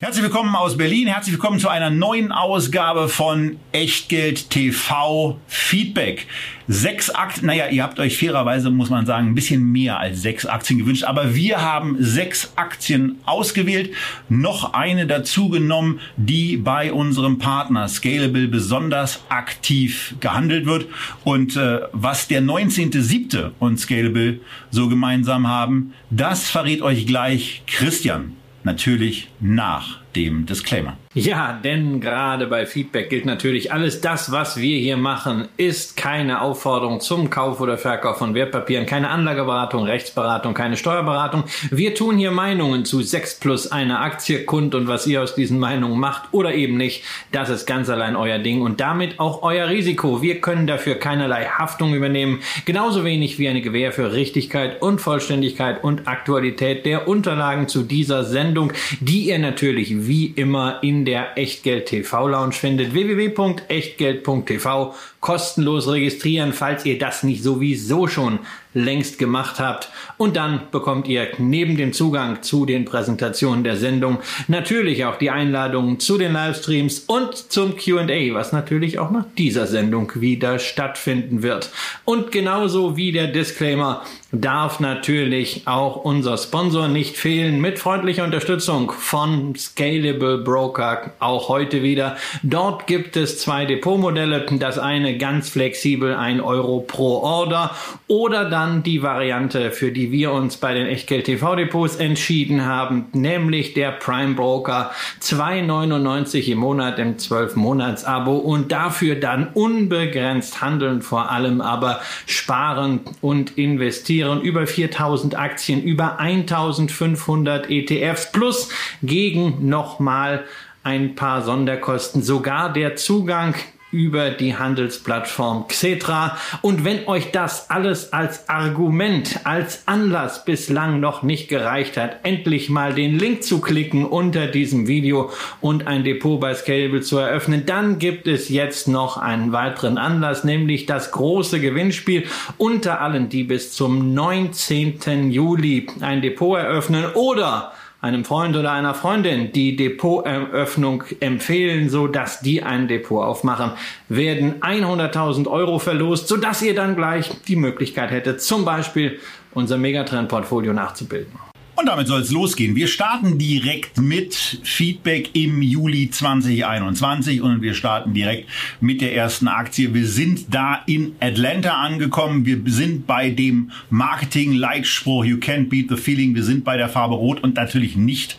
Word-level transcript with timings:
Herzlich 0.00 0.24
willkommen 0.24 0.56
aus 0.56 0.76
Berlin. 0.76 1.06
Herzlich 1.06 1.34
willkommen 1.34 1.60
zu 1.60 1.68
einer 1.68 1.88
neuen 1.88 2.32
Ausgabe 2.32 3.08
von 3.08 3.58
Echtgeld 3.70 4.50
TV 4.50 5.38
Feedback. 5.46 6.26
Sechs 6.66 7.10
Aktien, 7.10 7.46
naja, 7.46 7.68
ihr 7.68 7.84
habt 7.84 8.00
euch 8.00 8.18
fairerweise, 8.18 8.70
muss 8.70 8.90
man 8.90 9.06
sagen, 9.06 9.28
ein 9.28 9.34
bisschen 9.36 9.64
mehr 9.64 10.00
als 10.00 10.20
sechs 10.20 10.46
Aktien 10.46 10.80
gewünscht, 10.80 11.04
aber 11.04 11.36
wir 11.36 11.62
haben 11.62 11.96
sechs 12.00 12.52
Aktien 12.56 13.20
ausgewählt, 13.24 13.94
noch 14.28 14.74
eine 14.74 15.06
dazu 15.06 15.48
genommen, 15.48 16.00
die 16.16 16.56
bei 16.56 16.92
unserem 16.92 17.38
Partner 17.38 17.86
Scalable 17.86 18.48
besonders 18.48 19.22
aktiv 19.28 20.16
gehandelt 20.18 20.66
wird. 20.66 20.86
Und 21.22 21.56
äh, 21.56 21.82
was 21.92 22.26
der 22.26 22.42
19.7. 22.42 23.52
und 23.60 23.78
Scalable 23.78 24.40
so 24.70 24.88
gemeinsam 24.88 25.46
haben, 25.48 25.94
das 26.10 26.50
verrät 26.50 26.82
euch 26.82 27.06
gleich 27.06 27.62
Christian 27.66 28.34
natürlich 28.64 29.30
nach 29.40 30.03
dem 30.16 30.46
Disclaimer. 30.46 30.96
Ja, 31.16 31.60
denn 31.62 32.00
gerade 32.00 32.48
bei 32.48 32.66
Feedback 32.66 33.08
gilt 33.08 33.24
natürlich, 33.24 33.72
alles 33.72 34.00
das, 34.00 34.32
was 34.32 34.56
wir 34.56 34.78
hier 34.78 34.96
machen, 34.96 35.46
ist 35.56 35.96
keine 35.96 36.40
Aufforderung 36.40 37.00
zum 37.00 37.30
Kauf 37.30 37.60
oder 37.60 37.78
Verkauf 37.78 38.18
von 38.18 38.34
Wertpapieren, 38.34 38.84
keine 38.84 39.10
Anlageberatung, 39.10 39.84
Rechtsberatung, 39.84 40.54
keine 40.54 40.76
Steuerberatung. 40.76 41.44
Wir 41.70 41.94
tun 41.94 42.18
hier 42.18 42.32
Meinungen 42.32 42.84
zu 42.84 43.00
6 43.00 43.38
plus 43.38 43.70
einer 43.70 44.00
Aktie 44.00 44.44
kund 44.44 44.74
und 44.74 44.88
was 44.88 45.06
ihr 45.06 45.22
aus 45.22 45.36
diesen 45.36 45.60
Meinungen 45.60 46.00
macht 46.00 46.24
oder 46.32 46.52
eben 46.52 46.76
nicht, 46.76 47.04
das 47.30 47.48
ist 47.48 47.66
ganz 47.66 47.88
allein 47.88 48.16
euer 48.16 48.40
Ding 48.40 48.62
und 48.62 48.80
damit 48.80 49.20
auch 49.20 49.42
euer 49.42 49.68
Risiko. 49.68 50.20
Wir 50.20 50.40
können 50.40 50.66
dafür 50.66 50.96
keinerlei 50.96 51.44
Haftung 51.44 51.94
übernehmen, 51.94 52.40
genauso 52.64 53.04
wenig 53.04 53.38
wie 53.38 53.48
eine 53.48 53.62
Gewähr 53.62 53.92
für 53.92 54.12
Richtigkeit 54.12 54.82
und 54.82 55.00
Vollständigkeit 55.00 55.84
und 55.84 56.08
Aktualität 56.08 56.86
der 56.86 57.06
Unterlagen 57.06 57.68
zu 57.68 57.84
dieser 57.84 58.24
Sendung, 58.24 58.72
die 58.98 59.28
ihr 59.28 59.38
natürlich 59.38 60.03
wie 60.06 60.26
immer 60.26 60.78
in 60.82 61.04
der 61.04 61.36
Echtgeld 61.38 61.86
TV 61.86 62.28
Lounge 62.28 62.52
findet. 62.52 62.94
www.echtgeld.tv 62.94 64.94
kostenlos 65.24 65.88
registrieren, 65.88 66.52
falls 66.52 66.84
ihr 66.84 66.98
das 66.98 67.22
nicht 67.22 67.42
sowieso 67.42 68.08
schon 68.08 68.40
längst 68.74 69.18
gemacht 69.18 69.58
habt. 69.58 69.88
Und 70.18 70.36
dann 70.36 70.62
bekommt 70.70 71.08
ihr 71.08 71.28
neben 71.38 71.76
dem 71.76 71.92
Zugang 71.92 72.42
zu 72.42 72.66
den 72.66 72.84
Präsentationen 72.84 73.64
der 73.64 73.76
Sendung 73.76 74.18
natürlich 74.48 75.04
auch 75.04 75.16
die 75.16 75.30
Einladungen 75.30 75.98
zu 75.98 76.18
den 76.18 76.32
Livestreams 76.32 77.00
und 77.06 77.36
zum 77.36 77.76
QA, 77.76 78.34
was 78.34 78.52
natürlich 78.52 78.98
auch 78.98 79.10
nach 79.10 79.24
dieser 79.38 79.66
Sendung 79.66 80.12
wieder 80.16 80.58
stattfinden 80.58 81.42
wird. 81.42 81.70
Und 82.04 82.30
genauso 82.30 82.96
wie 82.96 83.12
der 83.12 83.28
Disclaimer 83.28 84.02
darf 84.32 84.80
natürlich 84.80 85.62
auch 85.66 85.96
unser 85.96 86.36
Sponsor 86.36 86.88
nicht 86.88 87.16
fehlen 87.16 87.60
mit 87.60 87.78
freundlicher 87.78 88.24
Unterstützung 88.24 88.90
von 88.90 89.54
Scalable 89.54 90.38
Broker 90.38 91.12
auch 91.20 91.48
heute 91.48 91.82
wieder. 91.82 92.16
Dort 92.42 92.88
gibt 92.88 93.16
es 93.16 93.38
zwei 93.38 93.64
Depotmodelle. 93.64 94.46
Das 94.58 94.78
eine 94.78 95.13
ganz 95.16 95.48
flexibel, 95.48 96.14
ein 96.14 96.40
Euro 96.40 96.80
pro 96.80 97.18
Order 97.18 97.74
oder 98.06 98.48
dann 98.48 98.82
die 98.82 99.02
Variante, 99.02 99.70
für 99.70 99.92
die 99.92 100.10
wir 100.12 100.32
uns 100.32 100.56
bei 100.56 100.74
den 100.74 100.86
Echtgeld 100.86 101.26
TV 101.26 101.56
Depots 101.56 101.96
entschieden 101.96 102.64
haben, 102.64 103.06
nämlich 103.12 103.74
der 103.74 103.92
Prime 103.92 104.34
Broker 104.34 104.90
2,99 105.20 106.52
im 106.52 106.58
Monat 106.58 106.98
im 106.98 107.18
12 107.18 107.56
Monats 107.56 108.04
Abo 108.04 108.36
und 108.36 108.72
dafür 108.72 109.16
dann 109.16 109.48
unbegrenzt 109.54 110.60
handeln, 110.60 111.02
vor 111.02 111.30
allem 111.30 111.60
aber 111.60 112.00
sparen 112.26 113.00
und 113.20 113.56
investieren 113.58 114.40
über 114.40 114.66
4000 114.66 115.38
Aktien, 115.38 115.82
über 115.82 116.18
1500 116.18 117.70
ETFs 117.70 118.32
plus 118.32 118.68
gegen 119.02 119.68
nochmal 119.68 120.44
ein 120.82 121.14
paar 121.14 121.42
Sonderkosten. 121.42 122.22
Sogar 122.22 122.72
der 122.72 122.96
Zugang 122.96 123.54
über 123.94 124.30
die 124.30 124.56
Handelsplattform 124.56 125.68
Xetra. 125.68 126.36
Und 126.62 126.84
wenn 126.84 127.06
euch 127.06 127.30
das 127.30 127.70
alles 127.70 128.12
als 128.12 128.48
Argument, 128.48 129.40
als 129.44 129.86
Anlass 129.86 130.44
bislang 130.44 130.98
noch 130.98 131.22
nicht 131.22 131.48
gereicht 131.48 131.96
hat, 131.96 132.16
endlich 132.24 132.68
mal 132.68 132.92
den 132.92 133.18
Link 133.18 133.44
zu 133.44 133.60
klicken 133.60 134.04
unter 134.04 134.48
diesem 134.48 134.88
Video 134.88 135.30
und 135.60 135.86
ein 135.86 136.02
Depot 136.02 136.40
bei 136.40 136.54
Scalable 136.54 137.02
zu 137.02 137.18
eröffnen, 137.18 137.66
dann 137.66 138.00
gibt 138.00 138.26
es 138.26 138.48
jetzt 138.48 138.88
noch 138.88 139.16
einen 139.16 139.52
weiteren 139.52 139.96
Anlass, 139.96 140.42
nämlich 140.42 140.86
das 140.86 141.12
große 141.12 141.60
Gewinnspiel 141.60 142.24
unter 142.58 143.00
allen, 143.00 143.28
die 143.28 143.44
bis 143.44 143.72
zum 143.72 144.12
19. 144.12 145.30
Juli 145.30 145.86
ein 146.00 146.20
Depot 146.20 146.58
eröffnen 146.58 147.06
oder 147.14 147.72
einem 148.04 148.26
Freund 148.26 148.54
oder 148.54 148.70
einer 148.70 148.92
Freundin 148.92 149.50
die 149.52 149.76
Depoteröffnung 149.76 151.04
empfehlen, 151.20 151.88
so 151.88 152.06
dass 152.06 152.40
die 152.40 152.62
ein 152.62 152.86
Depot 152.86 153.24
aufmachen, 153.24 153.70
werden 154.10 154.60
100.000 154.60 155.46
Euro 155.46 155.78
verlost, 155.78 156.28
so 156.28 156.36
dass 156.36 156.60
ihr 156.60 156.74
dann 156.74 156.96
gleich 156.96 157.30
die 157.48 157.56
Möglichkeit 157.56 158.10
hättet, 158.10 158.42
zum 158.42 158.66
Beispiel 158.66 159.20
unser 159.54 159.78
Megatrend-Portfolio 159.78 160.74
nachzubilden. 160.74 161.32
Und 161.76 161.86
damit 161.86 162.06
soll 162.06 162.20
es 162.20 162.30
losgehen. 162.30 162.76
Wir 162.76 162.86
starten 162.86 163.36
direkt 163.36 163.98
mit 163.98 164.60
Feedback 164.62 165.30
im 165.34 165.60
Juli 165.60 166.08
2021 166.08 167.42
und 167.42 167.62
wir 167.62 167.74
starten 167.74 168.14
direkt 168.14 168.48
mit 168.80 169.00
der 169.00 169.16
ersten 169.16 169.48
Aktie. 169.48 169.92
Wir 169.92 170.06
sind 170.06 170.54
da 170.54 170.82
in 170.86 171.16
Atlanta 171.18 171.72
angekommen. 171.74 172.46
Wir 172.46 172.60
sind 172.66 173.08
bei 173.08 173.30
dem 173.30 173.72
Marketing-Leitspruch 173.90 175.24
You 175.24 175.38
can't 175.38 175.68
beat 175.68 175.88
the 175.88 175.96
feeling. 175.96 176.36
Wir 176.36 176.44
sind 176.44 176.64
bei 176.64 176.76
der 176.76 176.88
Farbe 176.88 177.16
Rot 177.16 177.42
und 177.42 177.56
natürlich 177.56 177.96
nicht 177.96 178.36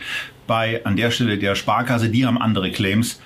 bei 0.47 0.85
an 0.85 0.95
der 0.95 1.11
Stelle 1.11 1.37
der 1.37 1.55
Sparkasse. 1.55 2.07
Die 2.07 2.25
haben 2.25 2.37
andere 2.37 2.71
Claims. 2.71 3.19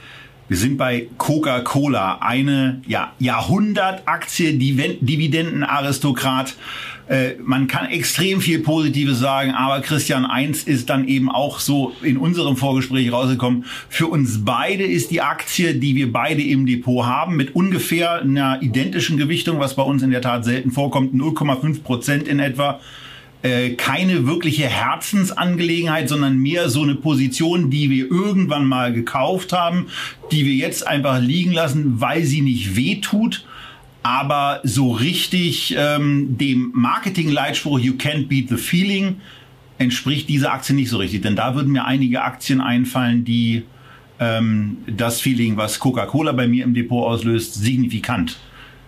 Wir 0.49 0.57
sind 0.57 0.77
bei 0.77 1.07
Coca-Cola, 1.19 2.17
eine 2.21 2.81
ja, 2.87 3.13
Jahrhundertaktie, 3.19 4.57
Dividendenaristokrat. 4.57 6.55
Äh, 7.09 7.37
man 7.43 7.67
kann 7.67 7.87
extrem 7.87 8.39
viel 8.39 8.59
Positives 8.59 9.17
sagen, 9.17 9.51
aber 9.51 9.81
Christian, 9.81 10.25
eins 10.25 10.63
ist 10.63 10.91
dann 10.91 11.07
eben 11.07 11.29
auch 11.29 11.59
so 11.59 11.93
in 12.03 12.17
unserem 12.17 12.55
Vorgespräch 12.55 13.11
rausgekommen. 13.11 13.65
Für 13.89 14.05
uns 14.07 14.45
beide 14.45 14.83
ist 14.83 15.09
die 15.09 15.21
Aktie, 15.21 15.73
die 15.73 15.95
wir 15.95 16.11
beide 16.11 16.43
im 16.43 16.67
Depot 16.67 17.07
haben, 17.07 17.35
mit 17.35 17.55
ungefähr 17.55 18.21
einer 18.21 18.61
identischen 18.61 19.17
Gewichtung, 19.17 19.59
was 19.59 19.75
bei 19.75 19.81
uns 19.81 20.03
in 20.03 20.11
der 20.11 20.21
Tat 20.21 20.45
selten 20.45 20.69
vorkommt, 20.69 21.15
0,5 21.15 21.81
Prozent 21.81 22.27
in 22.27 22.37
etwa, 22.37 22.79
äh, 23.41 23.71
keine 23.71 24.27
wirkliche 24.27 24.67
Herzensangelegenheit, 24.67 26.09
sondern 26.09 26.37
mehr 26.37 26.69
so 26.69 26.83
eine 26.83 26.93
Position, 26.93 27.71
die 27.71 27.89
wir 27.89 28.11
irgendwann 28.11 28.65
mal 28.67 28.93
gekauft 28.93 29.51
haben, 29.51 29.87
die 30.31 30.45
wir 30.45 30.53
jetzt 30.53 30.85
einfach 30.85 31.19
liegen 31.19 31.53
lassen, 31.53 31.99
weil 31.99 32.23
sie 32.23 32.41
nicht 32.41 32.75
wehtut. 32.75 33.45
Aber 34.09 34.59
so 34.63 34.91
richtig 34.91 35.75
ähm, 35.77 36.35
dem 36.35 36.71
Marketing-Leitspruch 36.73 37.77
You 37.77 37.93
can't 37.93 38.27
beat 38.27 38.49
the 38.49 38.57
feeling 38.57 39.17
entspricht 39.77 40.27
diese 40.27 40.51
Aktie 40.51 40.73
nicht 40.73 40.89
so 40.89 40.97
richtig. 40.97 41.21
Denn 41.21 41.35
da 41.35 41.53
würden 41.53 41.71
mir 41.71 41.85
einige 41.85 42.23
Aktien 42.23 42.59
einfallen, 42.59 43.23
die 43.23 43.65
ähm, 44.19 44.77
das 44.87 45.21
Feeling, 45.21 45.57
was 45.57 45.77
Coca-Cola 45.77 46.31
bei 46.31 46.47
mir 46.47 46.63
im 46.63 46.73
Depot 46.73 47.05
auslöst, 47.05 47.53
signifikant 47.53 48.37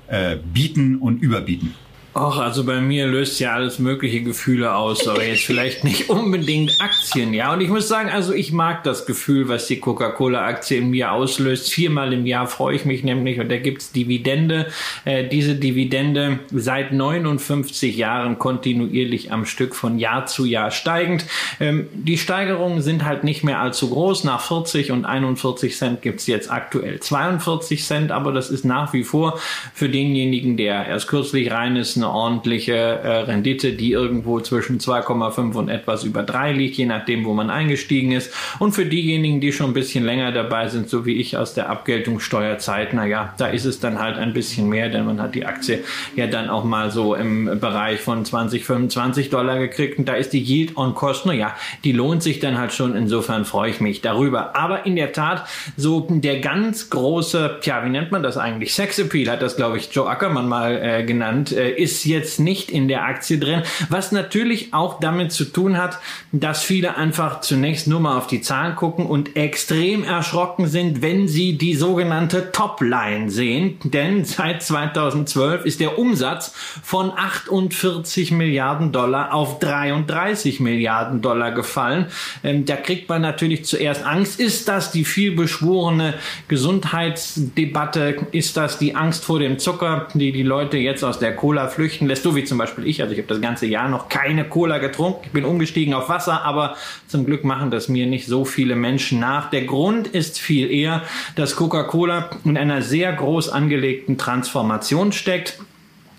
äh, 0.07 0.37
bieten 0.37 0.95
und 0.95 1.21
überbieten. 1.21 1.75
Ach, 2.13 2.39
also 2.39 2.65
bei 2.65 2.81
mir 2.81 3.07
löst 3.07 3.39
ja 3.39 3.53
alles 3.53 3.79
mögliche 3.79 4.21
Gefühle 4.21 4.75
aus, 4.75 5.07
aber 5.07 5.23
jetzt 5.23 5.45
vielleicht 5.45 5.85
nicht 5.85 6.09
unbedingt 6.09 6.81
Aktien, 6.81 7.33
ja. 7.33 7.53
Und 7.53 7.61
ich 7.61 7.69
muss 7.69 7.87
sagen, 7.87 8.09
also 8.09 8.33
ich 8.33 8.51
mag 8.51 8.83
das 8.83 9.05
Gefühl, 9.05 9.47
was 9.47 9.67
die 9.67 9.79
Coca-Cola-Aktie 9.79 10.77
in 10.77 10.89
mir 10.89 11.13
auslöst. 11.13 11.71
Viermal 11.71 12.11
im 12.11 12.25
Jahr 12.25 12.47
freue 12.47 12.75
ich 12.75 12.83
mich 12.83 13.05
nämlich 13.05 13.39
und 13.39 13.49
da 13.49 13.57
gibt's 13.57 13.93
Dividende. 13.93 14.67
Äh, 15.05 15.29
diese 15.29 15.55
Dividende 15.55 16.39
seit 16.51 16.91
59 16.91 17.95
Jahren 17.95 18.37
kontinuierlich 18.37 19.31
am 19.31 19.45
Stück 19.45 19.73
von 19.73 19.97
Jahr 19.97 20.25
zu 20.25 20.43
Jahr 20.43 20.71
steigend. 20.71 21.25
Ähm, 21.61 21.87
die 21.93 22.17
Steigerungen 22.17 22.81
sind 22.81 23.05
halt 23.05 23.23
nicht 23.23 23.45
mehr 23.45 23.61
allzu 23.61 23.89
groß. 23.89 24.25
Nach 24.25 24.41
40 24.41 24.91
und 24.91 25.05
41 25.05 25.77
Cent 25.77 26.01
gibt's 26.01 26.27
jetzt 26.27 26.51
aktuell 26.51 26.99
42 26.99 27.85
Cent, 27.85 28.11
aber 28.11 28.33
das 28.33 28.49
ist 28.49 28.65
nach 28.65 28.91
wie 28.91 29.05
vor 29.05 29.39
für 29.73 29.87
denjenigen, 29.87 30.57
der 30.57 30.87
erst 30.87 31.07
kürzlich 31.07 31.51
rein 31.51 31.77
ist, 31.77 32.00
eine 32.03 32.11
ordentliche 32.11 32.73
äh, 32.73 33.17
Rendite, 33.21 33.73
die 33.73 33.91
irgendwo 33.91 34.39
zwischen 34.39 34.79
2,5 34.79 35.53
und 35.53 35.69
etwas 35.69 36.03
über 36.03 36.23
3 36.23 36.53
liegt, 36.53 36.77
je 36.77 36.85
nachdem, 36.85 37.25
wo 37.25 37.33
man 37.33 37.49
eingestiegen 37.49 38.11
ist. 38.11 38.33
Und 38.59 38.73
für 38.73 38.85
diejenigen, 38.85 39.41
die 39.41 39.51
schon 39.51 39.71
ein 39.71 39.73
bisschen 39.73 40.03
länger 40.03 40.31
dabei 40.31 40.67
sind, 40.67 40.89
so 40.89 41.05
wie 41.05 41.17
ich 41.17 41.37
aus 41.37 41.53
der 41.53 41.69
Abgeltungssteuerzeit, 41.69 42.93
naja, 42.93 43.33
da 43.37 43.47
ist 43.47 43.65
es 43.65 43.79
dann 43.79 43.99
halt 43.99 44.17
ein 44.17 44.33
bisschen 44.33 44.69
mehr, 44.69 44.89
denn 44.89 45.05
man 45.05 45.21
hat 45.21 45.35
die 45.35 45.45
Aktie 45.45 45.83
ja 46.15 46.27
dann 46.27 46.49
auch 46.49 46.63
mal 46.63 46.91
so 46.91 47.15
im 47.15 47.59
Bereich 47.59 47.99
von 48.01 48.25
20, 48.25 48.65
25 48.65 49.29
Dollar 49.29 49.59
gekriegt 49.59 49.99
und 49.99 50.07
da 50.07 50.13
ist 50.13 50.33
die 50.33 50.41
Yield 50.41 50.77
on 50.77 50.95
Cost, 50.95 51.25
naja, 51.25 51.55
die 51.83 51.91
lohnt 51.91 52.23
sich 52.23 52.39
dann 52.39 52.57
halt 52.57 52.73
schon. 52.73 52.95
Insofern 52.95 53.45
freue 53.45 53.69
ich 53.69 53.81
mich 53.81 54.01
darüber. 54.01 54.55
Aber 54.55 54.85
in 54.85 54.95
der 54.95 55.11
Tat, 55.11 55.47
so 55.77 56.07
der 56.09 56.39
ganz 56.39 56.89
große, 56.89 57.59
tja, 57.61 57.83
wie 57.85 57.89
nennt 57.89 58.11
man 58.11 58.23
das 58.23 58.37
eigentlich? 58.37 58.73
Sexappeal 58.73 59.31
hat 59.31 59.41
das, 59.41 59.55
glaube 59.55 59.77
ich, 59.77 59.89
Joe 59.91 60.09
Ackermann 60.09 60.47
mal 60.47 60.79
äh, 60.81 61.03
genannt, 61.03 61.51
äh, 61.51 61.71
ist 61.71 61.90
jetzt 62.05 62.39
nicht 62.39 62.71
in 62.71 62.87
der 62.87 63.03
Aktie 63.03 63.37
drin, 63.37 63.63
was 63.89 64.11
natürlich 64.11 64.73
auch 64.73 64.99
damit 64.99 65.31
zu 65.31 65.45
tun 65.45 65.77
hat, 65.77 65.99
dass 66.31 66.63
viele 66.63 66.97
einfach 66.97 67.41
zunächst 67.41 67.87
nur 67.87 67.99
mal 67.99 68.17
auf 68.17 68.27
die 68.27 68.41
Zahlen 68.41 68.75
gucken 68.75 69.05
und 69.05 69.35
extrem 69.35 70.03
erschrocken 70.03 70.67
sind, 70.67 71.01
wenn 71.01 71.27
sie 71.27 71.57
die 71.57 71.75
sogenannte 71.75 72.51
Topline 72.51 73.29
sehen. 73.29 73.77
Denn 73.83 74.25
seit 74.25 74.63
2012 74.63 75.65
ist 75.65 75.79
der 75.79 75.99
Umsatz 75.99 76.53
von 76.83 77.11
48 77.11 78.31
Milliarden 78.31 78.91
Dollar 78.91 79.33
auf 79.33 79.59
33 79.59 80.59
Milliarden 80.59 81.21
Dollar 81.21 81.51
gefallen. 81.51 82.07
Ähm, 82.43 82.65
da 82.65 82.75
kriegt 82.75 83.09
man 83.09 83.21
natürlich 83.21 83.65
zuerst 83.65 84.05
Angst. 84.05 84.39
Ist 84.39 84.67
das 84.67 84.91
die 84.91 85.05
vielbeschworene 85.05 86.13
Gesundheitsdebatte? 86.47 88.27
Ist 88.31 88.57
das 88.57 88.77
die 88.77 88.95
Angst 88.95 89.25
vor 89.25 89.39
dem 89.39 89.59
Zucker, 89.59 90.07
die 90.13 90.31
die 90.31 90.43
Leute 90.43 90.77
jetzt 90.77 91.03
aus 91.03 91.19
der 91.19 91.35
Cola 91.35 91.67
flüchten 91.67 91.80
lässt? 92.07 92.23
So 92.23 92.35
wie 92.35 92.43
zum 92.43 92.57
Beispiel 92.57 92.85
ich. 92.85 93.01
Also 93.01 93.13
ich 93.13 93.19
habe 93.19 93.27
das 93.27 93.41
ganze 93.41 93.65
Jahr 93.65 93.89
noch 93.89 94.09
keine 94.09 94.43
Cola 94.45 94.77
getrunken. 94.77 95.21
Ich 95.25 95.31
bin 95.31 95.45
umgestiegen 95.45 95.93
auf 95.93 96.09
Wasser, 96.09 96.43
aber 96.43 96.75
zum 97.07 97.25
Glück 97.25 97.43
machen 97.43 97.71
das 97.71 97.87
mir 97.89 98.07
nicht 98.07 98.27
so 98.27 98.45
viele 98.45 98.75
Menschen 98.75 99.19
nach. 99.19 99.49
Der 99.49 99.65
Grund 99.65 100.07
ist 100.07 100.39
viel 100.39 100.69
eher, 100.71 101.03
dass 101.35 101.55
Coca-Cola 101.55 102.29
in 102.43 102.57
einer 102.57 102.81
sehr 102.81 103.13
groß 103.13 103.49
angelegten 103.49 104.17
Transformation 104.17 105.11
steckt. 105.11 105.59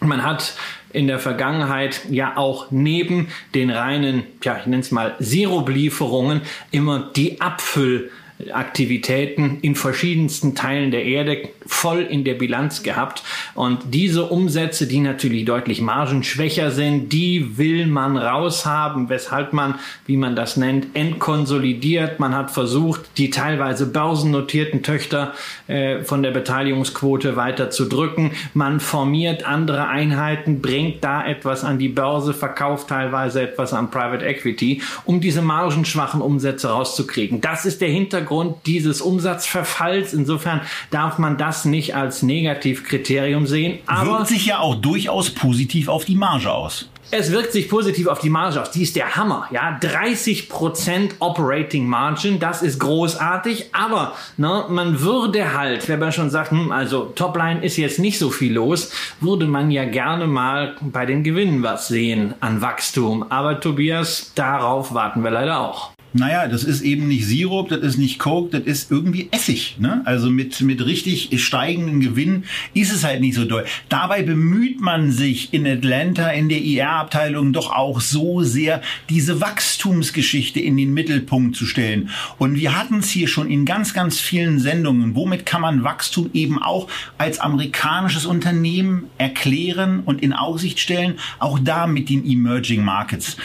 Man 0.01 0.25
hat 0.25 0.55
in 0.93 1.07
der 1.07 1.19
Vergangenheit 1.19 2.03
ja 2.11 2.37
auch 2.37 2.71
neben 2.71 3.29
den 3.55 3.71
reinen, 3.71 4.25
ja, 4.43 4.59
ich 4.59 4.67
nenne 4.67 4.81
es 4.81 4.91
mal 4.91 5.15
Siruplieferungen 5.19 6.43
immer 6.71 7.11
die 7.15 7.41
Abfüll 7.41 8.11
Aktivitäten 8.51 9.59
in 9.63 9.75
verschiedensten 9.75 10.55
Teilen 10.55 10.91
der 10.91 11.05
Erde 11.05 11.49
voll 11.67 12.01
in 12.01 12.25
der 12.25 12.35
Bilanz 12.35 12.83
gehabt. 12.83 13.23
Und 13.55 13.81
diese 13.91 14.25
Umsätze, 14.25 14.87
die 14.87 14.99
natürlich 15.01 15.45
deutlich 15.45 15.81
margenschwächer 15.81 16.71
sind, 16.71 17.13
die 17.13 17.57
will 17.57 17.87
man 17.87 18.17
raushaben, 18.17 19.09
weshalb 19.09 19.53
man, 19.53 19.77
wie 20.07 20.17
man 20.17 20.35
das 20.35 20.57
nennt, 20.57 20.97
entkonsolidiert. 20.97 22.19
Man 22.19 22.35
hat 22.35 22.51
versucht, 22.51 23.03
die 23.19 23.31
teilweise 23.31 23.87
börsennotierten 23.87 24.83
Töchter 24.83 25.33
äh, 25.69 26.03
von 26.03 26.23
der 26.23 26.33
Beteiligungsquote 26.33 27.37
weiter 27.37 27.71
zu 27.71 27.85
drücken. 27.85 28.33
Man 28.55 28.81
formiert 28.81 29.47
andere 29.47 29.89
Einheiten, 29.89 30.61
bringt 30.61 31.05
da 31.05 31.25
etwas 31.25 31.65
an 31.65 31.79
die 31.79 31.89
Börse, 31.89 32.35
verkauft 32.35 32.89
teilweise 32.89 33.43
etwas 33.43 33.73
an 33.73 33.91
Private 33.91 34.25
Equity, 34.25 34.83
um 35.05 35.21
diese 35.21 35.43
margenschwachen 35.43 36.21
Umsätze 36.21 36.69
rauszukriegen. 36.69 37.41
Das 37.41 37.65
ist 37.65 37.81
der 37.81 37.89
Hintergrund 37.89 38.32
dieses 38.67 39.01
Umsatzverfalls. 39.01 40.13
Insofern 40.13 40.61
darf 40.91 41.19
man 41.19 41.37
das 41.37 41.53
das 41.53 41.67
nicht 41.67 41.95
als 41.95 42.23
Negativkriterium 42.23 43.47
sehen. 43.47 43.79
Aber 43.87 44.19
Wirkt 44.19 44.29
sich 44.29 44.47
ja 44.47 44.59
auch 44.61 44.75
durchaus 44.75 45.29
positiv 45.29 45.89
auf 45.89 46.07
die 46.07 46.15
Marge 46.15 46.51
aus. 46.51 46.89
Es 47.11 47.31
wirkt 47.31 47.53
sich 47.53 47.69
positiv 47.69 48.07
auf 48.07 48.21
die 48.21 48.31
Marge 48.31 48.63
aus. 48.63 48.71
Die 48.71 48.83
ist 48.83 48.97
der 48.97 49.17
Hammer. 49.17 49.47
Ja, 49.51 49.79
30% 49.83 51.11
Operating 51.19 51.87
Margin, 51.87 52.39
das 52.39 52.63
ist 52.63 52.79
großartig. 52.79 53.67
Aber 53.75 54.15
ne, 54.39 54.65
man 54.71 55.03
würde 55.03 55.53
halt, 55.53 55.87
wenn 55.91 55.99
man 55.99 56.11
schon 56.11 56.31
sagt, 56.31 56.53
hm, 56.53 56.73
also 56.73 57.13
Topline 57.15 57.63
ist 57.63 57.77
jetzt 57.77 57.99
nicht 57.99 58.19
so 58.19 58.31
viel 58.31 58.55
los, 58.55 58.91
würde 59.21 59.45
man 59.45 59.71
ja 59.71 59.85
gerne 59.85 60.27
mal 60.27 60.77
bei 60.81 61.05
den 61.05 61.23
Gewinnen 61.23 61.63
was 61.63 61.89
sehen 61.89 62.33
an 62.41 62.63
Wachstum. 62.63 63.27
Aber 63.31 63.61
Tobias, 63.61 64.33
darauf 64.35 64.95
warten 64.95 65.23
wir 65.23 65.31
leider 65.31 65.61
auch. 65.61 65.93
Naja, 66.15 66.47
das 66.47 66.65
ist 66.65 66.83
eben 66.83 67.09
nicht 67.09 67.27
Sirup, 67.27 67.71
das 67.71 67.81
ist 67.81 67.97
nicht 67.97 68.19
Coke, 68.19 68.51
das 68.51 68.67
ist 68.67 68.91
irgendwie 68.91 69.29
Essig. 69.31 69.77
Ne? 69.79 70.03
Also 70.05 70.29
mit, 70.29 70.61
mit 70.61 70.85
richtig 70.85 71.31
steigenden 71.43 72.01
Gewinnen 72.01 72.45
ist 72.75 72.93
es 72.93 73.03
halt 73.03 73.23
nicht 73.23 73.35
so 73.35 73.47
doll. 73.47 73.65
Dabei 73.89 74.23
bemüht 74.23 74.81
man 74.81 75.11
sich 75.11 75.55
in 75.55 75.67
Atlanta 75.67 76.29
in 76.31 76.51
der 76.51 76.61
IR-Abteilung 76.61 77.55
doch 77.55 77.73
auch 77.73 78.01
so 78.01 78.43
sehr, 78.43 78.83
diese 79.09 79.41
Wachstumsgeschichte 79.41 80.61
in 80.61 80.77
den 80.77 80.93
Mittelpunkt 80.93 81.57
zu 81.57 81.65
stellen. 81.65 82.11
Und 82.37 82.57
wir 82.57 82.79
hatten 82.79 82.99
es 82.99 83.11
hier 83.11 83.29
schon 83.29 83.51
in 83.51 83.65
ganz, 83.65 83.95
ganz 83.95 84.21
vielen 84.21 84.59
Sendungen. 84.59 85.15
Womit 85.15 85.47
kann 85.47 85.63
man 85.63 85.83
Wachstum 85.83 86.29
eben 86.35 86.63
auch 86.63 86.89
als 87.17 87.39
amerikanisches 87.39 88.27
Unternehmen 88.27 89.05
erklären 89.17 90.01
und 90.05 90.23
in 90.23 90.35
Aussicht 90.35 90.79
stellen? 90.79 91.15
Auch 91.39 91.59
da 91.59 91.87
mit 91.87 92.11
den 92.11 92.27
Emerging 92.27 92.85
Markets. 92.85 93.39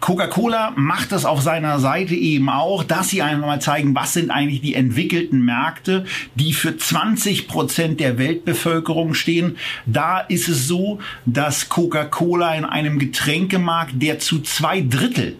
Coca-Cola 0.00 0.72
macht 0.76 1.12
das 1.12 1.26
auf 1.26 1.42
seiner 1.42 1.78
Seite 1.78 2.14
eben 2.14 2.48
auch, 2.48 2.82
dass 2.84 3.10
sie 3.10 3.20
einfach 3.20 3.46
mal 3.46 3.60
zeigen, 3.60 3.94
was 3.94 4.14
sind 4.14 4.30
eigentlich 4.30 4.62
die 4.62 4.74
entwickelten 4.74 5.44
Märkte, 5.44 6.06
die 6.34 6.54
für 6.54 6.76
20 6.76 7.46
Prozent 7.46 8.00
der 8.00 8.16
Weltbevölkerung 8.16 9.12
stehen. 9.12 9.58
Da 9.84 10.20
ist 10.20 10.48
es 10.48 10.66
so, 10.66 11.00
dass 11.26 11.68
Coca-Cola 11.68 12.54
in 12.54 12.64
einem 12.64 12.98
Getränkemarkt, 12.98 13.92
der 13.96 14.18
zu 14.18 14.40
zwei 14.40 14.80
Drittel 14.80 15.36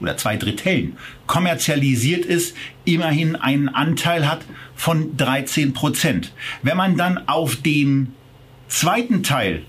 oder 0.00 0.18
zwei 0.18 0.36
Dritteln 0.36 0.98
kommerzialisiert 1.26 2.26
ist, 2.26 2.54
immerhin 2.84 3.36
einen 3.36 3.70
Anteil 3.70 4.28
hat 4.30 4.44
von 4.76 5.16
13 5.16 5.72
Prozent. 5.72 6.32
Wenn 6.62 6.76
man 6.76 6.98
dann 6.98 7.26
auf 7.26 7.56
den 7.56 8.12
zweiten 8.68 9.22
Teil 9.22 9.62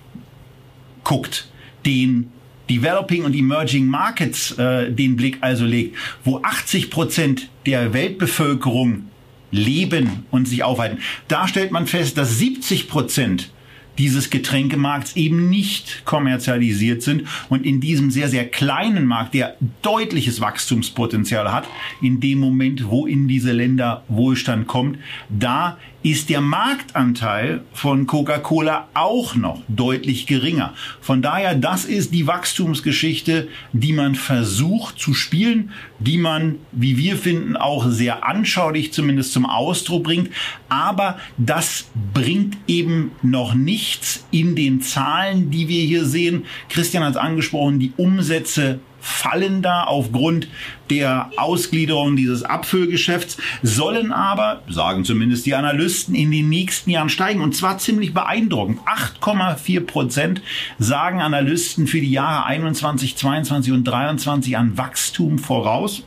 guckt, 1.05 1.47
den 1.85 2.31
Developing 2.69 3.23
und 3.23 3.35
Emerging 3.35 3.85
Markets 3.85 4.51
äh, 4.57 4.91
den 4.91 5.15
Blick 5.15 5.37
also 5.41 5.65
legt, 5.65 5.95
wo 6.23 6.41
80 6.41 6.89
Prozent 6.89 7.49
der 7.65 7.93
Weltbevölkerung 7.93 9.09
leben 9.51 10.25
und 10.31 10.47
sich 10.47 10.63
aufhalten, 10.63 10.99
da 11.27 11.47
stellt 11.47 11.71
man 11.71 11.87
fest, 11.87 12.17
dass 12.17 12.37
70 12.39 12.87
Prozent 12.89 13.49
dieses 13.97 14.29
Getränkemarkts 14.29 15.15
eben 15.15 15.49
nicht 15.49 16.03
kommerzialisiert 16.05 17.01
sind 17.01 17.23
und 17.49 17.65
in 17.65 17.79
diesem 17.79 18.11
sehr, 18.11 18.27
sehr 18.27 18.47
kleinen 18.47 19.05
Markt, 19.05 19.33
der 19.33 19.55
deutliches 19.81 20.41
Wachstumspotenzial 20.41 21.51
hat, 21.51 21.65
in 22.01 22.19
dem 22.19 22.39
Moment, 22.39 22.89
wo 22.89 23.05
in 23.05 23.27
diese 23.27 23.51
Länder 23.51 24.03
Wohlstand 24.07 24.67
kommt, 24.67 24.99
da 25.29 25.77
ist 26.05 26.29
der 26.29 26.39
Marktanteil 26.39 27.63
von 27.73 28.05
Coca-Cola 28.05 28.89
auch 28.93 29.33
noch 29.33 29.63
deutlich 29.67 30.27
geringer. 30.27 30.75
Von 31.01 31.23
daher, 31.23 31.55
das 31.55 31.83
ist 31.83 32.13
die 32.13 32.27
Wachstumsgeschichte, 32.27 33.47
die 33.73 33.91
man 33.91 34.13
versucht 34.13 34.99
zu 34.99 35.15
spielen, 35.15 35.71
die 35.97 36.19
man, 36.19 36.59
wie 36.71 36.97
wir 36.97 37.17
finden, 37.17 37.57
auch 37.57 37.89
sehr 37.89 38.23
anschaulich 38.23 38.93
zumindest 38.93 39.33
zum 39.33 39.47
Ausdruck 39.47 40.03
bringt. 40.03 40.29
Aber 40.69 41.17
das 41.39 41.87
bringt 42.13 42.55
eben 42.67 43.09
noch 43.23 43.55
nichts 43.55 44.27
in 44.29 44.55
den 44.55 44.81
Zahlen, 44.81 45.49
die 45.49 45.69
wir 45.69 45.81
hier 45.81 46.05
sehen. 46.05 46.45
Christian 46.69 47.03
hat 47.03 47.13
es 47.13 47.17
angesprochen, 47.17 47.79
die 47.79 47.93
Umsätze 47.97 48.79
fallen 49.05 49.61
da 49.61 49.83
aufgrund 49.83 50.47
der 50.89 51.29
Ausgliederung 51.37 52.15
dieses 52.15 52.41
Abfüllgeschäfts, 52.41 53.37
sollen 53.61 54.11
aber, 54.11 54.63
sagen 54.67 55.05
zumindest 55.05 55.45
die 55.45 55.53
Analysten, 55.53 56.15
in 56.15 56.31
den 56.31 56.49
nächsten 56.49 56.89
Jahren 56.89 57.09
steigen. 57.09 57.41
Und 57.41 57.55
zwar 57.55 57.77
ziemlich 57.77 58.15
beeindruckend. 58.15 58.79
8,4 59.21 59.81
Prozent 59.81 60.41
sagen 60.79 61.21
Analysten 61.21 61.85
für 61.85 62.01
die 62.01 62.09
Jahre 62.09 62.47
21, 62.47 63.15
22 63.15 63.73
und 63.73 63.83
23 63.83 64.57
an 64.57 64.75
Wachstum 64.75 65.37
voraus. 65.37 66.03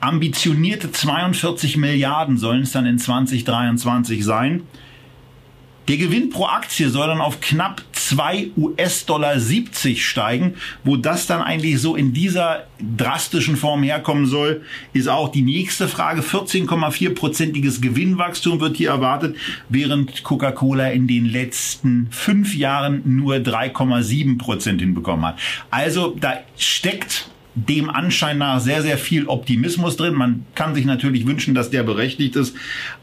Ambitionierte 0.00 0.92
42 0.92 1.78
Milliarden 1.78 2.36
sollen 2.36 2.62
es 2.62 2.72
dann 2.72 2.84
in 2.84 2.98
2023 2.98 4.24
sein. 4.24 4.64
Der 5.90 5.98
Gewinn 5.98 6.30
pro 6.30 6.44
Aktie 6.44 6.88
soll 6.88 7.08
dann 7.08 7.20
auf 7.20 7.40
knapp 7.40 7.82
2 7.90 8.50
US-Dollar 8.56 9.40
70 9.40 10.06
steigen. 10.06 10.54
Wo 10.84 10.96
das 10.96 11.26
dann 11.26 11.42
eigentlich 11.42 11.80
so 11.80 11.96
in 11.96 12.12
dieser 12.12 12.68
drastischen 12.96 13.56
Form 13.56 13.82
herkommen 13.82 14.26
soll, 14.26 14.62
ist 14.92 15.08
auch 15.08 15.32
die 15.32 15.42
nächste 15.42 15.88
Frage. 15.88 16.20
14,4-prozentiges 16.20 17.80
Gewinnwachstum 17.80 18.60
wird 18.60 18.76
hier 18.76 18.90
erwartet, 18.90 19.36
während 19.68 20.22
Coca-Cola 20.22 20.90
in 20.90 21.08
den 21.08 21.24
letzten 21.24 22.06
fünf 22.12 22.54
Jahren 22.54 23.02
nur 23.04 23.38
3,7 23.38 24.38
Prozent 24.38 24.80
hinbekommen 24.80 25.26
hat. 25.26 25.40
Also 25.72 26.16
da 26.20 26.34
steckt 26.56 27.28
dem 27.54 27.90
Anschein 27.90 28.38
nach 28.38 28.60
sehr, 28.60 28.82
sehr 28.82 28.96
viel 28.96 29.26
Optimismus 29.26 29.96
drin. 29.96 30.14
Man 30.14 30.46
kann 30.54 30.74
sich 30.74 30.84
natürlich 30.84 31.26
wünschen, 31.26 31.54
dass 31.54 31.70
der 31.70 31.82
berechtigt 31.82 32.36
ist. 32.36 32.54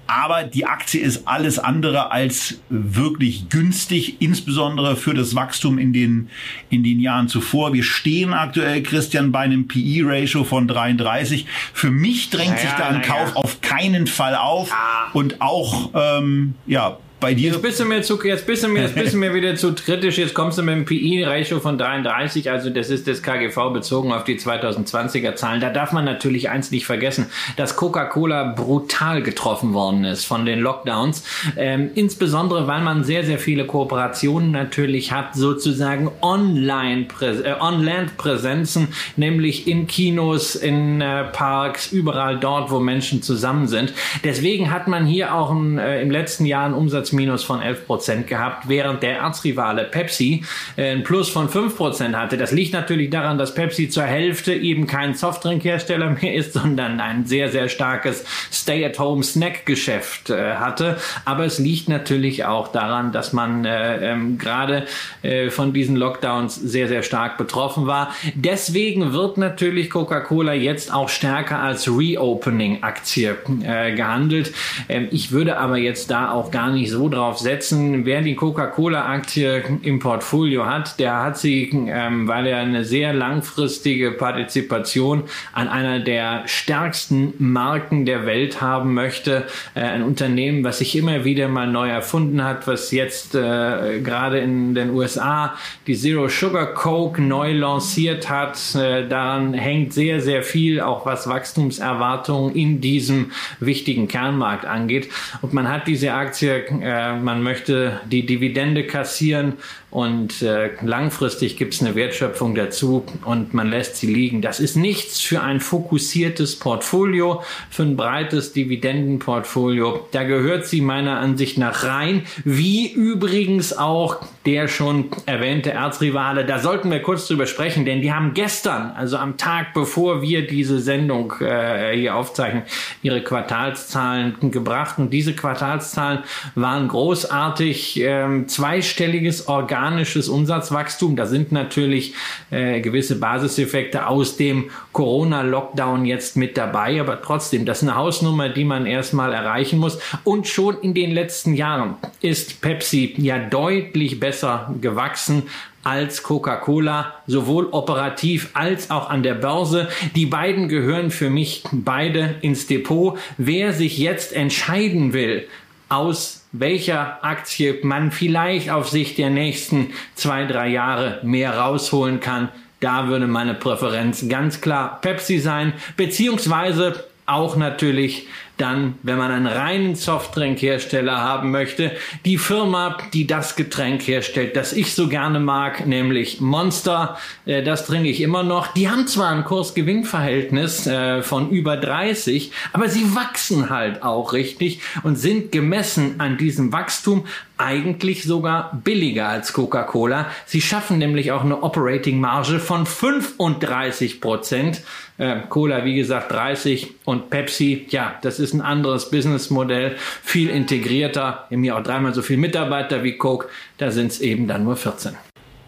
Aber 0.08 0.44
die 0.44 0.66
Aktie 0.66 1.02
ist 1.02 1.28
alles 1.28 1.60
andere 1.60 2.12
als 2.12 2.60
wirklich 2.70 3.50
günstig, 3.50 4.22
insbesondere 4.22 4.96
für 4.96 5.14
das 5.14 5.36
Wachstum 5.36 5.78
in 5.78 5.94
den, 5.94 6.30
in 6.70 6.84
den 6.84 7.00
Jahren 7.00 7.28
zuvor. 7.28 7.74
Wir 7.74 7.84
stehen 7.84 8.34
aktuell, 8.34 8.82
Christian, 8.84 9.32
bei 9.32 9.40
einem 9.40 9.68
PE-Ratio 9.68 10.44
von 10.44 10.68
33. 10.68 11.46
Für 11.74 11.92
mich 11.92 12.30
drängt 12.30 12.52
naja, 12.52 12.62
sich 12.62 12.72
da 12.72 12.88
ein 12.88 13.02
naja. 13.02 13.08
Kauf 13.08 13.36
auf 13.36 13.62
keinen 13.62 14.08
Fall 14.08 14.36
auf. 14.36 14.72
Ah. 14.72 15.12
Und 15.14 15.42
auch, 15.42 15.92
ähm, 15.94 16.56
ja, 16.66 16.98
bei 17.20 17.34
dir. 17.34 17.52
Jetzt 17.52 17.62
bist 17.62 17.80
du 17.80 17.86
mir 17.86 18.02
zu, 18.04 18.22
jetzt 18.24 18.46
bist 18.46 18.64
du 18.64 18.68
mir, 18.68 18.84
jetzt 18.84 18.96
bist 18.96 19.14
du 19.14 19.18
mir 19.18 19.34
wieder 19.34 19.56
zu 19.56 19.74
kritisch. 19.74 20.18
Jetzt 20.18 20.36
kommst 20.36 20.58
du 20.58 20.64
mit 20.64 20.76
einem 20.76 20.86
PI-Ratio 20.86 21.60
von 21.60 21.78
33. 21.78 22.52
Also 22.52 22.70
das 22.70 22.90
ist 22.90 23.08
das 23.08 23.24
KGV 23.24 23.74
bezogen 23.74 24.12
auf 24.12 24.24
die 24.24 24.38
2020er 24.38 25.36
Zahlen. 25.36 25.60
Da 25.60 25.72
darf 25.72 25.92
man 25.92 26.06
natürlich 26.06 26.50
eins 26.50 26.70
nicht 26.70 26.86
vergessen, 26.86 27.28
dass 27.56 27.76
Coca-Cola 27.76 28.54
brutal 28.56 29.24
getroffen 29.24 29.74
worden 29.74 30.06
ist 30.06 30.26
von 30.26 30.46
den 30.46 30.60
Lockdowns. 30.60 31.24
Ähm, 31.56 31.90
insbesondere, 31.96 32.68
weil 32.68 32.82
man 32.82 33.04
sehr, 33.04 33.24
sehr 33.24 33.40
viele 33.40 33.66
Kooperationen 33.66 34.52
natürlich 34.52 35.12
hat, 35.12 35.36
sozusagen 35.36 36.12
online, 36.22 37.08
äh, 37.22 37.54
On-Land-Präsenzen, 37.60 38.90
nämlich 39.16 39.68
in 39.68 39.88
Kinos, 39.88 40.56
in 40.56 41.02
äh, 41.02 41.24
Parks, 41.24 41.92
überall 41.92 42.38
dort, 42.38 42.70
wo 42.70 42.80
Menschen 42.80 43.24
zusammen 43.24 43.68
sind. 43.68 43.94
Deswegen 44.24 44.72
hat 44.72 44.88
man 44.88 45.08
hier 45.08 45.34
auch 45.34 45.50
ein, 45.50 45.80
äh, 45.80 46.02
im 46.02 46.12
letzten 46.12 46.46
Jahr 46.46 46.66
einen 46.66 46.76
Umsatz 46.76 47.07
Umsatzminus 47.08 47.44
von 47.44 47.62
11 47.62 47.86
Prozent 47.86 48.28
gehabt, 48.28 48.68
während 48.68 49.04
der 49.04 49.18
Erzrivale 49.18 49.86
Pepsi 49.86 50.44
äh, 50.76 50.92
ein 50.92 51.04
Plus 51.04 51.30
von 51.30 51.50
5 51.50 51.76
Prozent 51.76 52.16
hatte. 52.16 52.38
Das 52.38 52.52
liegt 52.52 52.74
natürlich 52.74 53.10
daran, 53.10 53.38
dass 53.38 53.54
Pepsi 53.54 53.90
zur 53.90 54.04
Hälfte 54.04 54.54
eben 54.54 54.88
kein 54.88 55.14
Softdrinkhersteller 55.14 56.10
mehr 56.22 56.36
ist, 56.36 56.54
sondern 56.54 57.00
ein 57.00 57.26
sehr, 57.26 57.50
sehr 57.50 57.70
starkes 57.70 58.26
Stay-at-home-Snack-Geschäft 58.52 60.30
äh, 60.30 60.56
hatte. 60.56 60.98
Aber 61.26 61.46
es 61.46 61.60
liegt 61.60 61.90
natürlich 61.90 62.46
auch 62.46 62.70
daran, 62.70 63.12
dass 63.12 63.34
man 63.34 63.66
äh, 63.66 64.12
ähm, 64.12 64.38
gerade 64.38 64.86
äh, 65.22 65.50
von 65.50 65.74
diesen 65.74 65.96
Lockdowns 65.96 66.56
sehr, 66.56 66.88
sehr 66.88 67.04
stark 67.04 67.38
betroffen 67.38 67.88
war. 67.88 68.14
Deswegen 68.36 69.14
wird 69.14 69.38
natürlich 69.38 69.90
Coca-Cola 69.90 70.54
jetzt 70.54 70.94
auch 70.94 71.10
stärker 71.10 71.60
als 71.60 71.88
Reopening-Aktie 71.88 73.38
äh, 73.64 73.96
gehandelt. 73.96 74.54
Ähm, 74.90 75.08
ich 75.12 75.32
würde 75.32 75.58
aber 75.58 75.78
jetzt 75.78 76.12
da 76.12 76.32
auch 76.32 76.52
gar 76.52 76.72
nicht 76.72 76.92
so 76.92 76.97
so 76.98 77.10
drauf 77.10 77.38
setzen. 77.38 78.06
Wer 78.06 78.22
die 78.22 78.36
Coca-Cola-Aktie 78.36 79.80
im 79.84 80.00
Portfolio 80.00 80.66
hat, 80.66 81.00
der 81.00 81.22
hat 81.24 81.38
sie, 81.38 81.70
ähm, 81.72 82.28
weil 82.28 82.48
er 82.48 82.58
eine 82.58 82.84
sehr 82.84 83.14
langfristige 83.14 84.12
Partizipation 84.12 85.24
an 85.54 85.68
einer 85.68 86.00
der 86.00 86.44
stärksten 86.48 87.34
Marken 87.38 88.06
der 88.06 88.26
Welt 88.26 88.62
haben 88.62 88.96
möchte. 88.96 89.46
Äh, 89.76 89.82
ein 89.82 90.04
Unternehmen, 90.04 90.64
was 90.64 90.80
sich 90.80 90.96
immer 90.96 91.24
wieder 91.24 91.48
mal 91.48 91.68
neu 91.68 91.90
erfunden 91.90 92.44
hat, 92.44 92.68
was 92.68 92.92
jetzt 92.92 93.36
äh, 93.36 94.00
gerade 94.02 94.40
in 94.40 94.74
den 94.74 94.90
USA 94.90 95.56
die 95.86 95.96
Zero 95.96 96.28
Sugar 96.28 96.74
Coke 96.74 97.22
neu 97.22 97.54
lanciert 97.54 98.30
hat. 98.30 98.58
Äh, 98.76 99.08
daran 99.08 99.54
hängt 99.54 99.94
sehr, 99.94 100.20
sehr 100.20 100.42
viel, 100.42 100.82
auch 100.82 101.06
was 101.06 101.28
Wachstumserwartungen 101.28 102.56
in 102.56 102.82
diesem 102.82 103.32
wichtigen 103.60 104.08
Kernmarkt 104.08 104.66
angeht. 104.66 105.10
Und 105.42 105.54
man 105.54 105.70
hat 105.70 105.88
diese 105.88 106.14
Aktie 106.14 106.66
äh, 106.88 107.18
man 107.18 107.44
möchte 107.44 108.00
die 108.10 108.26
Dividende 108.26 108.88
kassieren 108.88 109.54
und 109.90 110.42
äh, 110.42 110.70
langfristig 110.82 111.58
gibt 111.58 111.74
es 111.74 111.82
eine 111.82 111.96
Wertschöpfung 111.96 112.56
dazu 112.56 113.04
und 113.26 113.54
man 113.54 113.70
lässt 113.70 113.98
sie 113.98 114.08
liegen. 114.08 114.42
Das 114.42 114.60
ist 114.60 114.76
nichts 114.76 115.20
für 115.22 115.42
ein 115.42 115.60
fokussiertes 115.60 116.60
Portfolio, 116.60 117.42
für 117.70 117.84
ein 117.84 117.98
breites 117.98 118.54
Dividendenportfolio. 118.54 120.08
Da 120.12 120.24
gehört 120.24 120.66
sie 120.66 120.82
meiner 120.82 121.20
Ansicht 121.20 121.58
nach 121.58 121.84
rein, 121.84 122.24
wie 122.46 122.92
übrigens 122.92 123.76
auch 123.76 124.22
der 124.46 124.68
schon 124.68 125.10
erwähnte 125.26 125.72
Erzrivale. 125.72 126.46
Da 126.46 126.60
sollten 126.60 126.92
wir 126.92 127.02
kurz 127.02 127.28
drüber 127.28 127.48
sprechen, 127.48 127.84
denn 127.84 128.02
die 128.02 128.14
haben 128.14 128.34
gestern, 128.34 128.92
also 128.92 129.18
am 129.18 129.36
Tag 129.38 129.74
bevor 129.74 130.22
wir 130.22 130.46
diese 130.46 130.80
Sendung 130.80 131.34
äh, 131.42 131.98
hier 131.98 132.16
aufzeichnen, 132.16 132.64
ihre 133.02 133.24
Quartalszahlen 133.24 134.52
gebracht 134.52 135.00
und 135.00 135.12
diese 135.12 135.34
Quartalszahlen 135.34 136.20
waren 136.56 136.77
großartig. 136.88 138.00
Ähm, 138.02 138.48
zweistelliges 138.48 139.48
Organ 139.48 139.88
organisches 139.88 140.28
Umsatzwachstum. 140.28 141.16
Da 141.16 141.26
sind 141.26 141.52
natürlich 141.52 142.14
äh, 142.52 142.82
gewisse 142.82 143.20
Basiseffekte 143.20 144.08
aus 144.08 144.38
dem 144.38 144.70
Corona-Lockdown 144.92 146.06
jetzt 146.06 146.36
mit 146.36 146.58
dabei, 146.58 147.00
aber 147.00 147.22
trotzdem, 147.22 147.66
das 147.66 147.82
ist 147.82 147.88
eine 147.88 147.98
Hausnummer, 147.98 148.50
die 148.50 148.64
man 148.64 148.86
erstmal 148.86 149.34
erreichen 149.34 149.80
muss. 149.80 150.00
Und 150.24 150.48
schon 150.48 150.80
in 150.82 150.94
den 150.94 151.12
letzten 151.12 151.54
Jahren 151.54 151.96
ist 152.22 152.62
Pepsi 152.62 153.16
ja 153.18 153.40
deutlich 153.40 154.20
besser 154.20 154.74
gewachsen 154.82 155.44
als 155.84 156.22
Coca-Cola, 156.22 157.14
sowohl 157.28 157.68
operativ 157.72 158.50
als 158.54 158.92
auch 158.92 159.10
an 159.10 159.24
der 159.24 159.36
Börse. 159.36 159.88
Die 160.16 160.26
beiden 160.26 160.68
gehören 160.68 161.12
für 161.12 161.30
mich 161.30 161.64
beide 161.72 162.36
ins 162.42 162.68
Depot. 162.68 163.18
Wer 163.38 163.72
sich 163.72 163.98
jetzt 163.98 164.34
entscheiden 164.34 165.14
will, 165.14 165.48
aus 165.90 166.46
welcher 166.52 167.24
Aktie 167.24 167.80
man 167.84 168.12
vielleicht 168.12 168.70
auf 168.70 168.90
Sicht 168.90 169.18
der 169.18 169.30
nächsten 169.30 169.94
zwei, 170.16 170.46
drei 170.46 170.70
Jahre 170.70 171.20
mehr 171.24 171.58
rausholen 171.58 172.20
kann. 172.20 172.50
Da 172.80 173.08
würde 173.08 173.28
meine 173.28 173.54
Präferenz 173.54 174.28
ganz 174.30 174.62
klar 174.62 175.00
Pepsi 175.02 175.40
sein, 175.40 175.74
beziehungsweise 175.96 177.06
auch 177.26 177.56
natürlich 177.56 178.28
dann, 178.58 178.96
wenn 179.04 179.18
man 179.18 179.32
einen 179.32 179.48
reinen 179.48 179.96
Softdrinkhersteller 179.96 181.18
haben 181.18 181.52
möchte, 181.52 181.92
die 182.26 182.38
Firma, 182.38 182.98
die 183.14 183.28
das 183.28 183.56
Getränk 183.56 184.08
herstellt, 184.08 184.56
das 184.56 184.74
ich 184.74 184.94
so 184.94 185.08
gerne 185.08 185.40
mag, 185.40 185.86
nämlich 185.86 186.42
Monster, 186.42 187.18
äh, 187.46 187.64
das 187.64 187.86
trinke 187.86 188.10
ich 188.10 188.22
immer 188.22 188.44
noch. 188.44 188.68
Die 188.74 188.90
haben 188.90 189.08
zwar 189.08 189.30
ein 189.30 189.46
Kurs-Gewinn-Verhältnis 189.46 190.88
äh, 190.88 191.22
von 191.22 191.50
über 191.50 191.78
30, 191.78 192.52
aber 192.74 192.90
sie 192.90 193.16
wachsen 193.16 193.70
halt 193.70 194.04
auch 194.04 194.34
richtig 194.34 194.82
und 195.04 195.18
sind 195.18 195.52
gemessen 195.52 196.20
an 196.20 196.38
diesem 196.38 196.72
Wachstum 196.72 197.26
eigentlich 197.58 198.24
sogar 198.24 198.80
billiger 198.84 199.28
als 199.28 199.54
Coca-Cola. 199.54 200.28
Sie 200.46 200.62
schaffen 200.62 200.98
nämlich 200.98 201.32
auch 201.32 201.44
eine 201.44 201.64
Operating 201.64 202.20
Marge 202.20 202.60
von 202.60 202.86
35 202.86 204.22
Prozent. 204.22 204.82
Äh, 205.18 205.42
Cola, 205.50 205.84
wie 205.84 205.96
gesagt, 205.96 206.32
30 206.32 206.94
und 207.06 207.30
Pepsi, 207.30 207.88
ja, 207.90 208.16
das 208.22 208.40
ist 208.40 208.54
ein 208.54 208.62
anderes 208.62 209.10
Businessmodell, 209.10 209.96
viel 210.24 210.50
integrierter, 210.50 211.48
im 211.50 211.64
Jahr 211.64 211.80
auch 211.80 211.84
dreimal 211.84 212.14
so 212.14 212.22
viel 212.22 212.38
Mitarbeiter 212.38 213.04
wie 213.04 213.18
Coke, 213.18 213.50
da 213.78 213.92
sind 213.92 214.12
es 214.12 214.22
eben 214.22 214.48
dann 214.48 214.64
nur 214.64 214.76
14. 214.76 215.16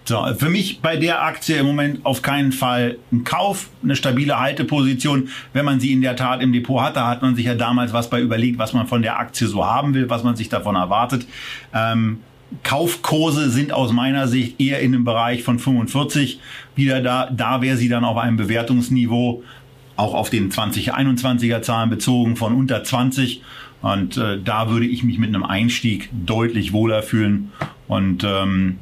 So, 0.10 0.26
für 0.40 0.50
mich 0.50 0.82
bei 0.82 0.98
der 0.98 1.24
Aktie 1.24 1.58
im 1.58 1.68
Moment 1.68 2.04
auf 2.04 2.24
keinen 2.24 2.52
Fall 2.52 2.98
ein 3.12 3.24
Kauf, 3.26 3.70
eine 3.84 3.96
stabile 3.96 4.40
Halteposition. 4.40 5.30
Wenn 5.54 5.66
man 5.66 5.80
sie 5.80 5.94
in 5.94 6.02
der 6.02 6.16
Tat 6.16 6.42
im 6.42 6.52
Depot 6.52 6.82
hat, 6.82 6.96
da 6.96 7.08
hat 7.08 7.22
man 7.22 7.36
sich 7.36 7.46
ja 7.46 7.54
damals 7.54 7.94
was 7.94 8.10
bei 8.10 8.20
überlegt, 8.20 8.58
was 8.58 8.74
man 8.74 8.88
von 8.88 9.04
der 9.04 9.20
Aktie 9.20 9.46
so 9.46 9.64
haben 9.64 9.94
will, 9.94 10.10
was 10.10 10.24
man 10.24 10.36
sich 10.36 10.50
davon 10.50 10.76
erwartet. 10.76 11.28
Ähm, 11.76 12.22
Kaufkurse 12.64 13.52
sind 13.52 13.72
aus 13.72 13.92
meiner 13.94 14.28
Sicht 14.28 14.60
eher 14.60 14.80
in 14.80 14.94
dem 14.94 15.04
Bereich 15.04 15.44
von 15.44 15.60
45 15.60 16.40
wieder 16.74 17.02
da. 17.02 17.30
Da 17.30 17.62
wäre 17.62 17.78
sie 17.78 17.88
dann 17.88 18.04
auf 18.04 18.18
einem 18.18 18.38
Bewertungsniveau, 18.38 19.44
auch 19.96 20.16
auf 20.16 20.32
den 20.32 20.50
2021er 20.50 21.62
Zahlen 21.62 21.92
bezogen, 21.92 22.36
von 22.36 22.56
unter 22.56 22.84
20. 22.84 23.44
Und 23.84 24.18
äh, 24.18 24.40
da 24.44 24.72
würde 24.72 24.88
ich 24.88 25.04
mich 25.04 25.20
mit 25.20 25.30
einem 25.30 25.44
Einstieg 25.44 26.10
deutlich 26.12 26.74
wohler 26.74 27.04
fühlen. 27.04 27.52
Und 27.88 28.24
ähm, 28.24 28.80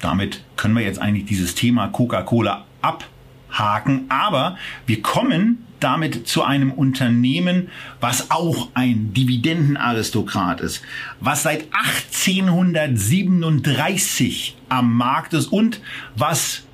damit 0.00 0.42
können 0.56 0.74
wir 0.74 0.82
jetzt 0.82 1.00
eigentlich 1.00 1.26
dieses 1.26 1.54
Thema 1.54 1.86
Coca-Cola 1.88 2.64
abhaken. 2.80 4.06
Aber 4.08 4.56
wir 4.86 5.02
kommen 5.02 5.66
damit 5.80 6.26
zu 6.28 6.42
einem 6.42 6.72
Unternehmen, 6.72 7.68
was 8.00 8.30
auch 8.30 8.68
ein 8.74 9.12
Dividendenaristokrat 9.14 10.60
ist, 10.60 10.82
was 11.20 11.42
seit 11.42 11.64
1837 12.04 14.58
am 14.68 14.94
Markt 14.94 15.32
ist 15.34 15.46
und 15.46 15.80
was 16.16 16.64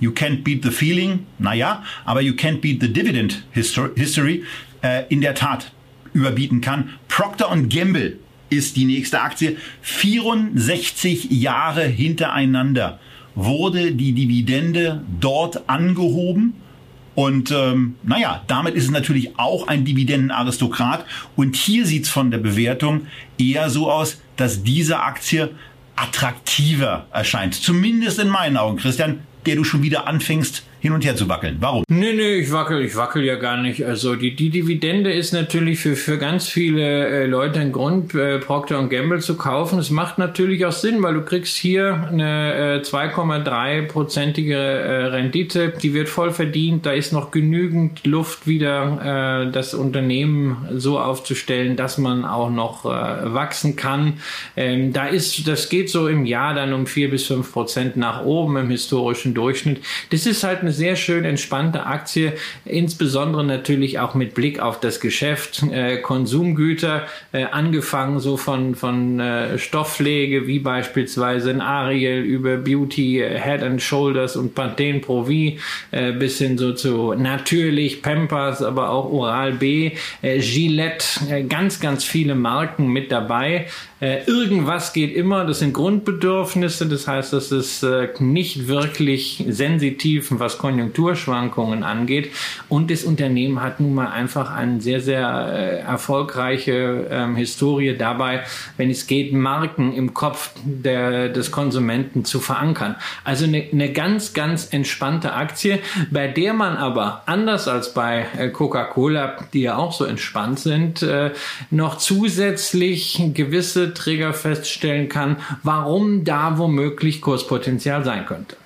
You 0.00 0.10
can't 0.10 0.42
beat 0.42 0.64
the 0.64 0.70
feeling, 0.72 1.26
naja, 1.38 1.84
aber 2.04 2.22
you 2.22 2.32
can't 2.32 2.60
beat 2.60 2.80
the 2.80 2.92
dividend 2.92 3.44
history, 3.52 4.42
äh, 4.82 5.04
in 5.10 5.20
der 5.20 5.36
Tat 5.36 5.70
überbieten 6.12 6.60
kann. 6.60 6.88
Procter 7.06 7.48
Gamble 7.68 8.18
ist 8.52 8.76
die 8.76 8.84
nächste 8.84 9.20
Aktie. 9.22 9.56
64 9.82 11.30
Jahre 11.30 11.84
hintereinander 11.84 13.00
wurde 13.34 13.92
die 13.92 14.12
Dividende 14.12 15.02
dort 15.20 15.68
angehoben. 15.68 16.54
Und 17.14 17.50
ähm, 17.50 17.96
naja, 18.02 18.42
damit 18.46 18.74
ist 18.74 18.84
es 18.84 18.90
natürlich 18.90 19.38
auch 19.38 19.68
ein 19.68 19.84
Dividendenaristokrat. 19.84 21.04
Und 21.36 21.56
hier 21.56 21.86
sieht's 21.86 22.08
von 22.08 22.30
der 22.30 22.38
Bewertung 22.38 23.06
eher 23.38 23.70
so 23.70 23.90
aus, 23.90 24.20
dass 24.36 24.62
diese 24.62 25.00
Aktie 25.00 25.50
attraktiver 25.96 27.06
erscheint. 27.12 27.54
Zumindest 27.54 28.18
in 28.18 28.28
meinen 28.28 28.56
Augen, 28.56 28.78
Christian, 28.78 29.20
der 29.46 29.56
du 29.56 29.64
schon 29.64 29.82
wieder 29.82 30.06
anfängst, 30.06 30.64
hin 30.82 30.90
und 30.90 31.04
her 31.04 31.14
zu 31.14 31.28
wackeln. 31.28 31.58
Warum? 31.60 31.84
Nee, 31.88 32.12
nee, 32.12 32.34
ich 32.38 32.50
wackel, 32.50 32.84
ich 32.84 32.96
wackel 32.96 33.22
ja 33.22 33.36
gar 33.36 33.56
nicht. 33.56 33.86
Also 33.86 34.16
die, 34.16 34.34
die 34.34 34.50
Dividende 34.50 35.12
ist 35.12 35.32
natürlich 35.32 35.78
für, 35.78 35.94
für 35.94 36.18
ganz 36.18 36.48
viele 36.48 37.06
äh, 37.06 37.26
Leute 37.26 37.60
ein 37.60 37.70
Grund, 37.70 38.16
äh, 38.16 38.40
Procter 38.40 38.82
Gamble 38.88 39.20
zu 39.20 39.36
kaufen. 39.36 39.78
Es 39.78 39.90
macht 39.90 40.18
natürlich 40.18 40.66
auch 40.66 40.72
Sinn, 40.72 41.00
weil 41.00 41.14
du 41.14 41.22
kriegst 41.22 41.56
hier 41.56 42.08
eine 42.10 42.80
äh, 42.80 42.82
2,3-prozentige 42.82 44.56
äh, 44.56 45.04
Rendite, 45.04 45.72
die 45.80 45.94
wird 45.94 46.08
voll 46.08 46.32
verdient. 46.32 46.84
Da 46.84 46.90
ist 46.90 47.12
noch 47.12 47.30
genügend 47.30 48.04
Luft 48.04 48.48
wieder, 48.48 49.44
äh, 49.46 49.52
das 49.52 49.74
Unternehmen 49.74 50.66
so 50.74 50.98
aufzustellen, 50.98 51.76
dass 51.76 51.96
man 51.96 52.24
auch 52.24 52.50
noch 52.50 52.86
äh, 52.86 52.88
wachsen 53.32 53.76
kann. 53.76 54.14
Ähm, 54.56 54.92
da 54.92 55.06
ist, 55.06 55.46
das 55.46 55.68
geht 55.68 55.90
so 55.90 56.08
im 56.08 56.26
Jahr 56.26 56.54
dann 56.54 56.72
um 56.72 56.88
vier 56.88 57.08
bis 57.08 57.26
fünf 57.28 57.52
Prozent 57.52 57.96
nach 57.96 58.24
oben 58.24 58.56
im 58.56 58.68
historischen 58.68 59.32
Durchschnitt. 59.32 59.80
Das 60.10 60.26
ist 60.26 60.42
halt 60.42 60.62
eine 60.62 60.71
sehr 60.72 60.96
schön 60.96 61.24
entspannte 61.24 61.86
Aktie, 61.86 62.32
insbesondere 62.64 63.44
natürlich 63.44 63.98
auch 63.98 64.14
mit 64.14 64.34
Blick 64.34 64.60
auf 64.60 64.80
das 64.80 65.00
Geschäft, 65.00 65.62
äh, 65.70 65.98
Konsumgüter, 65.98 67.06
äh, 67.32 67.44
angefangen 67.44 68.20
so 68.20 68.36
von, 68.36 68.74
von 68.74 69.20
äh, 69.20 69.58
Stoffpflege 69.58 70.46
wie 70.46 70.58
beispielsweise 70.58 71.50
ein 71.50 71.60
Ariel 71.60 72.22
über 72.22 72.56
Beauty, 72.56 73.20
äh, 73.20 73.38
Head 73.38 73.62
and 73.62 73.82
Shoulders 73.82 74.36
und 74.36 74.54
Pantene 74.54 75.00
Pro 75.00 75.24
V 75.24 75.30
äh, 75.30 76.12
bis 76.12 76.38
hin 76.38 76.58
so 76.58 76.72
zu 76.72 77.14
natürlich 77.14 78.02
Pampers, 78.02 78.62
aber 78.62 78.90
auch 78.90 79.10
Oral 79.10 79.52
B, 79.52 79.92
äh, 80.22 80.40
Gillette, 80.40 81.46
ganz, 81.48 81.80
ganz 81.80 82.04
viele 82.04 82.34
Marken 82.34 82.88
mit 82.88 83.12
dabei. 83.12 83.66
Äh, 84.02 84.24
irgendwas 84.26 84.92
geht 84.92 85.14
immer, 85.14 85.44
das 85.44 85.60
sind 85.60 85.74
Grundbedürfnisse, 85.74 86.86
das 86.86 87.06
heißt, 87.06 87.32
das 87.32 87.52
ist 87.52 87.84
äh, 87.84 88.08
nicht 88.18 88.66
wirklich 88.66 89.44
sensitiv, 89.48 90.26
was 90.30 90.58
Konjunkturschwankungen 90.58 91.84
angeht. 91.84 92.32
Und 92.68 92.90
das 92.90 93.04
Unternehmen 93.04 93.62
hat 93.62 93.78
nun 93.78 93.94
mal 93.94 94.08
einfach 94.08 94.50
eine 94.50 94.80
sehr, 94.80 95.00
sehr 95.00 95.52
äh, 95.52 95.78
erfolgreiche 95.82 97.06
ähm, 97.10 97.36
Historie 97.36 97.96
dabei, 97.96 98.42
wenn 98.76 98.90
es 98.90 99.06
geht, 99.06 99.32
Marken 99.32 99.94
im 99.94 100.14
Kopf 100.14 100.50
der, 100.64 101.28
des 101.28 101.52
Konsumenten 101.52 102.24
zu 102.24 102.40
verankern. 102.40 102.96
Also 103.22 103.44
eine, 103.44 103.68
eine 103.70 103.92
ganz, 103.92 104.32
ganz 104.32 104.66
entspannte 104.72 105.32
Aktie, 105.32 105.78
bei 106.10 106.26
der 106.26 106.54
man 106.54 106.76
aber 106.76 107.22
anders 107.26 107.68
als 107.68 107.94
bei 107.94 108.26
äh, 108.36 108.48
Coca-Cola, 108.48 109.36
die 109.52 109.60
ja 109.60 109.76
auch 109.76 109.92
so 109.92 110.04
entspannt 110.04 110.58
sind, 110.58 111.04
äh, 111.04 111.30
noch 111.70 111.98
zusätzlich 111.98 113.22
gewisse 113.32 113.91
Träger 113.94 114.32
feststellen 114.32 115.08
kann, 115.08 115.36
warum 115.62 116.24
da 116.24 116.58
womöglich 116.58 117.20
Kurspotenzial 117.20 118.04
sein 118.04 118.26
könnte. 118.26 118.56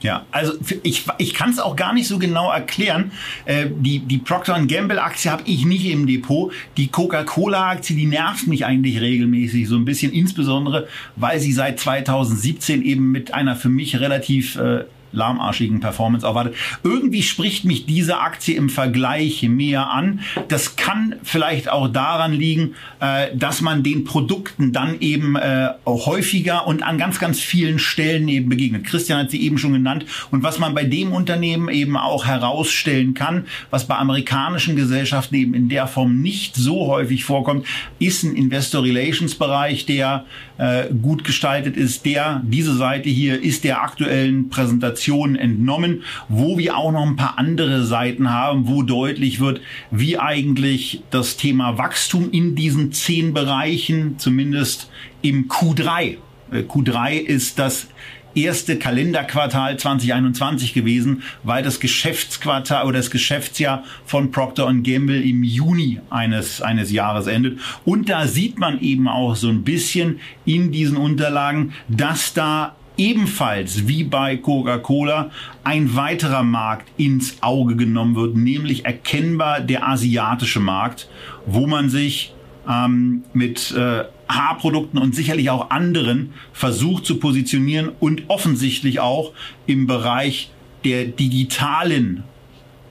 Ja, 0.00 0.26
also 0.30 0.52
ich, 0.82 1.04
ich 1.18 1.34
kann 1.34 1.50
es 1.50 1.58
auch 1.58 1.74
gar 1.74 1.92
nicht 1.92 2.06
so 2.06 2.18
genau 2.18 2.50
erklären. 2.52 3.12
Äh, 3.44 3.66
die, 3.74 4.00
die 4.00 4.18
Procter 4.18 4.64
Gamble 4.66 5.02
Aktie 5.02 5.30
habe 5.30 5.42
ich 5.46 5.64
nicht 5.64 5.86
im 5.86 6.06
Depot. 6.06 6.52
Die 6.76 6.88
Coca-Cola 6.88 7.70
Aktie, 7.70 7.96
die 7.96 8.06
nervt 8.06 8.46
mich 8.46 8.64
eigentlich 8.66 9.00
regelmäßig 9.00 9.66
so 9.68 9.76
ein 9.76 9.84
bisschen, 9.84 10.12
insbesondere 10.12 10.86
weil 11.16 11.40
sie 11.40 11.52
seit 11.52 11.80
2017 11.80 12.82
eben 12.82 13.10
mit 13.10 13.32
einer 13.32 13.56
für 13.56 13.68
mich 13.68 13.98
relativ 13.98 14.56
äh, 14.56 14.84
lahmarschigen 15.16 15.80
Performance 15.80 16.24
erwartet. 16.24 16.54
Irgendwie 16.84 17.22
spricht 17.22 17.64
mich 17.64 17.86
diese 17.86 18.18
Aktie 18.18 18.54
im 18.54 18.68
Vergleich 18.68 19.42
mehr 19.42 19.90
an. 19.90 20.20
Das 20.48 20.76
kann 20.76 21.16
vielleicht 21.22 21.70
auch 21.70 21.88
daran 21.88 22.32
liegen, 22.32 22.74
äh, 23.00 23.34
dass 23.34 23.60
man 23.60 23.82
den 23.82 24.04
Produkten 24.04 24.72
dann 24.72 25.00
eben 25.00 25.36
äh, 25.36 25.70
häufiger 25.86 26.66
und 26.66 26.82
an 26.82 26.98
ganz, 26.98 27.18
ganz 27.18 27.40
vielen 27.40 27.78
Stellen 27.78 28.28
eben 28.28 28.48
begegnet. 28.48 28.84
Christian 28.84 29.18
hat 29.18 29.30
sie 29.30 29.42
eben 29.42 29.58
schon 29.58 29.72
genannt. 29.72 30.04
Und 30.30 30.42
was 30.42 30.58
man 30.58 30.74
bei 30.74 30.84
dem 30.84 31.12
Unternehmen 31.12 31.68
eben 31.68 31.96
auch 31.96 32.26
herausstellen 32.26 33.14
kann, 33.14 33.46
was 33.70 33.86
bei 33.86 33.96
amerikanischen 33.96 34.76
Gesellschaften 34.76 35.34
eben 35.34 35.54
in 35.54 35.68
der 35.68 35.86
Form 35.86 36.20
nicht 36.20 36.56
so 36.56 36.86
häufig 36.86 37.24
vorkommt, 37.24 37.66
ist 37.98 38.22
ein 38.22 38.36
Investor 38.36 38.84
Relations 38.84 39.34
Bereich, 39.34 39.86
der 39.86 40.26
äh, 40.58 40.84
gut 41.02 41.24
gestaltet 41.24 41.76
ist. 41.76 42.04
Der, 42.04 42.42
diese 42.44 42.74
Seite 42.74 43.08
hier 43.08 43.42
ist 43.42 43.64
der 43.64 43.82
aktuellen 43.82 44.48
Präsentation 44.48 45.05
Präsentation 45.06 45.36
entnommen, 45.36 46.02
wo 46.28 46.58
wir 46.58 46.76
auch 46.76 46.92
noch 46.92 47.06
ein 47.06 47.16
paar 47.16 47.38
andere 47.38 47.84
Seiten 47.84 48.30
haben, 48.30 48.68
wo 48.68 48.82
deutlich 48.82 49.40
wird, 49.40 49.60
wie 49.90 50.18
eigentlich 50.18 51.02
das 51.10 51.36
Thema 51.36 51.78
Wachstum 51.78 52.30
in 52.30 52.54
diesen 52.54 52.92
zehn 52.92 53.32
Bereichen, 53.32 54.18
zumindest 54.18 54.90
im 55.22 55.48
Q3, 55.48 56.16
äh, 56.52 56.58
Q3 56.60 57.18
ist 57.18 57.58
das 57.58 57.88
erste 58.34 58.78
Kalenderquartal 58.78 59.78
2021 59.78 60.74
gewesen, 60.74 61.22
weil 61.42 61.62
das 61.62 61.80
Geschäftsquartal 61.80 62.84
oder 62.84 62.98
das 62.98 63.10
Geschäftsjahr 63.10 63.84
von 64.04 64.30
Procter 64.30 64.66
Gamble 64.66 65.22
im 65.22 65.42
Juni 65.42 66.00
eines, 66.10 66.60
eines 66.60 66.92
Jahres 66.92 67.28
endet. 67.28 67.58
Und 67.86 68.10
da 68.10 68.26
sieht 68.26 68.58
man 68.58 68.80
eben 68.80 69.08
auch 69.08 69.36
so 69.36 69.48
ein 69.48 69.62
bisschen 69.64 70.20
in 70.44 70.70
diesen 70.70 70.98
Unterlagen, 70.98 71.72
dass 71.88 72.34
da 72.34 72.76
ebenfalls 72.96 73.86
wie 73.86 74.04
bei 74.04 74.36
Coca-Cola 74.36 75.30
ein 75.64 75.94
weiterer 75.94 76.42
Markt 76.42 76.88
ins 76.96 77.42
Auge 77.42 77.76
genommen 77.76 78.16
wird, 78.16 78.36
nämlich 78.36 78.84
erkennbar 78.84 79.60
der 79.60 79.88
asiatische 79.88 80.60
Markt, 80.60 81.08
wo 81.46 81.66
man 81.66 81.90
sich 81.90 82.34
ähm, 82.68 83.24
mit 83.32 83.72
äh, 83.72 84.04
Haarprodukten 84.28 84.98
und 84.98 85.14
sicherlich 85.14 85.50
auch 85.50 85.70
anderen 85.70 86.32
versucht 86.52 87.06
zu 87.06 87.18
positionieren 87.18 87.90
und 88.00 88.24
offensichtlich 88.28 89.00
auch 89.00 89.32
im 89.66 89.86
Bereich 89.86 90.50
der 90.84 91.04
digitalen 91.04 92.24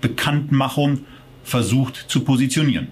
Bekanntmachung 0.02 1.00
versucht 1.44 2.06
zu 2.08 2.22
positionieren. 2.22 2.88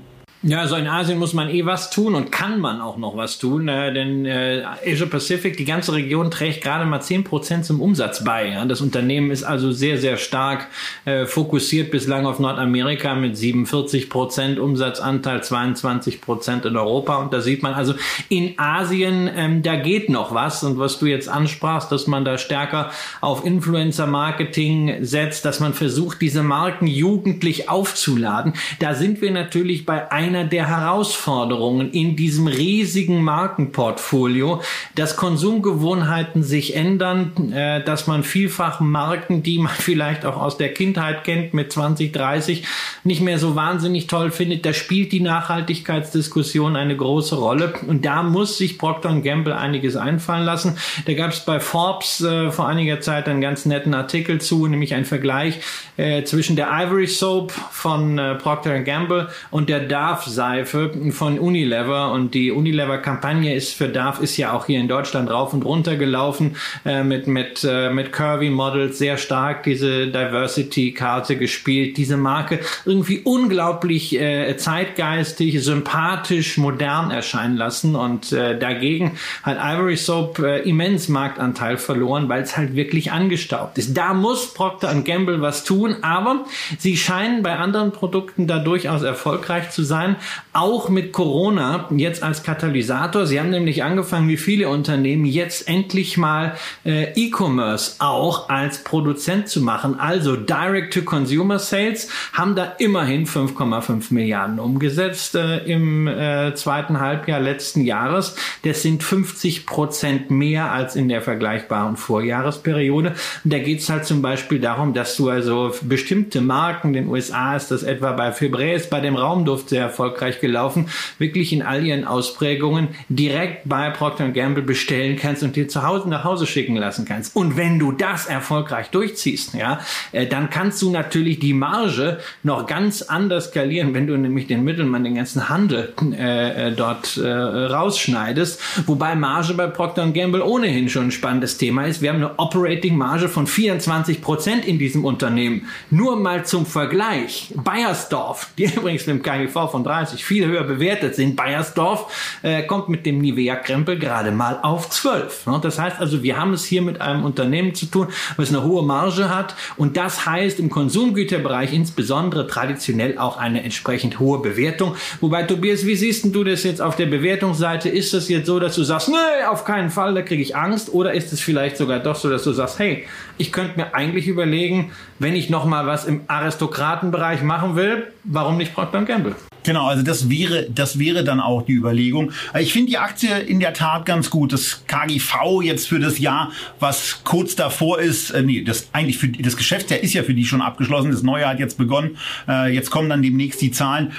Ja, 0.45 0.59
also 0.59 0.75
in 0.75 0.87
Asien 0.87 1.19
muss 1.19 1.33
man 1.33 1.47
eh 1.47 1.65
was 1.65 1.89
tun 1.89 2.15
und 2.15 2.29
kann 2.29 2.59
man 2.59 2.81
auch 2.81 2.97
noch 2.97 3.15
was 3.15 3.39
tun, 3.39 3.69
äh, 3.69 3.93
denn 3.93 4.25
äh, 4.25 4.65
Asia 4.85 5.05
Pacific, 5.05 5.55
die 5.55 5.63
ganze 5.63 5.93
Region 5.93 6.31
trägt 6.31 6.61
gerade 6.61 6.83
mal 6.83 6.99
zehn 6.99 7.23
Prozent 7.23 7.63
zum 7.63 7.79
Umsatz 7.79 8.25
bei. 8.25 8.49
Ja. 8.49 8.65
Das 8.65 8.81
Unternehmen 8.81 9.31
ist 9.31 9.43
also 9.45 9.71
sehr, 9.71 9.97
sehr 9.99 10.17
stark 10.17 10.67
äh, 11.05 11.25
fokussiert 11.25 11.91
bislang 11.91 12.25
auf 12.25 12.39
Nordamerika 12.39 13.15
mit 13.15 13.37
47 13.37 14.09
Prozent 14.09 14.59
Umsatzanteil, 14.59 15.41
22 15.41 16.19
Prozent 16.19 16.65
in 16.65 16.75
Europa. 16.75 17.15
Und 17.19 17.31
da 17.31 17.39
sieht 17.39 17.63
man 17.63 17.73
also 17.73 17.93
in 18.27 18.59
Asien, 18.59 19.29
ähm, 19.33 19.63
da 19.63 19.77
geht 19.77 20.09
noch 20.09 20.33
was. 20.33 20.61
Und 20.65 20.77
was 20.77 20.99
du 20.99 21.05
jetzt 21.05 21.29
ansprachst, 21.29 21.89
dass 21.89 22.05
man 22.05 22.25
da 22.25 22.37
stärker 22.37 22.91
auf 23.21 23.45
Influencer-Marketing 23.45 25.05
setzt, 25.05 25.45
dass 25.45 25.61
man 25.61 25.73
versucht, 25.73 26.19
diese 26.19 26.43
Marken 26.43 26.85
jugendlich 26.85 27.69
aufzuladen. 27.69 28.51
Da 28.79 28.93
sind 28.93 29.21
wir 29.21 29.31
natürlich 29.31 29.85
bei 29.85 30.11
ein 30.11 30.32
einer 30.35 30.45
der 30.45 30.67
Herausforderungen 30.67 31.91
in 31.91 32.15
diesem 32.15 32.47
riesigen 32.47 33.21
Markenportfolio, 33.21 34.61
dass 34.95 35.15
Konsumgewohnheiten 35.15 36.43
sich 36.43 36.75
ändern, 36.75 37.53
äh, 37.53 37.83
dass 37.83 38.07
man 38.07 38.23
vielfach 38.23 38.79
Marken, 38.79 39.43
die 39.43 39.59
man 39.59 39.71
vielleicht 39.77 40.25
auch 40.25 40.37
aus 40.37 40.57
der 40.57 40.73
Kindheit 40.73 41.23
kennt, 41.23 41.53
mit 41.53 41.71
20, 41.71 42.11
30 42.11 42.65
nicht 43.03 43.21
mehr 43.21 43.37
so 43.37 43.55
wahnsinnig 43.55 44.07
toll 44.07 44.31
findet. 44.31 44.65
Da 44.65 44.73
spielt 44.73 45.11
die 45.11 45.19
Nachhaltigkeitsdiskussion 45.19 46.75
eine 46.75 46.97
große 46.97 47.35
Rolle 47.35 47.73
und 47.87 48.05
da 48.05 48.23
muss 48.23 48.57
sich 48.57 48.77
Procter 48.77 49.13
Gamble 49.21 49.55
einiges 49.55 49.95
einfallen 49.95 50.45
lassen. 50.45 50.77
Da 51.05 51.13
gab 51.13 51.31
es 51.31 51.41
bei 51.41 51.59
Forbes 51.59 52.21
äh, 52.21 52.51
vor 52.51 52.67
einiger 52.67 52.99
Zeit 53.01 53.27
einen 53.27 53.41
ganz 53.41 53.65
netten 53.65 53.93
Artikel 53.93 54.41
zu, 54.41 54.65
nämlich 54.67 54.95
ein 54.95 55.05
Vergleich 55.05 55.59
äh, 55.97 56.23
zwischen 56.23 56.55
der 56.55 56.69
Ivory 56.71 57.07
Soap 57.07 57.51
von 57.51 58.17
äh, 58.17 58.35
Procter 58.35 58.79
Gamble 58.79 59.29
und 59.51 59.69
der 59.69 59.81
Darf 59.81 60.22
Seife 60.25 60.91
von 61.11 61.39
Unilever 61.39 62.11
und 62.11 62.33
die 62.33 62.51
Unilever-Kampagne 62.51 63.53
ist 63.53 63.73
für 63.73 63.89
Darf 63.89 64.21
ist 64.21 64.37
ja 64.37 64.53
auch 64.53 64.65
hier 64.65 64.79
in 64.79 64.87
Deutschland 64.87 65.29
rauf 65.29 65.53
und 65.53 65.63
runter 65.65 65.95
gelaufen 65.95 66.55
äh, 66.85 67.03
mit 67.03 67.27
mit 67.27 67.63
äh, 67.63 67.89
mit 67.89 68.11
Curvy 68.11 68.49
Models 68.49 68.97
sehr 68.97 69.17
stark 69.17 69.63
diese 69.63 70.07
Diversity-Karte 70.07 71.37
gespielt. 71.37 71.97
Diese 71.97 72.17
Marke 72.17 72.59
irgendwie 72.85 73.19
unglaublich 73.19 74.19
äh, 74.19 74.55
zeitgeistig, 74.57 75.63
sympathisch, 75.63 76.57
modern 76.57 77.11
erscheinen 77.11 77.57
lassen 77.57 77.95
und 77.95 78.31
äh, 78.31 78.57
dagegen 78.57 79.17
hat 79.43 79.57
Ivory 79.59 79.97
Soap 79.97 80.39
äh, 80.39 80.59
immens 80.61 81.07
Marktanteil 81.09 81.77
verloren, 81.77 82.29
weil 82.29 82.43
es 82.43 82.57
halt 82.57 82.75
wirklich 82.75 83.11
angestaubt 83.11 83.77
ist. 83.77 83.97
Da 83.97 84.13
muss 84.13 84.53
Procter 84.53 84.93
Gamble 85.03 85.41
was 85.41 85.63
tun, 85.63 85.97
aber 86.01 86.45
sie 86.77 86.97
scheinen 86.97 87.43
bei 87.43 87.57
anderen 87.57 87.91
Produkten 87.91 88.47
da 88.47 88.59
durchaus 88.59 89.03
erfolgreich 89.03 89.71
zu 89.71 89.83
sein. 89.83 90.12
Auch 90.53 90.89
mit 90.89 91.11
Corona 91.11 91.87
jetzt 91.91 92.23
als 92.23 92.43
Katalysator. 92.43 93.25
Sie 93.25 93.39
haben 93.39 93.49
nämlich 93.49 93.83
angefangen, 93.83 94.27
wie 94.29 94.37
viele 94.37 94.69
Unternehmen, 94.69 95.25
jetzt 95.25 95.67
endlich 95.67 96.17
mal 96.17 96.55
äh, 96.85 97.11
E-Commerce 97.13 97.95
auch 97.99 98.49
als 98.49 98.83
Produzent 98.83 99.49
zu 99.49 99.61
machen. 99.61 99.99
Also 99.99 100.35
Direct-to-Consumer 100.35 101.59
Sales 101.59 102.09
haben 102.33 102.55
da 102.55 102.73
immerhin 102.77 103.25
5,5 103.25 104.13
Milliarden 104.13 104.59
umgesetzt 104.59 105.35
äh, 105.35 105.57
im 105.59 106.07
äh, 106.07 106.53
zweiten 106.55 106.99
Halbjahr 106.99 107.39
letzten 107.39 107.81
Jahres. 107.81 108.35
Das 108.63 108.81
sind 108.81 109.03
50 109.03 109.65
Prozent 109.65 110.31
mehr 110.31 110.71
als 110.71 110.95
in 110.95 111.09
der 111.09 111.21
vergleichbaren 111.21 111.97
Vorjahresperiode. 111.97 113.15
Und 113.43 113.53
da 113.53 113.59
geht 113.59 113.79
es 113.79 113.89
halt 113.89 114.05
zum 114.05 114.21
Beispiel 114.21 114.59
darum, 114.59 114.93
dass 114.93 115.15
du 115.17 115.29
also 115.29 115.73
bestimmte 115.81 116.41
Marken, 116.41 116.89
in 116.89 116.93
den 116.93 117.07
USA 117.07 117.55
ist 117.55 117.71
das 117.71 117.83
etwa 117.83 118.11
bei 118.11 118.31
Febreze, 118.31 118.87
bei 118.89 118.99
dem 118.99 119.15
Raumduft 119.15 119.69
sehr 119.69 119.89
erfolgreich 119.93 120.41
gelaufen, 120.41 120.89
wirklich 121.19 121.53
in 121.53 121.61
all 121.61 121.85
ihren 121.85 122.05
Ausprägungen 122.05 122.89
direkt 123.09 123.69
bei 123.69 123.91
Procter 123.91 124.29
Gamble 124.29 124.63
bestellen 124.63 125.17
kannst 125.17 125.43
und 125.43 125.55
dir 125.55 125.67
zu 125.67 125.83
Hause 125.83 126.09
nach 126.09 126.23
Hause 126.23 126.47
schicken 126.47 126.75
lassen 126.75 127.05
kannst. 127.05 127.35
Und 127.35 127.55
wenn 127.57 127.77
du 127.77 127.91
das 127.91 128.25
erfolgreich 128.25 128.89
durchziehst, 128.89 129.53
ja, 129.53 129.79
äh, 130.11 130.25
dann 130.25 130.49
kannst 130.49 130.81
du 130.81 130.89
natürlich 130.89 131.39
die 131.39 131.53
Marge 131.53 132.19
noch 132.41 132.65
ganz 132.65 133.03
anders 133.03 133.49
skalieren, 133.49 133.93
wenn 133.93 134.07
du 134.07 134.17
nämlich 134.17 134.47
den 134.47 134.63
Mittelmann, 134.63 135.03
den 135.03 135.15
ganzen 135.15 135.47
Handel 135.47 135.93
äh, 136.17 136.69
äh 136.69 136.71
dort 136.71 137.17
äh, 137.17 137.29
rausschneidest. 137.29 138.87
Wobei 138.87 139.15
Marge 139.15 139.53
bei 139.53 139.67
Procter 139.67 140.07
Gamble 140.07 140.43
ohnehin 140.43 140.89
schon 140.89 141.05
ein 141.05 141.11
spannendes 141.11 141.57
Thema 141.57 141.85
ist. 141.85 142.01
Wir 142.01 142.09
haben 142.09 142.17
eine 142.17 142.39
Operating 142.39 142.97
Marge 142.97 143.29
von 143.29 143.45
24 143.45 144.21
Prozent 144.21 144.65
in 144.65 144.79
diesem 144.79 145.05
Unternehmen. 145.05 145.67
Nur 145.91 146.15
mal 146.15 146.45
zum 146.45 146.65
Vergleich. 146.65 147.53
Bayersdorf, 147.55 148.49
die 148.57 148.63
übrigens 148.75 149.05
mit 149.05 149.17
dem 149.17 149.21
KGV 149.21 149.71
von 149.71 149.82
30 149.83 150.23
viel 150.23 150.45
höher 150.45 150.63
bewertet 150.63 151.15
sind, 151.15 151.35
Bayersdorf 151.35 152.39
äh, 152.41 152.63
kommt 152.63 152.89
mit 152.89 153.05
dem 153.05 153.19
Nivea-Krempel 153.19 153.99
gerade 153.99 154.31
mal 154.31 154.59
auf 154.61 154.89
12. 154.89 155.47
Ne? 155.47 155.59
Das 155.61 155.79
heißt 155.79 155.99
also, 155.99 156.23
wir 156.23 156.37
haben 156.39 156.53
es 156.53 156.65
hier 156.65 156.81
mit 156.81 157.01
einem 157.01 157.23
Unternehmen 157.23 157.75
zu 157.75 157.85
tun, 157.87 158.07
was 158.37 158.49
eine 158.49 158.63
hohe 158.63 158.83
Marge 158.83 159.29
hat 159.29 159.55
und 159.77 159.97
das 159.97 160.25
heißt 160.25 160.59
im 160.59 160.69
Konsumgüterbereich 160.69 161.73
insbesondere 161.73 162.47
traditionell 162.47 163.17
auch 163.17 163.37
eine 163.37 163.63
entsprechend 163.63 164.19
hohe 164.19 164.41
Bewertung. 164.41 164.95
Wobei, 165.21 165.43
Tobias, 165.43 165.85
wie 165.85 165.95
siehst 165.95 166.23
du 166.33 166.43
das 166.43 166.63
jetzt 166.63 166.81
auf 166.81 166.95
der 166.95 167.07
Bewertungsseite? 167.07 167.89
Ist 167.89 168.13
es 168.13 168.29
jetzt 168.29 168.47
so, 168.47 168.59
dass 168.59 168.75
du 168.75 168.83
sagst, 168.83 169.09
nee, 169.09 169.45
auf 169.49 169.65
keinen 169.65 169.89
Fall, 169.89 170.13
da 170.13 170.21
kriege 170.21 170.41
ich 170.41 170.55
Angst? 170.55 170.93
Oder 170.93 171.13
ist 171.13 171.33
es 171.33 171.41
vielleicht 171.41 171.77
sogar 171.77 171.99
doch 171.99 172.15
so, 172.15 172.29
dass 172.29 172.43
du 172.43 172.51
sagst, 172.51 172.79
hey, 172.79 173.05
ich 173.37 173.51
könnte 173.51 173.77
mir 173.77 173.95
eigentlich 173.95 174.27
überlegen, 174.27 174.91
wenn 175.19 175.35
ich 175.35 175.49
noch 175.49 175.65
mal 175.65 175.85
was 175.87 176.05
im 176.05 176.21
Aristokratenbereich 176.27 177.41
machen 177.41 177.75
will, 177.75 178.07
warum 178.23 178.57
nicht 178.57 178.73
Procter 178.73 179.03
Gamble? 179.03 179.35
Genau, 179.63 179.87
also 179.87 180.03
das 180.03 180.29
wäre, 180.29 180.67
das 180.69 180.99
wäre 180.99 181.23
dann 181.23 181.39
auch 181.39 181.61
die 181.63 181.71
Überlegung. 181.71 182.31
Ich 182.59 182.73
finde 182.73 182.91
die 182.91 182.97
Aktie 182.97 183.39
in 183.39 183.59
der 183.59 183.73
Tat 183.73 184.05
ganz 184.05 184.29
gut. 184.29 184.51
Das 184.51 184.83
KGV 184.87 185.61
jetzt 185.63 185.87
für 185.87 185.99
das 185.99 186.19
Jahr, 186.19 186.51
was 186.79 187.21
kurz 187.23 187.55
davor 187.55 187.99
ist, 187.99 188.31
äh, 188.31 188.43
nee, 188.43 188.61
das 188.63 188.89
eigentlich 188.91 189.17
für 189.17 189.29
das 189.29 189.55
Geschäftsjahr 189.55 190.01
ist 190.01 190.13
ja 190.13 190.23
für 190.23 190.33
die 190.33 190.45
schon 190.45 190.61
abgeschlossen. 190.61 191.11
Das 191.11 191.23
neue 191.23 191.47
hat 191.47 191.59
jetzt 191.59 191.77
begonnen. 191.77 192.17
Äh, 192.47 192.73
jetzt 192.73 192.91
kommen 192.91 193.09
dann 193.09 193.21
demnächst 193.21 193.61
die 193.61 193.71
Zahlen. 193.71 194.11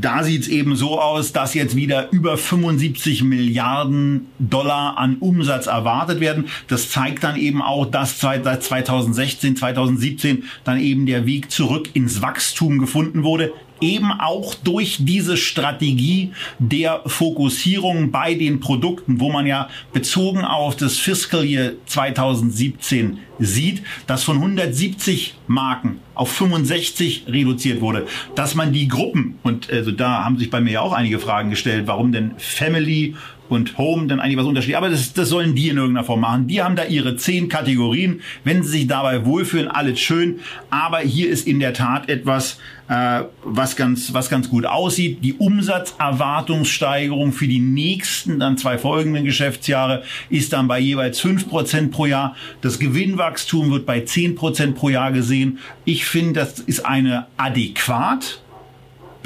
Da 0.00 0.22
sieht 0.22 0.42
es 0.42 0.48
eben 0.48 0.76
so 0.76 1.00
aus, 1.00 1.32
dass 1.32 1.54
jetzt 1.54 1.74
wieder 1.74 2.10
über 2.10 2.36
75 2.36 3.22
Milliarden 3.22 4.26
Dollar 4.38 4.98
an 4.98 5.16
Umsatz 5.20 5.66
erwartet 5.66 6.20
werden. 6.20 6.48
Das 6.68 6.90
zeigt 6.90 7.24
dann 7.24 7.36
eben 7.36 7.62
auch, 7.62 7.86
dass 7.86 8.20
seit 8.20 8.44
2016, 8.44 9.56
2017 9.56 10.44
dann 10.64 10.80
eben 10.80 11.06
der 11.06 11.24
Weg 11.24 11.50
zurück 11.50 11.88
ins 11.94 12.20
Wachstum 12.20 12.78
gefunden 12.78 13.22
wurde 13.22 13.52
eben 13.80 14.12
auch 14.12 14.54
durch 14.54 14.98
diese 15.00 15.36
Strategie 15.36 16.32
der 16.58 17.02
Fokussierung 17.06 18.10
bei 18.10 18.34
den 18.34 18.60
Produkten, 18.60 19.20
wo 19.20 19.30
man 19.30 19.46
ja 19.46 19.68
bezogen 19.92 20.44
auf 20.44 20.76
das 20.76 20.96
Fiscal 20.96 21.44
Year 21.44 21.72
2017 21.86 23.18
sieht, 23.38 23.82
dass 24.06 24.24
von 24.24 24.36
170 24.36 25.34
Marken 25.46 26.00
auf 26.14 26.32
65 26.32 27.26
reduziert 27.28 27.80
wurde, 27.80 28.06
dass 28.34 28.54
man 28.54 28.72
die 28.72 28.88
Gruppen, 28.88 29.38
und 29.42 29.70
also 29.70 29.92
da 29.92 30.24
haben 30.24 30.38
sich 30.38 30.50
bei 30.50 30.60
mir 30.60 30.72
ja 30.72 30.80
auch 30.80 30.92
einige 30.92 31.18
Fragen 31.18 31.50
gestellt, 31.50 31.86
warum 31.86 32.12
denn 32.12 32.32
Family 32.38 33.14
und 33.48 33.78
Home 33.78 34.06
dann 34.06 34.20
eigentlich 34.20 34.36
was 34.36 34.46
unterschiedlich. 34.46 34.76
Aber 34.76 34.90
das, 34.90 35.12
das 35.12 35.28
sollen 35.28 35.54
die 35.54 35.68
in 35.68 35.76
irgendeiner 35.76 36.04
Form 36.04 36.20
machen. 36.20 36.46
Die 36.46 36.62
haben 36.62 36.76
da 36.76 36.84
ihre 36.84 37.16
zehn 37.16 37.48
Kategorien. 37.48 38.20
Wenn 38.44 38.62
sie 38.62 38.70
sich 38.70 38.86
dabei 38.86 39.24
wohlfühlen, 39.24 39.68
alles 39.68 40.00
schön. 40.00 40.40
Aber 40.70 40.98
hier 40.98 41.28
ist 41.28 41.46
in 41.46 41.60
der 41.60 41.72
Tat 41.72 42.08
etwas, 42.08 42.58
äh, 42.88 43.22
was 43.44 43.76
ganz, 43.76 44.12
was 44.12 44.30
ganz 44.30 44.48
gut 44.48 44.66
aussieht. 44.66 45.18
Die 45.22 45.34
Umsatzerwartungssteigerung 45.34 47.32
für 47.32 47.48
die 47.48 47.60
nächsten, 47.60 48.38
dann 48.38 48.58
zwei 48.58 48.78
folgenden 48.78 49.24
Geschäftsjahre 49.24 50.02
ist 50.30 50.52
dann 50.52 50.68
bei 50.68 50.78
jeweils 50.78 51.20
fünf 51.20 51.48
Prozent 51.48 51.90
pro 51.90 52.06
Jahr. 52.06 52.36
Das 52.60 52.78
Gewinnwachstum 52.78 53.70
wird 53.70 53.86
bei 53.86 54.00
zehn 54.00 54.34
Prozent 54.34 54.76
pro 54.76 54.88
Jahr 54.88 55.12
gesehen. 55.12 55.58
Ich 55.84 56.04
finde, 56.04 56.40
das 56.40 56.60
ist 56.60 56.86
eine 56.86 57.26
adäquat 57.36 58.40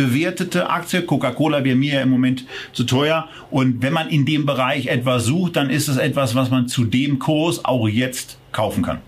bewertete 0.01 0.71
Aktie. 0.71 1.03
Coca-Cola 1.03 1.63
wäre 1.63 1.77
mir 1.77 2.01
im 2.01 2.09
Moment 2.09 2.47
zu 2.73 2.85
teuer. 2.85 3.29
Und 3.51 3.83
wenn 3.83 3.93
man 3.93 4.09
in 4.09 4.25
dem 4.25 4.47
Bereich 4.47 4.87
etwas 4.87 5.27
sucht, 5.27 5.57
dann 5.57 5.69
ist 5.69 5.89
es 5.89 5.99
etwas, 5.99 6.35
was 6.35 6.51
man 6.51 6.69
zu 6.69 6.85
dem 6.85 7.19
Kurs 7.19 7.65
auch 7.67 7.87
jetzt 7.87 8.39
kaufen 8.51 8.83
kann. 8.83 8.99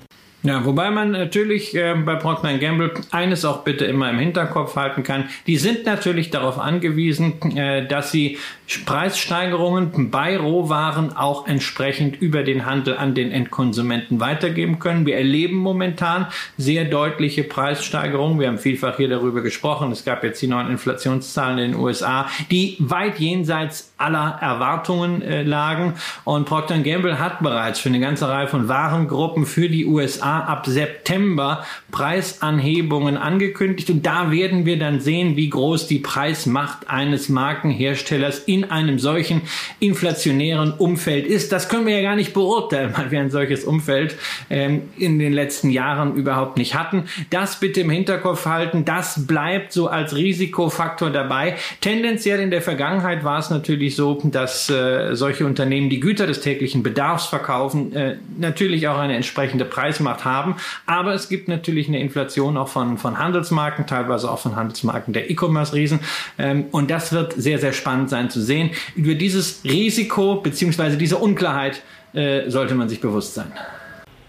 Ja, 0.45 0.65
wobei 0.65 0.91
man 0.91 1.13
natürlich 1.13 1.73
äh, 1.77 1.95
bei 1.95 2.17
Procter 2.17 2.59
Gamble 2.59 2.93
eines 3.13 3.45
auch 3.45 3.63
bitte 3.63 3.85
immer 3.85 4.11
im 4.11 4.19
Hinterkopf 4.19 4.75
halten 4.75 5.05
kann. 5.05 5.29
Die 5.47 5.57
sind 5.57 5.87
natürlich 5.87 6.31
darauf 6.31 6.59
angewiesen, 6.59 7.57
äh, 7.57 7.87
dass 7.87 8.11
sie 8.11 8.39
Preissteigerungen 8.85 10.11
bei 10.11 10.37
Rohwaren 10.37 11.15
auch 11.15 11.47
entsprechend 11.47 12.21
über 12.21 12.43
den 12.43 12.67
Handel 12.67 12.97
an 12.97 13.15
den 13.15 13.31
Endkonsumenten 13.31 14.19
weitergeben 14.19 14.81
können. 14.81 15.07
Wir 15.07 15.17
erleben 15.17 15.57
momentan 15.57 16.27
sehr 16.57 16.87
deutliche 16.87 17.45
Preissteigerungen. 17.45 18.41
Wir 18.41 18.49
haben 18.49 18.59
vielfach 18.59 18.97
hier 18.97 19.09
darüber 19.09 19.43
gesprochen. 19.43 19.93
Es 19.93 20.05
gab 20.05 20.25
jetzt 20.25 20.43
die 20.43 20.49
neuen 20.49 20.71
Inflationszahlen 20.71 21.59
in 21.59 21.73
den 21.73 21.81
USA, 21.81 22.29
die 22.51 22.77
weit 22.81 23.21
jenseits 23.21 23.92
aller 24.03 24.39
Erwartungen 24.41 25.23
äh, 25.23 25.43
lagen. 25.43 25.95
Und 26.25 26.47
Procter 26.47 26.79
Gamble 26.79 27.19
hat 27.19 27.43
bereits 27.43 27.79
für 27.79 27.89
eine 27.89 28.01
ganze 28.01 28.29
Reihe 28.29 28.49
von 28.49 28.69
Warengruppen 28.69 29.47
für 29.47 29.69
die 29.69 29.87
USA 29.87 30.41
ab 30.41 30.67
September 30.67 31.65
Preisanhebungen 31.91 33.17
angekündigt. 33.17 33.91
Und 33.91 34.05
da 34.05 34.31
werden 34.31 34.67
wir 34.67 34.79
dann 34.79 35.01
sehen, 35.01 35.37
wie 35.37 35.51
groß 35.51 35.87
die 35.87 35.99
Preismacht 35.99 36.91
eines 36.91 37.29
Markenherstellers 37.29 38.41
in 38.41 38.71
einem 38.71 38.99
solchen 38.99 39.43
inflationären 39.79 40.73
Umfeld 40.73 41.27
ist. 41.27 41.53
Das 41.53 41.69
können 41.69 41.87
wir 41.87 41.97
ja 41.97 42.03
gar 42.03 42.17
nicht 42.17 42.33
beurteilen, 42.33 42.95
weil 42.97 43.11
wir 43.11 43.21
ein 43.21 43.31
solches 43.31 43.65
Umfeld 43.65 44.17
ähm, 44.51 44.83
in 44.97 45.19
den 45.19 45.33
letzten 45.33 45.71
Jahren 45.71 46.15
überhaupt 46.17 46.57
nicht 46.59 46.75
hatten. 46.75 47.05
Das 47.31 47.61
bitte 47.61 47.83
im 47.83 47.91
Hinterkopf 47.91 48.47
halten. 48.47 48.85
Das 48.85 49.27
bleibt 49.27 49.73
so 49.73 49.89
als 49.89 50.17
Risikofaktor 50.17 51.11
dabei. 51.11 51.57
Tendenziell 51.81 52.41
in 52.41 52.51
der 52.51 52.63
Vergangenheit 52.63 53.25
war 53.25 53.39
es 53.39 53.51
natürlich 53.51 53.92
so, 53.97 54.21
dass 54.25 54.71
äh, 54.71 55.15
solche 55.15 55.47
Unternehmen, 55.47 55.91
die 55.91 56.01
Güter 56.01 56.27
des 56.27 56.41
täglichen 56.41 56.83
Bedarfs 56.83 57.27
verkaufen, 57.27 57.95
äh, 57.95 58.17
natürlich 58.39 58.89
auch 58.89 58.99
eine 58.99 59.17
entsprechende 59.17 59.65
Preismacht 59.65 60.25
haben. 60.25 60.57
Aber 60.87 61.15
es 61.15 61.29
gibt 61.29 61.49
natürlich 61.49 61.89
eine 61.89 62.01
Inflation 62.01 62.57
auch 62.57 62.69
von, 62.69 62.99
von 62.99 63.19
Handelsmarken, 63.19 63.87
teilweise 63.87 64.31
auch 64.31 64.39
von 64.39 64.57
Handelsmarken 64.57 65.13
der 65.13 65.31
E-Commerce-Riesen. 65.31 66.01
Ähm, 66.39 66.67
und 66.71 66.91
das 66.91 67.13
wird 67.13 67.35
sehr, 67.35 67.59
sehr 67.59 67.73
spannend 67.73 68.11
sein 68.11 68.31
zu 68.31 68.41
sehen. 68.41 68.71
Über 68.95 69.15
dieses 69.15 69.63
Risiko 69.65 70.37
bzw. 70.37 70.97
diese 70.97 71.17
Unklarheit 71.17 71.83
äh, 72.13 72.49
sollte 72.51 72.75
man 72.75 72.89
sich 72.89 73.01
bewusst 73.01 73.35
sein. 73.35 73.53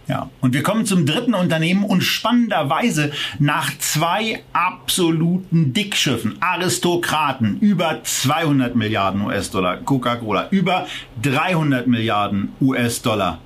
Ja, 0.08 0.30
und 0.42 0.54
wir 0.54 0.64
kommen 0.64 0.86
zum 0.86 1.06
dritten 1.06 1.34
Unternehmen 1.34 1.86
und 1.86 2.02
spannenderweise 2.02 3.12
nach 3.40 3.78
zwei 3.78 4.44
absoluten 4.52 5.74
Dickschiffen, 5.74 6.36
Aristokraten, 6.42 7.58
über 7.62 8.02
200 8.04 8.76
Milliarden 8.76 9.22
US-Dollar, 9.22 9.78
Coca-Cola, 9.78 10.50
über 10.50 10.88
300 11.22 11.88
Milliarden 11.88 12.50
US-Dollar, 12.60 13.40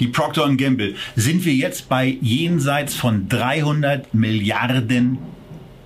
die 0.00 0.08
Procter 0.08 0.52
Gamble, 0.56 0.96
sind 1.14 1.44
wir 1.44 1.54
jetzt 1.54 1.88
bei 1.88 2.18
jenseits 2.20 2.96
von 2.96 3.28
300 3.28 4.12
Milliarden 4.12 5.18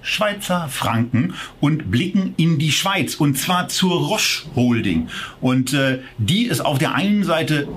Schweizer 0.00 0.68
Franken 0.68 1.34
und 1.60 1.90
blicken 1.90 2.34
in 2.36 2.58
die 2.58 2.72
Schweiz 2.72 3.14
und 3.14 3.36
zwar 3.38 3.68
zur 3.68 4.06
Roche 4.06 4.44
Holding. 4.54 5.08
Und 5.40 5.72
äh, 5.72 6.00
die 6.18 6.44
ist 6.44 6.60
auf 6.60 6.78
der 6.78 6.94
einen 6.94 7.24
Seite, 7.24 7.68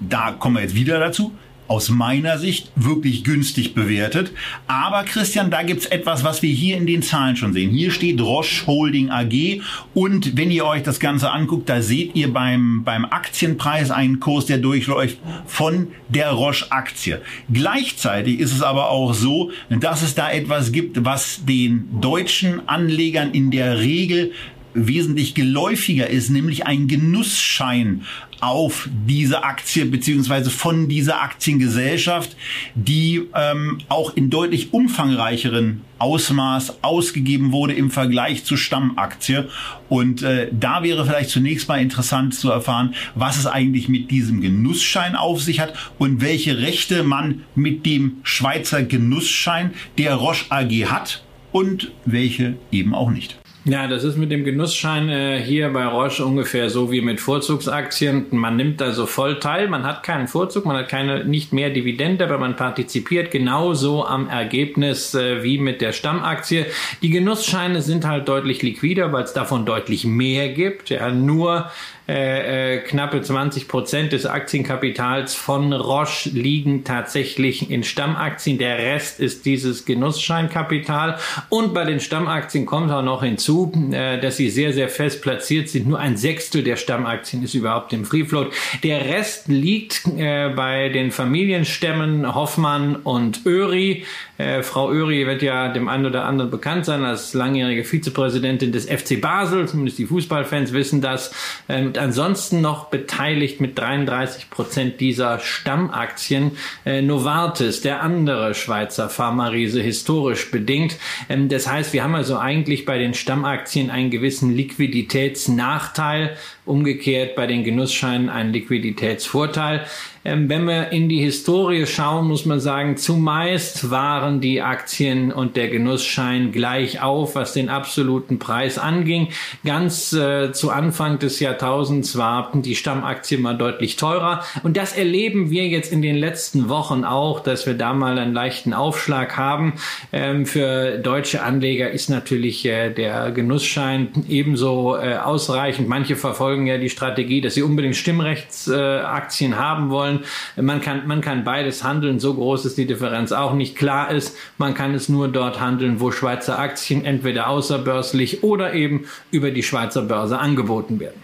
da 0.00 0.32
kommen 0.32 0.56
wir 0.56 0.62
jetzt 0.62 0.74
wieder 0.74 0.98
dazu, 0.98 1.32
aus 1.72 1.88
meiner 1.88 2.36
Sicht 2.36 2.70
wirklich 2.76 3.24
günstig 3.24 3.74
bewertet. 3.74 4.32
Aber 4.66 5.04
Christian, 5.04 5.50
da 5.50 5.62
gibt's 5.62 5.86
etwas, 5.86 6.22
was 6.22 6.42
wir 6.42 6.52
hier 6.52 6.76
in 6.76 6.86
den 6.86 7.00
Zahlen 7.00 7.34
schon 7.34 7.54
sehen. 7.54 7.70
Hier 7.70 7.90
steht 7.90 8.20
Roche 8.20 8.66
Holding 8.66 9.08
AG 9.08 9.62
und 9.94 10.36
wenn 10.36 10.50
ihr 10.50 10.66
euch 10.66 10.82
das 10.82 11.00
Ganze 11.00 11.30
anguckt, 11.30 11.70
da 11.70 11.80
seht 11.80 12.14
ihr 12.14 12.30
beim, 12.30 12.84
beim 12.84 13.06
Aktienpreis 13.06 13.90
einen 13.90 14.20
Kurs, 14.20 14.44
der 14.44 14.58
durchläuft 14.58 15.16
von 15.46 15.88
der 16.10 16.32
Roche-Aktie. 16.32 17.22
Gleichzeitig 17.50 18.38
ist 18.38 18.52
es 18.52 18.60
aber 18.60 18.90
auch 18.90 19.14
so, 19.14 19.50
dass 19.70 20.02
es 20.02 20.14
da 20.14 20.30
etwas 20.30 20.72
gibt, 20.72 21.06
was 21.06 21.46
den 21.46 21.88
deutschen 22.02 22.68
Anlegern 22.68 23.30
in 23.30 23.50
der 23.50 23.78
Regel 23.78 24.32
wesentlich 24.74 25.34
geläufiger 25.34 26.08
ist, 26.08 26.28
nämlich 26.28 26.66
ein 26.66 26.86
Genussschein 26.86 28.02
auf 28.42 28.88
diese 29.06 29.44
Aktie 29.44 29.84
beziehungsweise 29.86 30.50
von 30.50 30.88
dieser 30.88 31.22
Aktiengesellschaft, 31.22 32.36
die 32.74 33.28
ähm, 33.34 33.78
auch 33.88 34.16
in 34.16 34.30
deutlich 34.30 34.72
umfangreicheren 34.74 35.82
Ausmaß 36.00 36.82
ausgegeben 36.82 37.52
wurde 37.52 37.74
im 37.74 37.92
Vergleich 37.92 38.44
zur 38.44 38.58
Stammaktie. 38.58 39.48
Und 39.88 40.22
äh, 40.22 40.48
da 40.50 40.82
wäre 40.82 41.06
vielleicht 41.06 41.30
zunächst 41.30 41.68
mal 41.68 41.80
interessant 41.80 42.34
zu 42.34 42.50
erfahren, 42.50 42.94
was 43.14 43.38
es 43.38 43.46
eigentlich 43.46 43.88
mit 43.88 44.10
diesem 44.10 44.40
Genussschein 44.40 45.14
auf 45.14 45.40
sich 45.40 45.60
hat 45.60 45.74
und 45.98 46.20
welche 46.20 46.58
Rechte 46.58 47.04
man 47.04 47.44
mit 47.54 47.86
dem 47.86 48.16
Schweizer 48.24 48.82
Genussschein 48.82 49.70
der 49.98 50.16
Roche 50.16 50.46
AG 50.50 50.86
hat 50.86 51.22
und 51.52 51.92
welche 52.04 52.56
eben 52.72 52.92
auch 52.92 53.10
nicht. 53.10 53.41
Ja, 53.64 53.86
das 53.86 54.02
ist 54.02 54.16
mit 54.16 54.32
dem 54.32 54.42
Genussschein 54.42 55.08
äh, 55.08 55.40
hier 55.40 55.68
bei 55.72 55.86
Roche 55.86 56.24
ungefähr 56.24 56.68
so 56.68 56.90
wie 56.90 57.00
mit 57.00 57.20
Vorzugsaktien. 57.20 58.26
Man 58.30 58.56
nimmt 58.56 58.80
da 58.80 58.90
so 58.90 59.06
voll 59.06 59.38
teil, 59.38 59.68
man 59.68 59.84
hat 59.84 60.02
keinen 60.02 60.26
Vorzug, 60.26 60.66
man 60.66 60.76
hat 60.76 60.88
keine 60.88 61.24
nicht 61.24 61.52
mehr 61.52 61.70
Dividende, 61.70 62.24
aber 62.24 62.38
man 62.38 62.56
partizipiert 62.56 63.30
genauso 63.30 64.04
am 64.04 64.28
Ergebnis 64.28 65.14
äh, 65.14 65.44
wie 65.44 65.58
mit 65.58 65.80
der 65.80 65.92
Stammaktie. 65.92 66.66
Die 67.02 67.10
Genussscheine 67.10 67.82
sind 67.82 68.04
halt 68.04 68.26
deutlich 68.26 68.62
liquider, 68.62 69.12
weil 69.12 69.22
es 69.22 69.32
davon 69.32 69.64
deutlich 69.64 70.04
mehr 70.04 70.48
gibt. 70.48 70.90
Ja, 70.90 71.12
nur 71.12 71.70
äh, 72.12 72.74
äh, 72.74 72.78
knappe 72.80 73.22
20 73.22 73.68
Prozent 73.68 74.12
des 74.12 74.26
Aktienkapitals 74.26 75.34
von 75.34 75.72
Roche 75.72 76.28
liegen 76.28 76.84
tatsächlich 76.84 77.70
in 77.70 77.84
Stammaktien. 77.84 78.58
Der 78.58 78.76
Rest 78.76 79.18
ist 79.18 79.46
dieses 79.46 79.86
Genussscheinkapital. 79.86 81.16
Und 81.48 81.72
bei 81.72 81.86
den 81.86 82.00
Stammaktien 82.00 82.66
kommt 82.66 82.92
auch 82.92 83.02
noch 83.02 83.22
hinzu, 83.22 83.72
äh, 83.92 84.20
dass 84.20 84.36
sie 84.36 84.50
sehr, 84.50 84.74
sehr 84.74 84.90
fest 84.90 85.22
platziert 85.22 85.70
sind. 85.70 85.88
Nur 85.88 86.00
ein 86.00 86.18
Sechstel 86.18 86.62
der 86.62 86.76
Stammaktien 86.76 87.42
ist 87.42 87.54
überhaupt 87.54 87.94
im 87.94 88.04
Free 88.04 88.24
Float. 88.24 88.52
Der 88.82 89.06
Rest 89.06 89.48
liegt 89.48 90.06
äh, 90.18 90.50
bei 90.50 90.90
den 90.90 91.12
Familienstämmen 91.12 92.34
Hoffmann 92.34 92.96
und 92.96 93.46
Öri. 93.46 94.04
Äh, 94.36 94.62
Frau 94.62 94.90
Öri 94.90 95.26
wird 95.26 95.40
ja 95.40 95.68
dem 95.68 95.88
einen 95.88 96.04
oder 96.04 96.24
anderen 96.24 96.50
bekannt 96.50 96.84
sein 96.84 97.04
als 97.04 97.32
langjährige 97.32 97.84
Vizepräsidentin 97.84 98.70
des 98.70 98.84
FC 98.84 99.18
Basel. 99.18 99.66
Zumindest 99.66 99.98
die 99.98 100.06
Fußballfans 100.06 100.74
wissen 100.74 101.00
das. 101.00 101.32
Ähm, 101.70 101.94
ansonsten 102.02 102.60
noch 102.60 102.86
beteiligt 102.86 103.60
mit 103.60 103.78
33 103.78 104.50
Prozent 104.50 105.00
dieser 105.00 105.38
Stammaktien 105.38 106.52
äh, 106.84 107.00
Novartis, 107.00 107.80
der 107.80 108.02
andere 108.02 108.54
Schweizer 108.54 109.08
Pharma-Riese, 109.08 109.80
historisch 109.80 110.50
bedingt. 110.50 110.96
Ähm, 111.28 111.48
das 111.48 111.66
heißt, 111.66 111.92
wir 111.92 112.02
haben 112.02 112.14
also 112.14 112.36
eigentlich 112.36 112.84
bei 112.84 112.98
den 112.98 113.14
Stammaktien 113.14 113.90
einen 113.90 114.10
gewissen 114.10 114.54
Liquiditätsnachteil, 114.54 116.36
umgekehrt 116.64 117.34
bei 117.34 117.46
den 117.46 117.64
Genussscheinen 117.64 118.28
einen 118.28 118.52
Liquiditätsvorteil. 118.52 119.86
Ähm, 120.24 120.48
wenn 120.48 120.64
wir 120.66 120.92
in 120.92 121.08
die 121.08 121.20
Historie 121.20 121.86
schauen, 121.86 122.28
muss 122.28 122.46
man 122.46 122.60
sagen, 122.60 122.96
zumeist 122.96 123.90
waren 123.90 124.40
die 124.40 124.62
Aktien 124.62 125.32
und 125.32 125.56
der 125.56 125.68
Genussschein 125.68 126.52
gleich 126.52 127.02
auf, 127.02 127.34
was 127.34 127.52
den 127.52 127.68
absoluten 127.68 128.38
Preis 128.38 128.78
anging. 128.78 129.28
Ganz 129.64 130.12
äh, 130.12 130.52
zu 130.52 130.70
Anfang 130.70 131.18
des 131.18 131.40
Jahrtausends 131.40 132.16
war 132.16 132.52
die 132.54 132.76
Stammaktie 132.76 133.38
mal 133.38 133.56
deutlich 133.56 133.96
teurer. 133.96 134.44
Und 134.62 134.76
das 134.76 134.96
erleben 134.96 135.50
wir 135.50 135.66
jetzt 135.66 135.92
in 135.92 136.02
den 136.02 136.16
letzten 136.16 136.68
Wochen 136.68 137.04
auch, 137.04 137.40
dass 137.40 137.66
wir 137.66 137.74
da 137.74 137.92
mal 137.92 138.16
einen 138.16 138.32
leichten 138.32 138.74
Aufschlag 138.74 139.36
haben. 139.36 139.74
Ähm, 140.12 140.46
für 140.46 140.98
deutsche 140.98 141.42
Anleger 141.42 141.90
ist 141.90 142.10
natürlich 142.10 142.64
äh, 142.64 142.90
der 142.90 143.32
Genussschein 143.32 144.08
ebenso 144.28 144.96
äh, 144.96 145.16
ausreichend. 145.16 145.88
Manche 145.88 146.14
verfolgen 146.14 146.68
ja 146.68 146.78
die 146.78 146.90
Strategie, 146.90 147.40
dass 147.40 147.54
sie 147.54 147.62
unbedingt 147.62 147.96
Stimmrechtsaktien 147.96 149.58
haben 149.58 149.90
wollen 149.90 150.11
wollen. 150.20 150.66
Man 150.66 150.80
kann, 150.80 151.06
man 151.06 151.20
kann 151.20 151.44
beides 151.44 151.84
handeln. 151.84 152.20
So 152.20 152.34
groß 152.34 152.64
ist 152.64 152.78
die 152.78 152.86
Differenz 152.86 153.32
auch 153.32 153.54
nicht. 153.54 153.76
Klar 153.76 154.10
ist, 154.10 154.36
man 154.58 154.74
kann 154.74 154.94
es 154.94 155.08
nur 155.08 155.28
dort 155.28 155.60
handeln, 155.60 156.00
wo 156.00 156.10
Schweizer 156.10 156.58
Aktien 156.58 157.04
entweder 157.04 157.48
außerbörslich 157.48 158.42
oder 158.42 158.74
eben 158.74 159.06
über 159.30 159.50
die 159.50 159.62
Schweizer 159.62 160.02
Börse 160.02 160.38
angeboten 160.38 161.00
werden. 161.00 161.22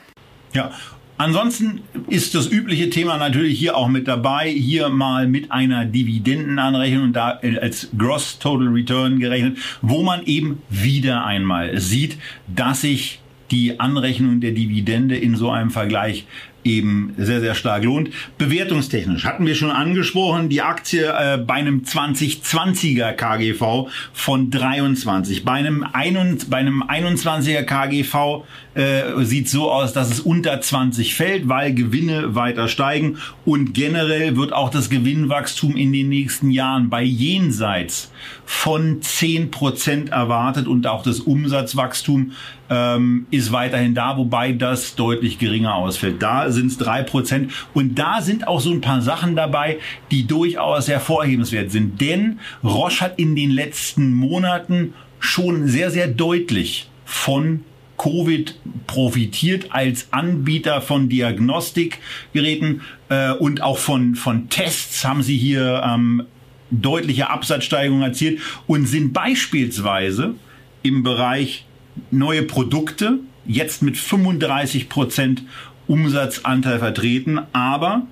Ja, 0.54 0.72
Ansonsten 1.20 1.80
ist 2.06 2.36
das 2.36 2.48
übliche 2.48 2.90
Thema 2.90 3.16
natürlich 3.16 3.58
hier 3.58 3.76
auch 3.76 3.88
mit 3.88 4.06
dabei. 4.06 4.50
Hier 4.50 4.88
mal 4.88 5.26
mit 5.26 5.50
einer 5.50 5.84
Dividendenanrechnung 5.84 7.12
da 7.12 7.40
als 7.60 7.88
Gross 7.98 8.38
Total 8.38 8.68
Return 8.68 9.18
gerechnet, 9.18 9.58
wo 9.82 10.04
man 10.04 10.24
eben 10.26 10.62
wieder 10.70 11.26
einmal 11.26 11.76
sieht, 11.80 12.18
dass 12.46 12.82
sich 12.82 13.18
die 13.50 13.80
Anrechnung 13.80 14.40
der 14.40 14.52
Dividende 14.52 15.16
in 15.16 15.34
so 15.34 15.50
einem 15.50 15.70
Vergleich 15.70 16.24
eben 16.68 17.14
sehr, 17.16 17.40
sehr 17.40 17.54
stark 17.54 17.84
lohnt. 17.84 18.10
Bewertungstechnisch 18.38 19.24
hatten 19.24 19.46
wir 19.46 19.54
schon 19.54 19.70
angesprochen, 19.70 20.48
die 20.48 20.62
Aktie 20.62 21.04
äh, 21.06 21.38
bei 21.38 21.54
einem 21.54 21.82
2020er 21.82 23.12
KGV 23.12 23.88
von 24.12 24.50
23. 24.50 25.44
Bei 25.44 25.52
einem, 25.52 25.84
ein, 25.92 26.38
bei 26.48 26.58
einem 26.58 26.82
21er 26.82 27.62
KGV 27.62 28.44
äh, 28.74 29.24
sieht 29.24 29.48
so 29.48 29.70
aus, 29.70 29.92
dass 29.92 30.10
es 30.10 30.20
unter 30.20 30.60
20 30.60 31.14
fällt, 31.14 31.48
weil 31.48 31.74
Gewinne 31.74 32.34
weiter 32.34 32.68
steigen 32.68 33.18
und 33.44 33.74
generell 33.74 34.36
wird 34.36 34.52
auch 34.52 34.70
das 34.70 34.90
Gewinnwachstum 34.90 35.76
in 35.76 35.92
den 35.92 36.08
nächsten 36.08 36.50
Jahren 36.50 36.88
bei 36.88 37.02
jenseits 37.02 38.12
von 38.44 39.02
10 39.02 39.50
Prozent 39.50 40.10
erwartet 40.10 40.66
und 40.66 40.86
auch 40.86 41.02
das 41.02 41.20
Umsatzwachstum 41.20 42.32
ähm, 42.70 43.26
ist 43.30 43.52
weiterhin 43.52 43.94
da, 43.94 44.16
wobei 44.16 44.52
das 44.52 44.94
deutlich 44.94 45.38
geringer 45.38 45.74
ausfällt. 45.74 46.22
Da 46.22 46.50
sind 46.50 46.66
es 46.66 46.78
drei 46.78 47.02
Prozent 47.02 47.52
und 47.74 47.98
da 47.98 48.20
sind 48.20 48.46
auch 48.46 48.60
so 48.60 48.70
ein 48.70 48.80
paar 48.80 49.02
Sachen 49.02 49.36
dabei, 49.36 49.78
die 50.10 50.26
durchaus 50.26 50.88
hervorhebenswert 50.88 51.70
sind. 51.70 52.00
Denn 52.00 52.40
Roche 52.62 53.00
hat 53.00 53.18
in 53.18 53.36
den 53.36 53.50
letzten 53.50 54.12
Monaten 54.12 54.94
schon 55.20 55.66
sehr, 55.66 55.90
sehr 55.90 56.08
deutlich 56.08 56.88
von 57.04 57.64
Covid 57.96 58.54
profitiert 58.86 59.66
als 59.70 60.12
Anbieter 60.12 60.80
von 60.80 61.08
Diagnostikgeräten 61.08 62.82
äh, 63.08 63.32
und 63.32 63.60
auch 63.60 63.78
von, 63.78 64.14
von 64.14 64.48
Tests 64.48 65.04
haben 65.04 65.22
sie 65.22 65.36
hier 65.36 65.82
ähm, 65.84 66.22
deutliche 66.70 67.28
Absatzsteigerungen 67.30 68.04
erzielt 68.04 68.40
und 68.66 68.86
sind 68.86 69.12
beispielsweise 69.12 70.34
im 70.82 71.02
Bereich 71.02 71.64
neue 72.10 72.42
Produkte 72.42 73.20
jetzt 73.46 73.82
mit 73.82 73.96
35 73.96 74.88
Prozent 74.88 75.42
Umsatzanteil 75.86 76.78
vertreten, 76.78 77.40
aber 77.52 78.02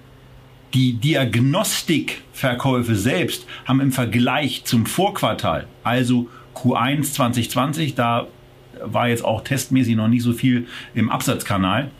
die 0.74 0.94
Diagnostikverkäufe 0.94 2.96
selbst 2.96 3.46
haben 3.66 3.80
im 3.80 3.92
Vergleich 3.92 4.64
zum 4.64 4.86
Vorquartal, 4.86 5.66
also 5.84 6.28
Q1 6.54 7.12
2020, 7.12 7.94
da 7.94 8.26
war 8.82 9.08
jetzt 9.08 9.24
auch 9.24 9.42
testmäßig 9.42 9.96
noch 9.96 10.08
nicht 10.08 10.22
so 10.22 10.32
viel 10.32 10.66
im 10.94 11.10
Absatzkanal, 11.10 11.90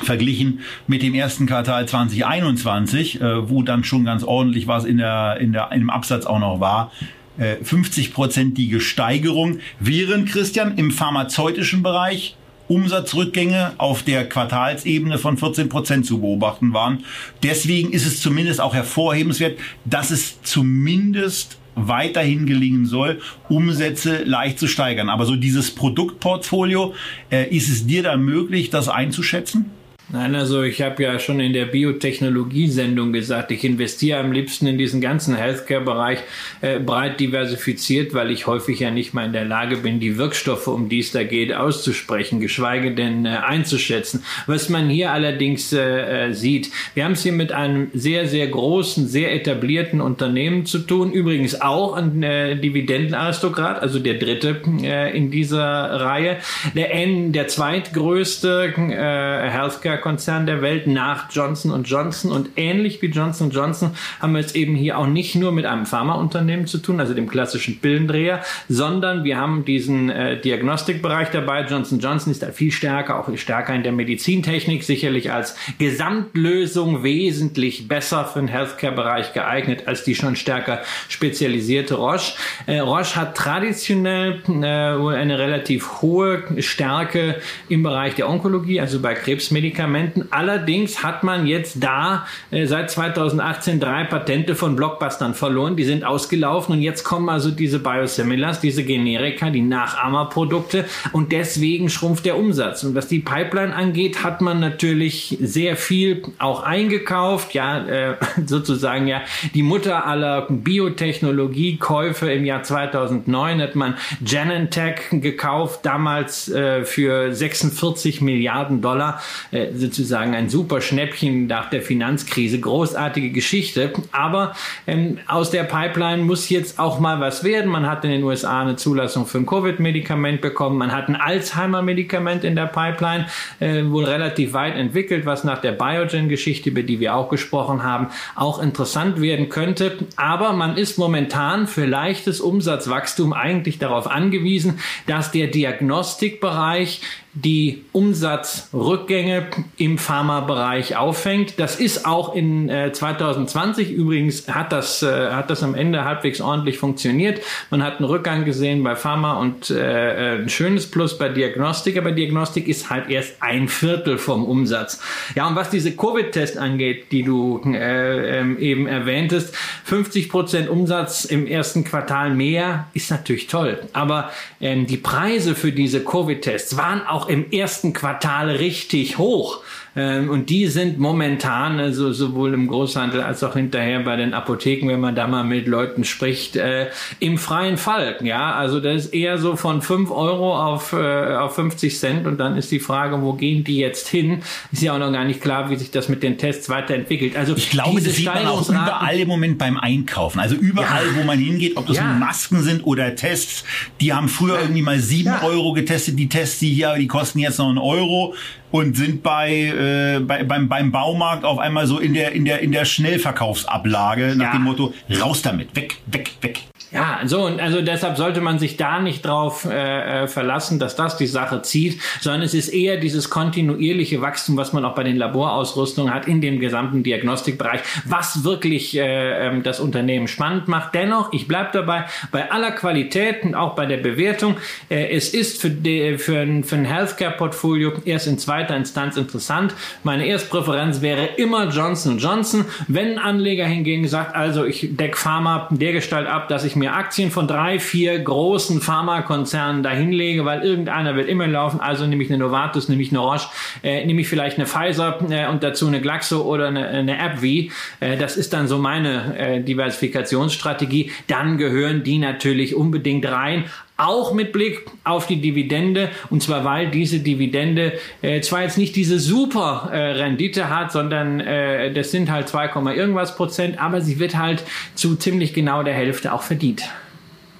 verglichen 0.00 0.60
mit 0.86 1.02
dem 1.02 1.14
ersten 1.14 1.46
Quartal 1.46 1.86
2021, 1.86 3.20
äh, 3.20 3.48
wo 3.48 3.62
dann 3.62 3.84
schon 3.84 4.04
ganz 4.04 4.24
ordentlich 4.24 4.66
was 4.66 4.84
in 4.84 4.98
der, 4.98 5.36
in 5.38 5.52
der, 5.52 5.70
im 5.72 5.90
Absatz 5.90 6.24
auch 6.24 6.38
noch 6.38 6.60
war. 6.60 6.90
50-prozentige 7.38 8.76
äh, 8.76 8.80
Steigerung, 8.80 9.58
während 9.80 10.28
Christian 10.28 10.76
im 10.78 10.90
pharmazeutischen 10.90 11.82
Bereich 11.82 12.36
Umsatzrückgänge 12.68 13.72
auf 13.78 14.02
der 14.02 14.28
Quartalsebene 14.28 15.18
von 15.18 15.36
14 15.36 15.68
Prozent 15.68 16.06
zu 16.06 16.20
beobachten 16.20 16.72
waren. 16.72 17.04
Deswegen 17.42 17.92
ist 17.92 18.06
es 18.06 18.20
zumindest 18.20 18.60
auch 18.60 18.74
hervorhebenswert, 18.74 19.58
dass 19.84 20.10
es 20.10 20.40
zumindest 20.42 21.58
weiterhin 21.74 22.46
gelingen 22.46 22.86
soll, 22.86 23.20
Umsätze 23.48 24.24
leicht 24.24 24.58
zu 24.58 24.68
steigern. 24.68 25.08
Aber 25.08 25.26
so 25.26 25.36
dieses 25.36 25.74
Produktportfolio, 25.74 26.94
äh, 27.30 27.48
ist 27.54 27.68
es 27.68 27.86
dir 27.86 28.02
da 28.02 28.16
möglich, 28.16 28.70
das 28.70 28.88
einzuschätzen? 28.88 29.70
Nein, 30.12 30.34
also 30.34 30.62
ich 30.62 30.82
habe 30.82 31.02
ja 31.02 31.18
schon 31.18 31.40
in 31.40 31.54
der 31.54 31.64
Biotechnologie-Sendung 31.64 33.14
gesagt, 33.14 33.50
ich 33.50 33.64
investiere 33.64 34.20
am 34.20 34.30
liebsten 34.30 34.66
in 34.66 34.76
diesen 34.76 35.00
ganzen 35.00 35.34
Healthcare-Bereich 35.34 36.18
äh, 36.60 36.78
breit 36.80 37.18
diversifiziert, 37.18 38.12
weil 38.12 38.30
ich 38.30 38.46
häufig 38.46 38.78
ja 38.78 38.90
nicht 38.90 39.14
mal 39.14 39.24
in 39.24 39.32
der 39.32 39.46
Lage 39.46 39.78
bin, 39.78 40.00
die 40.00 40.18
Wirkstoffe, 40.18 40.66
um 40.66 40.90
die 40.90 40.98
es 40.98 41.12
da 41.12 41.24
geht, 41.24 41.54
auszusprechen, 41.54 42.40
geschweige 42.40 42.94
denn 42.94 43.24
äh, 43.24 43.38
einzuschätzen. 43.42 44.22
Was 44.46 44.68
man 44.68 44.90
hier 44.90 45.12
allerdings 45.12 45.72
äh, 45.72 46.26
äh 46.26 46.34
sieht, 46.34 46.70
wir 46.92 47.06
haben 47.06 47.12
es 47.12 47.22
hier 47.22 47.32
mit 47.32 47.52
einem 47.52 47.90
sehr, 47.94 48.28
sehr 48.28 48.48
großen, 48.48 49.08
sehr 49.08 49.34
etablierten 49.34 50.02
Unternehmen 50.02 50.66
zu 50.66 50.80
tun, 50.80 51.10
übrigens 51.10 51.62
auch 51.62 51.94
ein 51.94 52.22
äh, 52.22 52.56
Dividendenaristokrat, 52.56 53.80
also 53.80 53.98
der 53.98 54.18
dritte 54.18 54.60
äh, 54.82 55.16
in 55.16 55.30
dieser 55.30 55.62
Reihe, 55.62 56.36
der, 56.74 56.92
N, 56.92 57.32
der 57.32 57.48
zweitgrößte 57.48 58.74
äh, 58.76 59.50
Healthcare 59.50 60.01
Konzern 60.02 60.44
der 60.44 60.60
Welt 60.60 60.86
nach 60.86 61.30
Johnson 61.30 61.82
Johnson. 61.84 62.32
Und 62.32 62.50
ähnlich 62.56 63.00
wie 63.00 63.06
Johnson 63.06 63.50
Johnson 63.50 63.92
haben 64.20 64.34
wir 64.34 64.40
es 64.40 64.54
eben 64.54 64.74
hier 64.74 64.98
auch 64.98 65.06
nicht 65.06 65.34
nur 65.34 65.52
mit 65.52 65.64
einem 65.64 65.86
Pharmaunternehmen 65.86 66.66
zu 66.66 66.78
tun, 66.78 67.00
also 67.00 67.14
dem 67.14 67.28
klassischen 67.28 67.78
Pillendreher, 67.78 68.42
sondern 68.68 69.24
wir 69.24 69.38
haben 69.38 69.64
diesen 69.64 70.10
äh, 70.10 70.40
Diagnostikbereich 70.40 71.30
dabei. 71.30 71.62
Johnson 71.62 72.00
Johnson 72.00 72.32
ist 72.32 72.42
da 72.42 72.48
viel 72.48 72.72
stärker, 72.72 73.18
auch 73.18 73.34
stärker 73.36 73.74
in 73.74 73.82
der 73.82 73.92
Medizintechnik, 73.92 74.82
sicherlich 74.84 75.32
als 75.32 75.56
Gesamtlösung 75.78 77.02
wesentlich 77.02 77.88
besser 77.88 78.24
für 78.24 78.40
den 78.40 78.48
Healthcare-Bereich 78.48 79.32
geeignet 79.32 79.86
als 79.86 80.04
die 80.04 80.14
schon 80.14 80.36
stärker 80.36 80.82
spezialisierte 81.08 81.94
Roche. 81.94 82.32
Äh, 82.66 82.80
Roche 82.80 83.16
hat 83.16 83.36
traditionell 83.36 84.42
äh, 84.48 84.52
eine 84.52 85.38
relativ 85.38 86.02
hohe 86.02 86.42
Stärke 86.58 87.36
im 87.68 87.82
Bereich 87.82 88.14
der 88.16 88.28
Onkologie, 88.28 88.80
also 88.80 89.00
bei 89.00 89.14
Krebsmedikamenten 89.14 89.91
Medikamenten. 89.92 90.28
Allerdings 90.30 91.02
hat 91.02 91.22
man 91.22 91.46
jetzt 91.46 91.82
da 91.82 92.26
äh, 92.50 92.66
seit 92.66 92.90
2018 92.90 93.80
drei 93.80 94.04
Patente 94.04 94.54
von 94.54 94.76
Blockbustern 94.76 95.34
verloren. 95.34 95.76
Die 95.76 95.84
sind 95.84 96.04
ausgelaufen 96.04 96.74
und 96.74 96.82
jetzt 96.82 97.04
kommen 97.04 97.28
also 97.28 97.50
diese 97.50 97.78
Biosimilars, 97.78 98.60
diese 98.60 98.84
Generika, 98.84 99.50
die 99.50 99.62
Nachahmerprodukte 99.62 100.84
und 101.12 101.32
deswegen 101.32 101.88
schrumpft 101.88 102.24
der 102.24 102.36
Umsatz. 102.36 102.84
Und 102.84 102.94
was 102.94 103.08
die 103.08 103.20
Pipeline 103.20 103.74
angeht, 103.74 104.24
hat 104.24 104.40
man 104.40 104.60
natürlich 104.60 105.36
sehr 105.40 105.76
viel 105.76 106.22
auch 106.38 106.62
eingekauft. 106.62 107.54
Ja, 107.54 107.86
äh, 107.86 108.16
sozusagen 108.46 109.06
ja 109.06 109.22
die 109.54 109.62
Mutter 109.62 110.06
aller 110.06 110.46
Biotechnologiekäufe 110.48 112.32
im 112.32 112.44
Jahr 112.44 112.62
2009 112.62 113.60
hat 113.60 113.74
man 113.76 113.94
Genentech 114.20 115.10
gekauft, 115.10 115.80
damals 115.84 116.48
äh, 116.48 116.84
für 116.84 117.34
46 117.34 118.20
Milliarden 118.20 118.80
Dollar. 118.80 119.20
Äh, 119.50 119.68
sozusagen 119.82 120.34
ein 120.34 120.48
super 120.48 120.80
Schnäppchen 120.80 121.46
nach 121.46 121.68
der 121.68 121.82
Finanzkrise, 121.82 122.58
großartige 122.58 123.30
Geschichte. 123.30 123.92
Aber 124.12 124.54
ähm, 124.86 125.18
aus 125.28 125.50
der 125.50 125.64
Pipeline 125.64 126.22
muss 126.22 126.48
jetzt 126.48 126.78
auch 126.78 126.98
mal 126.98 127.20
was 127.20 127.44
werden. 127.44 127.70
Man 127.70 127.86
hat 127.86 128.04
in 128.04 128.10
den 128.10 128.22
USA 128.22 128.62
eine 128.62 128.76
Zulassung 128.76 129.26
für 129.26 129.38
ein 129.38 129.46
Covid-Medikament 129.46 130.40
bekommen. 130.40 130.78
Man 130.78 130.92
hat 130.92 131.08
ein 131.08 131.16
Alzheimer-Medikament 131.16 132.44
in 132.44 132.56
der 132.56 132.66
Pipeline, 132.66 133.26
äh, 133.60 133.84
wohl 133.84 134.04
relativ 134.04 134.54
weit 134.54 134.76
entwickelt, 134.76 135.26
was 135.26 135.44
nach 135.44 135.60
der 135.60 135.72
Biogen-Geschichte, 135.72 136.70
über 136.70 136.82
die 136.82 137.00
wir 137.00 137.14
auch 137.14 137.28
gesprochen 137.28 137.82
haben, 137.82 138.08
auch 138.36 138.62
interessant 138.62 139.20
werden 139.20 139.48
könnte. 139.48 139.98
Aber 140.16 140.52
man 140.52 140.76
ist 140.76 140.98
momentan 140.98 141.66
für 141.66 141.84
leichtes 141.84 142.40
Umsatzwachstum 142.40 143.32
eigentlich 143.32 143.78
darauf 143.78 144.10
angewiesen, 144.10 144.78
dass 145.06 145.32
der 145.32 145.48
Diagnostikbereich 145.48 147.00
die 147.34 147.84
Umsatzrückgänge 147.92 149.46
im 149.76 149.98
Pharmabereich 149.98 150.96
auffängt. 150.96 151.58
Das 151.58 151.76
ist 151.76 152.06
auch 152.06 152.34
in 152.34 152.68
äh, 152.68 152.92
2020 152.92 153.90
übrigens 153.90 154.48
hat 154.48 154.72
das 154.72 155.02
äh, 155.02 155.30
hat 155.30 155.50
das 155.50 155.62
am 155.62 155.74
Ende 155.74 156.04
halbwegs 156.04 156.40
ordentlich 156.40 156.78
funktioniert. 156.78 157.40
Man 157.70 157.82
hat 157.82 157.98
einen 157.98 158.06
Rückgang 158.06 158.44
gesehen 158.44 158.82
bei 158.82 158.96
Pharma 158.96 159.34
und 159.34 159.70
äh, 159.70 160.36
äh 160.36 160.42
ein 160.42 160.48
schönes 160.48 160.90
Plus 160.90 161.18
bei 161.18 161.28
Diagnostik, 161.28 161.96
aber 161.96 162.12
Diagnostik 162.12 162.68
ist 162.68 162.90
halt 162.90 163.08
erst 163.08 163.42
ein 163.42 163.68
Viertel 163.68 164.18
vom 164.18 164.44
Umsatz. 164.44 165.00
Ja, 165.34 165.46
und 165.46 165.56
was 165.56 165.70
diese 165.70 165.96
Covid-Test 165.96 166.58
angeht, 166.58 167.12
die 167.12 167.22
du 167.22 167.60
äh, 167.64 168.40
ähm, 168.40 168.58
eben 168.58 168.86
erwähntest, 168.86 169.54
50 169.84 170.28
Prozent 170.28 170.68
Umsatz 170.68 171.24
im 171.24 171.46
ersten 171.46 171.84
Quartal 171.84 172.34
mehr 172.34 172.86
ist 172.94 173.10
natürlich 173.10 173.46
toll, 173.46 173.80
aber 173.92 174.30
ähm, 174.60 174.86
die 174.86 174.96
Preise 174.96 175.54
für 175.54 175.72
diese 175.72 176.04
Covid-Tests 176.04 176.76
waren 176.76 177.06
auch 177.06 177.28
im 177.28 177.50
ersten 177.50 177.92
Quartal 177.92 178.50
richtig 178.50 179.18
hoch. 179.18 179.61
Ähm, 179.94 180.30
und 180.30 180.48
die 180.48 180.66
sind 180.68 180.98
momentan, 180.98 181.78
also 181.78 182.12
sowohl 182.12 182.54
im 182.54 182.66
Großhandel 182.66 183.20
als 183.20 183.44
auch 183.44 183.54
hinterher 183.54 184.00
bei 184.00 184.16
den 184.16 184.32
Apotheken, 184.32 184.88
wenn 184.88 185.00
man 185.00 185.14
da 185.14 185.26
mal 185.26 185.44
mit 185.44 185.66
Leuten 185.66 186.04
spricht, 186.04 186.56
äh, 186.56 186.88
im 187.20 187.36
freien 187.36 187.76
Fall. 187.76 188.16
Ja, 188.22 188.54
also 188.54 188.80
das 188.80 189.06
ist 189.06 189.14
eher 189.14 189.38
so 189.38 189.56
von 189.56 189.82
5 189.82 190.10
Euro 190.10 190.58
auf, 190.58 190.92
äh, 190.94 191.36
auf 191.36 191.54
50 191.56 191.98
Cent 191.98 192.26
und 192.26 192.38
dann 192.38 192.56
ist 192.56 192.70
die 192.70 192.80
Frage, 192.80 193.20
wo 193.20 193.34
gehen 193.34 193.64
die 193.64 193.76
jetzt 193.76 194.08
hin? 194.08 194.42
Ist 194.72 194.82
ja 194.82 194.94
auch 194.94 194.98
noch 194.98 195.12
gar 195.12 195.24
nicht 195.24 195.40
klar, 195.42 195.68
wie 195.68 195.76
sich 195.76 195.90
das 195.90 196.08
mit 196.08 196.22
den 196.22 196.38
Tests 196.38 196.68
weiterentwickelt. 196.70 197.36
Also 197.36 197.54
ich 197.54 197.70
glaube, 197.70 198.00
das 198.00 198.16
sieht 198.16 198.26
man 198.26 198.46
auch 198.46 198.66
überall 198.68 199.18
im 199.18 199.28
Moment 199.28 199.58
beim 199.58 199.76
Einkaufen. 199.76 200.40
Also 200.40 200.54
überall, 200.54 201.06
ja. 201.06 201.20
wo 201.20 201.24
man 201.24 201.38
hingeht, 201.38 201.76
ob 201.76 201.86
das 201.86 201.98
ja. 201.98 202.04
Masken 202.04 202.62
sind 202.62 202.86
oder 202.86 203.14
Tests, 203.14 203.64
die 204.00 204.12
haben 204.14 204.28
früher 204.28 204.58
irgendwie 204.60 204.82
mal 204.82 204.98
7 204.98 205.26
ja. 205.26 205.42
Euro 205.42 205.72
getestet, 205.74 206.18
die 206.18 206.28
Tests, 206.28 206.60
die 206.60 206.70
hier, 206.72 206.94
die 206.94 207.06
kosten 207.06 207.40
jetzt 207.40 207.58
noch 207.58 207.68
einen 207.68 207.78
Euro 207.78 208.34
und 208.72 208.96
sind 208.96 209.22
bei, 209.22 209.52
äh, 209.52 210.20
bei 210.20 210.42
beim, 210.42 210.68
beim 210.68 210.90
Baumarkt 210.90 211.44
auf 211.44 211.58
einmal 211.58 211.86
so 211.86 211.98
in 211.98 212.14
der 212.14 212.32
in 212.32 212.44
der 212.44 212.60
in 212.60 212.72
der 212.72 212.84
Schnellverkaufsablage 212.84 214.34
nach 214.34 214.46
ja. 214.46 214.52
dem 214.52 214.62
Motto 214.62 214.92
raus 215.20 215.42
damit, 215.42 215.76
weg, 215.76 215.98
weg, 216.06 216.32
weg. 216.40 216.62
Ja, 216.92 217.20
so 217.24 217.46
und 217.46 217.58
also 217.58 217.80
deshalb 217.80 218.18
sollte 218.18 218.42
man 218.42 218.58
sich 218.58 218.76
da 218.76 219.00
nicht 219.00 219.24
drauf 219.24 219.64
äh, 219.64 220.24
äh, 220.24 220.28
verlassen, 220.28 220.78
dass 220.78 220.94
das 220.94 221.16
die 221.16 221.26
Sache 221.26 221.62
zieht, 221.62 221.98
sondern 222.20 222.42
es 222.42 222.52
ist 222.52 222.68
eher 222.68 222.98
dieses 222.98 223.30
kontinuierliche 223.30 224.20
Wachstum, 224.20 224.58
was 224.58 224.74
man 224.74 224.84
auch 224.84 224.94
bei 224.94 225.02
den 225.02 225.16
Laborausrüstungen 225.16 226.12
hat 226.12 226.28
in 226.28 226.42
dem 226.42 226.60
gesamten 226.60 227.02
Diagnostikbereich, 227.02 227.80
was 228.04 228.44
wirklich 228.44 228.94
äh, 228.96 229.46
ähm, 229.46 229.62
das 229.62 229.80
Unternehmen 229.80 230.28
spannend 230.28 230.68
macht. 230.68 230.94
Dennoch, 230.94 231.32
ich 231.32 231.48
bleib 231.48 231.72
dabei, 231.72 232.04
bei 232.30 232.50
aller 232.50 232.72
Qualität 232.72 233.42
und 233.42 233.54
auch 233.54 233.74
bei 233.74 233.86
der 233.86 233.96
Bewertung, 233.96 234.56
äh, 234.90 235.16
es 235.16 235.32
ist 235.32 235.62
für, 235.62 235.70
die, 235.70 236.18
für 236.18 236.40
ein, 236.40 236.62
für 236.62 236.76
ein 236.76 236.84
Healthcare-Portfolio 236.84 237.92
erst 238.04 238.26
in 238.26 238.36
zweiter 238.38 238.76
Instanz 238.76 239.16
interessant. 239.16 239.74
Meine 240.02 240.26
Erstpräferenz 240.26 241.00
wäre 241.00 241.24
immer 241.36 241.70
Johnson 241.70 242.18
Johnson. 242.18 242.66
Wenn 242.86 243.12
ein 243.12 243.18
Anleger 243.18 243.64
hingegen 243.64 244.08
sagt, 244.08 244.36
also 244.36 244.66
ich 244.66 244.88
deck 244.90 245.16
Pharma 245.16 245.68
dergestalt 245.70 246.26
ab, 246.26 246.48
dass 246.48 246.64
ich 246.64 246.76
mir 246.76 246.81
Aktien 246.88 247.30
von 247.30 247.46
drei, 247.46 247.78
vier 247.78 248.18
großen 248.18 248.80
Pharmakonzernen 248.80 249.82
dahinlege, 249.82 250.44
weil 250.44 250.62
irgendeiner 250.62 251.16
wird 251.16 251.28
immer 251.28 251.46
laufen. 251.46 251.80
Also 251.80 252.06
nehme 252.06 252.22
ich 252.22 252.30
eine 252.30 252.38
Novartis, 252.38 252.88
nehme 252.88 253.02
ich 253.02 253.10
eine 253.10 253.20
Roche, 253.20 253.48
äh, 253.82 254.04
nehme 254.04 254.20
ich 254.20 254.28
vielleicht 254.28 254.58
eine 254.58 254.66
Pfizer 254.66 255.18
äh, 255.30 255.46
und 255.48 255.62
dazu 255.62 255.86
eine 255.86 256.00
Glaxo 256.00 256.42
oder 256.42 256.68
eine, 256.68 256.88
eine 256.88 257.20
AbbVie. 257.20 257.70
Äh, 258.00 258.16
das 258.16 258.36
ist 258.36 258.52
dann 258.52 258.68
so 258.68 258.78
meine 258.78 259.38
äh, 259.38 259.60
Diversifikationsstrategie. 259.62 261.10
Dann 261.26 261.58
gehören 261.58 262.02
die 262.02 262.18
natürlich 262.18 262.74
unbedingt 262.74 263.26
rein 263.30 263.64
auch 263.96 264.32
mit 264.32 264.52
Blick 264.52 264.86
auf 265.04 265.26
die 265.26 265.40
Dividende 265.40 266.10
und 266.30 266.42
zwar 266.42 266.64
weil 266.64 266.90
diese 266.90 267.20
Dividende 267.20 267.98
äh, 268.20 268.40
zwar 268.40 268.62
jetzt 268.62 268.78
nicht 268.78 268.96
diese 268.96 269.18
super 269.18 269.90
äh, 269.92 270.12
Rendite 270.12 270.68
hat, 270.68 270.92
sondern 270.92 271.40
äh, 271.40 271.92
das 271.92 272.10
sind 272.10 272.30
halt 272.30 272.48
2, 272.48 272.70
irgendwas 272.94 273.36
Prozent, 273.36 273.80
aber 273.80 274.00
sie 274.00 274.18
wird 274.18 274.36
halt 274.36 274.64
zu 274.94 275.16
ziemlich 275.16 275.54
genau 275.54 275.82
der 275.82 275.94
Hälfte 275.94 276.32
auch 276.32 276.42
verdient. 276.42 276.82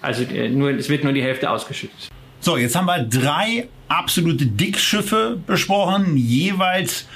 Also 0.00 0.24
äh, 0.24 0.48
nur 0.48 0.70
es 0.70 0.88
wird 0.88 1.04
nur 1.04 1.12
die 1.12 1.22
Hälfte 1.22 1.50
ausgeschüttet. 1.50 2.08
So, 2.40 2.56
jetzt 2.56 2.74
haben 2.74 2.86
wir 2.86 3.04
drei 3.04 3.68
absolute 3.86 4.46
Dickschiffe 4.46 5.38
besprochen, 5.46 6.16
jeweils 6.16 7.06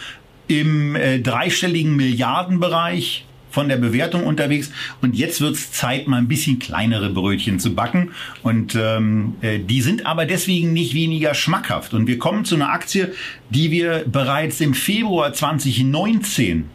im 0.46 0.94
äh, 0.94 1.18
dreistelligen 1.18 1.96
Milliardenbereich 1.96 3.25
von 3.56 3.70
der 3.70 3.78
Bewertung 3.78 4.24
unterwegs. 4.24 4.70
Und 5.00 5.16
jetzt 5.16 5.40
wird's 5.40 5.72
Zeit, 5.72 6.08
mal 6.08 6.18
ein 6.18 6.28
bisschen 6.28 6.58
kleinere 6.58 7.08
Brötchen 7.08 7.58
zu 7.58 7.74
backen. 7.74 8.10
Und 8.42 8.74
ähm, 8.78 9.36
äh, 9.40 9.58
die 9.58 9.80
sind 9.80 10.04
aber 10.04 10.26
deswegen 10.26 10.74
nicht 10.74 10.92
weniger 10.92 11.32
schmackhaft. 11.32 11.94
Und 11.94 12.06
wir 12.06 12.18
kommen 12.18 12.44
zu 12.44 12.56
einer 12.56 12.68
Aktie, 12.68 13.14
die 13.48 13.70
wir 13.70 14.04
bereits 14.06 14.60
im 14.60 14.74
Februar 14.74 15.32
2019 15.32 16.66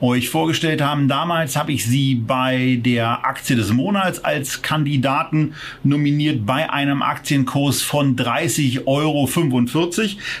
euch 0.00 0.30
vorgestellt 0.30 0.80
haben. 0.80 1.08
Damals 1.08 1.56
habe 1.56 1.72
ich 1.72 1.84
sie 1.84 2.14
bei 2.14 2.80
der 2.82 3.26
Aktie 3.26 3.54
des 3.54 3.70
Monats 3.70 4.24
als 4.24 4.62
Kandidaten 4.62 5.52
nominiert 5.84 6.46
bei 6.46 6.70
einem 6.70 7.02
Aktienkurs 7.02 7.82
von 7.82 8.16
30,45 8.16 8.86
Euro. 8.86 9.28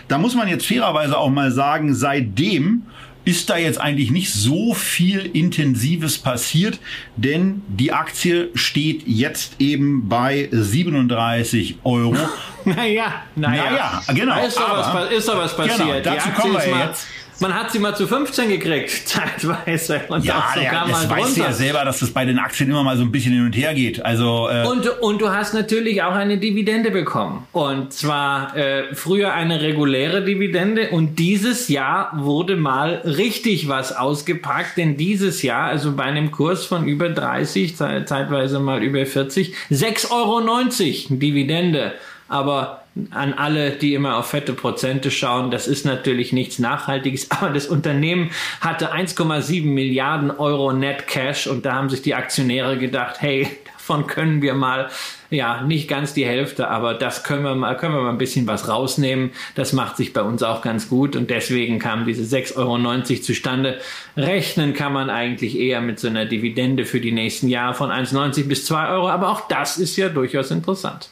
Da 0.08 0.16
muss 0.16 0.34
man 0.34 0.48
jetzt 0.48 0.64
fairerweise 0.64 1.18
auch 1.18 1.28
mal 1.28 1.52
sagen, 1.52 1.94
seitdem 1.94 2.84
ist 3.30 3.48
da 3.48 3.56
jetzt 3.56 3.80
eigentlich 3.80 4.10
nicht 4.10 4.32
so 4.32 4.74
viel 4.74 5.20
Intensives 5.20 6.18
passiert, 6.18 6.80
denn 7.16 7.62
die 7.68 7.92
Aktie 7.92 8.50
steht 8.54 9.06
jetzt 9.06 9.54
eben 9.60 10.08
bei 10.08 10.48
37 10.50 11.76
Euro. 11.84 12.16
naja, 12.64 13.22
naja, 13.36 13.64
naja, 13.64 14.02
genau. 14.08 14.44
Ist 14.44 14.58
doch, 14.58 14.94
was, 14.94 15.12
ist 15.12 15.28
was 15.28 15.56
passiert. 15.56 15.78
Genau, 15.78 16.16
dazu 16.16 16.30
kommen 16.30 16.54
wir 16.54 16.86
jetzt. 16.86 17.06
Man 17.40 17.54
hat 17.54 17.72
sie 17.72 17.78
mal 17.78 17.96
zu 17.96 18.06
15 18.06 18.50
gekriegt, 18.50 18.90
zeitweise. 19.06 20.02
Und 20.08 20.24
ja, 20.24 20.44
sogar 20.54 20.62
ja, 20.62 20.84
das 20.86 21.08
mal 21.08 21.18
weißt 21.18 21.36
du 21.38 21.40
ja 21.40 21.52
selber, 21.52 21.84
dass 21.84 22.00
das 22.00 22.10
bei 22.10 22.26
den 22.26 22.38
Aktien 22.38 22.70
immer 22.70 22.82
mal 22.82 22.96
so 22.98 23.02
ein 23.02 23.10
bisschen 23.10 23.32
hin 23.32 23.46
und 23.46 23.56
her 23.56 23.72
geht. 23.72 24.04
Also, 24.04 24.48
äh 24.50 24.66
und, 24.66 24.86
und 25.00 25.20
du 25.20 25.30
hast 25.30 25.54
natürlich 25.54 26.02
auch 26.02 26.14
eine 26.14 26.36
Dividende 26.36 26.90
bekommen. 26.90 27.46
Und 27.52 27.94
zwar 27.94 28.54
äh, 28.56 28.94
früher 28.94 29.32
eine 29.32 29.62
reguläre 29.62 30.22
Dividende 30.22 30.90
und 30.90 31.18
dieses 31.18 31.68
Jahr 31.68 32.12
wurde 32.14 32.56
mal 32.56 33.02
richtig 33.04 33.68
was 33.68 33.96
ausgepackt, 33.96 34.76
denn 34.76 34.98
dieses 34.98 35.42
Jahr, 35.42 35.68
also 35.68 35.92
bei 35.92 36.04
einem 36.04 36.30
Kurs 36.30 36.66
von 36.66 36.86
über 36.86 37.08
30, 37.08 37.76
zeitweise 37.76 38.60
mal 38.60 38.82
über 38.82 39.06
40, 39.06 39.54
6,90 39.70 40.10
Euro 40.10 41.18
Dividende. 41.18 41.92
Aber 42.28 42.79
an 43.10 43.34
alle, 43.34 43.70
die 43.70 43.94
immer 43.94 44.16
auf 44.16 44.30
fette 44.30 44.52
Prozente 44.52 45.10
schauen, 45.10 45.50
das 45.50 45.68
ist 45.68 45.86
natürlich 45.86 46.32
nichts 46.32 46.58
Nachhaltiges, 46.58 47.30
aber 47.30 47.50
das 47.50 47.66
Unternehmen 47.66 48.30
hatte 48.60 48.92
1,7 48.92 49.64
Milliarden 49.64 50.30
Euro 50.30 50.72
Net 50.72 51.06
Cash 51.06 51.46
und 51.46 51.64
da 51.64 51.74
haben 51.74 51.88
sich 51.88 52.02
die 52.02 52.14
Aktionäre 52.14 52.78
gedacht, 52.78 53.16
hey, 53.20 53.48
davon 53.90 54.06
können 54.06 54.42
wir 54.42 54.54
mal, 54.54 54.88
ja, 55.30 55.62
nicht 55.62 55.88
ganz 55.88 56.12
die 56.14 56.24
Hälfte, 56.24 56.68
aber 56.68 56.94
das 56.94 57.24
können 57.24 57.42
wir 57.42 57.54
mal, 57.54 57.76
können 57.76 57.94
wir 57.94 58.02
mal 58.02 58.10
ein 58.10 58.18
bisschen 58.18 58.46
was 58.46 58.68
rausnehmen. 58.68 59.30
Das 59.54 59.72
macht 59.72 59.96
sich 59.96 60.12
bei 60.12 60.22
uns 60.22 60.42
auch 60.42 60.62
ganz 60.62 60.88
gut 60.88 61.16
und 61.16 61.30
deswegen 61.30 61.78
kam 61.78 62.04
diese 62.04 62.22
6,90 62.22 62.56
Euro 62.56 63.20
zustande. 63.22 63.80
Rechnen 64.16 64.74
kann 64.74 64.92
man 64.92 65.10
eigentlich 65.10 65.58
eher 65.58 65.80
mit 65.80 65.98
so 65.98 66.08
einer 66.08 66.26
Dividende 66.26 66.84
für 66.84 67.00
die 67.00 67.12
nächsten 67.12 67.48
Jahre 67.48 67.74
von 67.74 67.90
1,90 67.90 68.48
bis 68.48 68.64
2 68.66 68.90
Euro, 68.90 69.08
aber 69.08 69.28
auch 69.28 69.48
das 69.48 69.78
ist 69.78 69.96
ja 69.96 70.08
durchaus 70.08 70.50
interessant. 70.50 71.10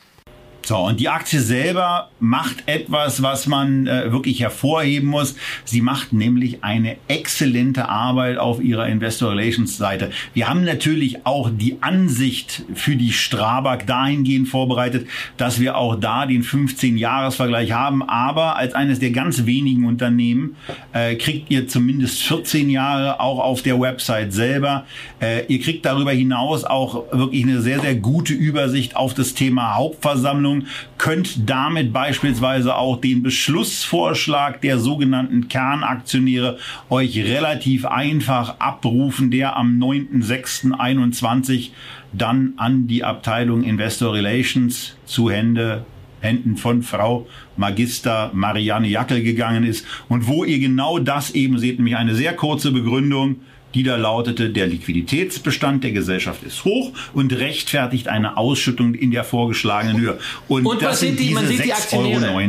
So, 0.69 0.77
und 0.77 1.01
die 1.01 1.09
Aktie 1.09 1.41
selber 1.41 2.11
macht 2.21 2.65
etwas, 2.67 3.23
was 3.23 3.47
man 3.47 3.87
äh, 3.87 4.13
wirklich 4.13 4.41
hervorheben 4.41 5.09
muss. 5.09 5.35
Sie 5.65 5.81
macht 5.81 6.13
nämlich 6.13 6.63
eine 6.63 6.99
exzellente 7.09 7.89
Arbeit 7.89 8.37
auf 8.37 8.61
ihrer 8.61 8.87
Investor 8.87 9.31
Relations 9.31 9.79
Seite. 9.79 10.11
Wir 10.35 10.47
haben 10.47 10.65
natürlich 10.65 11.25
auch 11.25 11.49
die 11.51 11.79
Ansicht 11.81 12.65
für 12.75 12.97
die 12.97 13.13
Strabag 13.13 13.87
dahingehend 13.87 14.47
vorbereitet, 14.47 15.07
dass 15.39 15.59
wir 15.59 15.79
auch 15.79 15.95
da 15.97 16.27
den 16.27 16.45
15-Jahres-Vergleich 16.45 17.73
haben. 17.73 18.03
Aber 18.03 18.57
als 18.57 18.75
eines 18.75 18.99
der 18.99 19.13
ganz 19.13 19.47
wenigen 19.47 19.87
Unternehmen 19.87 20.57
äh, 20.93 21.15
kriegt 21.15 21.51
ihr 21.51 21.67
zumindest 21.67 22.23
14 22.25 22.69
Jahre 22.69 23.21
auch 23.21 23.39
auf 23.39 23.63
der 23.63 23.81
Website 23.81 24.35
selber. 24.35 24.85
Äh, 25.19 25.47
ihr 25.47 25.61
kriegt 25.61 25.87
darüber 25.87 26.13
hinaus 26.13 26.65
auch 26.65 27.11
wirklich 27.11 27.45
eine 27.45 27.63
sehr, 27.63 27.81
sehr 27.81 27.95
gute 27.95 28.35
Übersicht 28.35 28.97
auf 28.97 29.15
das 29.15 29.33
Thema 29.33 29.75
Hauptversammlung 29.75 30.58
Versammlung, 30.59 30.67
könnt 30.99 31.49
damit 31.49 31.93
beispielsweise 31.93 32.75
auch 32.77 33.01
den 33.01 33.23
Beschlussvorschlag 33.23 34.61
der 34.61 34.79
sogenannten 34.79 35.49
Kernaktionäre 35.49 36.59
euch 36.91 37.19
relativ 37.19 37.87
einfach 37.87 38.59
abrufen, 38.59 39.31
der 39.31 39.57
am 39.57 39.79
9.6.21 39.79 41.71
dann 42.13 42.55
an 42.57 42.87
die 42.87 43.05
Abteilung 43.05 43.63
Investor 43.63 44.15
Relations 44.15 44.97
zu 45.05 45.31
Hände 45.31 45.85
Händen 46.21 46.57
von 46.57 46.83
Frau 46.83 47.29
Magister 47.57 48.33
Marianne 48.35 48.89
Jackel 48.89 49.23
gegangen 49.23 49.63
ist. 49.65 49.87
Und 50.09 50.27
wo 50.27 50.43
ihr 50.43 50.59
genau 50.59 50.99
das 50.99 51.31
eben 51.31 51.59
seht, 51.59 51.79
nämlich 51.79 51.97
eine 51.97 52.17
sehr 52.17 52.35
kurze 52.35 52.73
Begründung, 52.73 53.37
die 53.79 53.85
da 53.85 53.97
lautete, 53.97 54.51
der 54.51 54.67
Liquiditätsbestand 54.67 55.85
der 55.85 55.93
Gesellschaft 55.93 56.43
ist 56.43 56.65
hoch 56.65 56.93
und 57.15 57.33
rechtfertigt 57.33 58.09
eine 58.09 58.37
Ausschüttung 58.37 58.95
in 58.95 59.13
der 59.13 59.23
vorgeschlagenen 59.23 60.01
Höhe. 60.01 60.19
Und, 60.49 60.67
und 60.67 60.83
das 60.83 61.01
sind 61.01 61.19
die, 61.21 61.29
diese 61.29 61.41
6,90 61.41 61.95
Euro. 61.95 62.41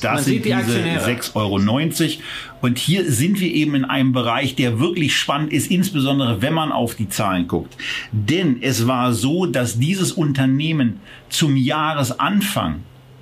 Das 0.00 0.24
sind 0.24 0.44
die 0.44 0.54
diese 0.54 0.78
6,90 0.80 1.34
Euro. 1.34 1.58
Und 2.62 2.78
hier 2.78 3.10
sind 3.10 3.40
wir 3.40 3.52
eben 3.52 3.74
in 3.74 3.84
einem 3.84 4.12
Bereich, 4.12 4.54
der 4.54 4.80
wirklich 4.80 5.16
spannend 5.16 5.52
ist, 5.52 5.70
insbesondere 5.70 6.40
wenn 6.40 6.54
man 6.54 6.72
auf 6.72 6.94
die 6.94 7.08
Zahlen 7.08 7.46
guckt. 7.46 7.76
Denn 8.12 8.58
es 8.62 8.86
war 8.86 9.12
so, 9.12 9.46
dass 9.46 9.78
dieses 9.78 10.12
Unternehmen 10.12 11.00
zum 11.28 11.56
Jahresanfang 11.56 12.80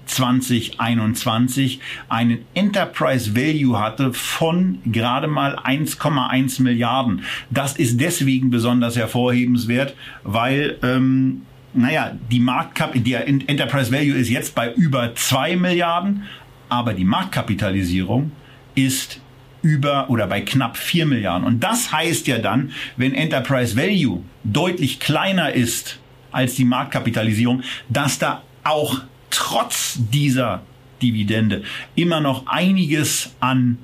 2021 0.09 1.81
einen 2.09 2.45
Enterprise 2.55 3.37
Value 3.37 3.79
hatte 3.79 4.13
von 4.13 4.79
gerade 4.87 5.29
mal 5.29 5.57
1,1 5.59 6.63
Milliarden. 6.63 7.23
Das 7.51 7.77
ist 7.77 8.01
deswegen 8.01 8.51
besonders 8.51 8.97
hervorhebenswert, 8.97 9.95
weil 10.25 10.79
ähm, 10.83 11.43
naja, 11.75 12.13
die 12.31 12.41
Marktkap 12.41 12.93
der 12.95 13.29
Enterprise 13.29 13.93
Value 13.93 14.15
ist 14.15 14.29
jetzt 14.29 14.55
bei 14.55 14.73
über 14.73 15.15
2 15.15 15.57
Milliarden, 15.57 16.25
aber 16.69 16.95
die 16.95 17.05
Marktkapitalisierung 17.05 18.33
ist 18.75 19.21
über 19.63 20.09
oder 20.09 20.27
bei 20.27 20.41
knapp 20.41 20.77
4 20.77 21.07
Milliarden. 21.07 21.47
Und 21.47 21.61
das 21.61 21.93
heißt 21.93 22.27
ja 22.27 22.39
dann, 22.39 22.73
wenn 22.97 23.15
Enterprise 23.15 23.77
Value 23.77 24.23
deutlich 24.45 25.01
kleiner 25.01 25.53
ist 25.53 25.99
als 26.31 26.55
die 26.55 26.65
Marktkapitalisierung, 26.65 27.63
dass 27.89 28.19
da 28.19 28.43
auch 28.65 29.01
trotz 29.31 29.99
dieser 30.13 30.63
Dividende 31.01 31.63
immer 31.95 32.21
noch 32.21 32.47
einiges 32.47 33.35
an 33.41 33.79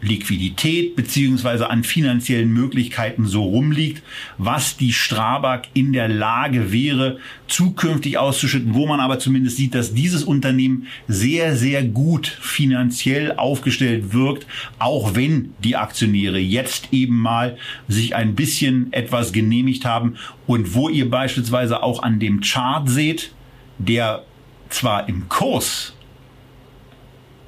Liquidität 0.00 0.94
beziehungsweise 0.94 1.70
an 1.70 1.82
finanziellen 1.82 2.52
Möglichkeiten 2.52 3.26
so 3.26 3.42
rumliegt, 3.42 4.02
was 4.38 4.76
die 4.76 4.92
Strabag 4.92 5.62
in 5.74 5.92
der 5.92 6.08
Lage 6.08 6.72
wäre, 6.72 7.18
zukünftig 7.48 8.18
auszuschütten, 8.18 8.74
wo 8.74 8.86
man 8.86 9.00
aber 9.00 9.18
zumindest 9.18 9.56
sieht, 9.56 9.74
dass 9.74 9.94
dieses 9.94 10.22
Unternehmen 10.22 10.86
sehr, 11.08 11.56
sehr 11.56 11.82
gut 11.82 12.26
finanziell 12.26 13.32
aufgestellt 13.36 14.12
wirkt, 14.12 14.46
auch 14.78 15.14
wenn 15.14 15.54
die 15.64 15.76
Aktionäre 15.76 16.38
jetzt 16.38 16.88
eben 16.92 17.16
mal 17.16 17.56
sich 17.88 18.14
ein 18.14 18.34
bisschen 18.34 18.92
etwas 18.92 19.32
genehmigt 19.32 19.84
haben. 19.84 20.16
Und 20.46 20.74
wo 20.74 20.88
ihr 20.88 21.10
beispielsweise 21.10 21.82
auch 21.82 22.02
an 22.02 22.20
dem 22.20 22.40
Chart 22.40 22.88
seht, 22.88 23.32
der 23.78 24.24
zwar 24.70 25.08
im 25.08 25.28
Kurs 25.28 25.94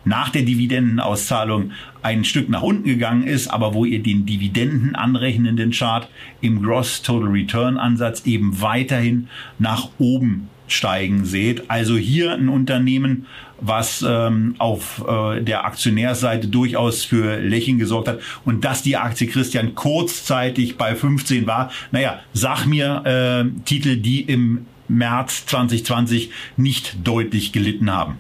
nach 0.04 0.30
der 0.30 0.42
Dividendenauszahlung 0.42 1.72
ein 2.02 2.24
Stück 2.24 2.48
nach 2.48 2.62
unten 2.62 2.84
gegangen 2.84 3.26
ist, 3.26 3.48
aber 3.48 3.74
wo 3.74 3.84
ihr 3.84 4.02
den 4.02 4.24
Dividenden 4.26 4.94
anrechnenden 4.96 5.70
Chart 5.70 6.08
im 6.40 6.62
Gross 6.62 7.02
Total 7.02 7.28
Return 7.28 7.76
Ansatz 7.76 8.24
eben 8.24 8.60
weiterhin 8.60 9.28
nach 9.58 9.90
oben 9.98 10.48
steigen 10.66 11.24
seht. 11.24 11.70
Also 11.70 11.96
hier 11.96 12.32
ein 12.32 12.48
Unternehmen, 12.48 13.26
was 13.60 14.04
ähm, 14.06 14.54
auf 14.58 15.04
äh, 15.08 15.42
der 15.42 15.64
Aktionärsseite 15.64 16.48
durchaus 16.48 17.04
für 17.04 17.38
Lächeln 17.40 17.78
gesorgt 17.78 18.08
hat. 18.08 18.20
Und 18.44 18.64
dass 18.64 18.82
die 18.82 18.96
Aktie 18.96 19.26
Christian 19.26 19.74
kurzzeitig 19.74 20.76
bei 20.76 20.94
15 20.94 21.46
war, 21.46 21.70
naja, 21.90 22.20
sag 22.32 22.66
mir 22.66 23.02
äh, 23.04 23.64
Titel, 23.64 23.96
die 23.96 24.20
im 24.22 24.66
März 24.88 25.46
2020 25.46 26.30
nicht 26.56 26.96
deutlich 27.06 27.52
gelitten 27.52 27.92
haben. 27.92 28.18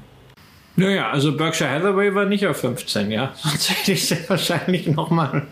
Naja, 0.78 1.10
also 1.10 1.36
Berkshire 1.36 1.68
Hathaway 1.68 2.14
war 2.14 2.24
nicht 2.24 2.46
auf 2.46 2.58
15, 2.58 3.10
ja. 3.10 3.32
Sonst 3.34 3.68
hätte 3.68 3.92
ich 3.92 4.06
sehr 4.06 4.18
wahrscheinlich 4.28 4.86
nochmal 4.86 5.48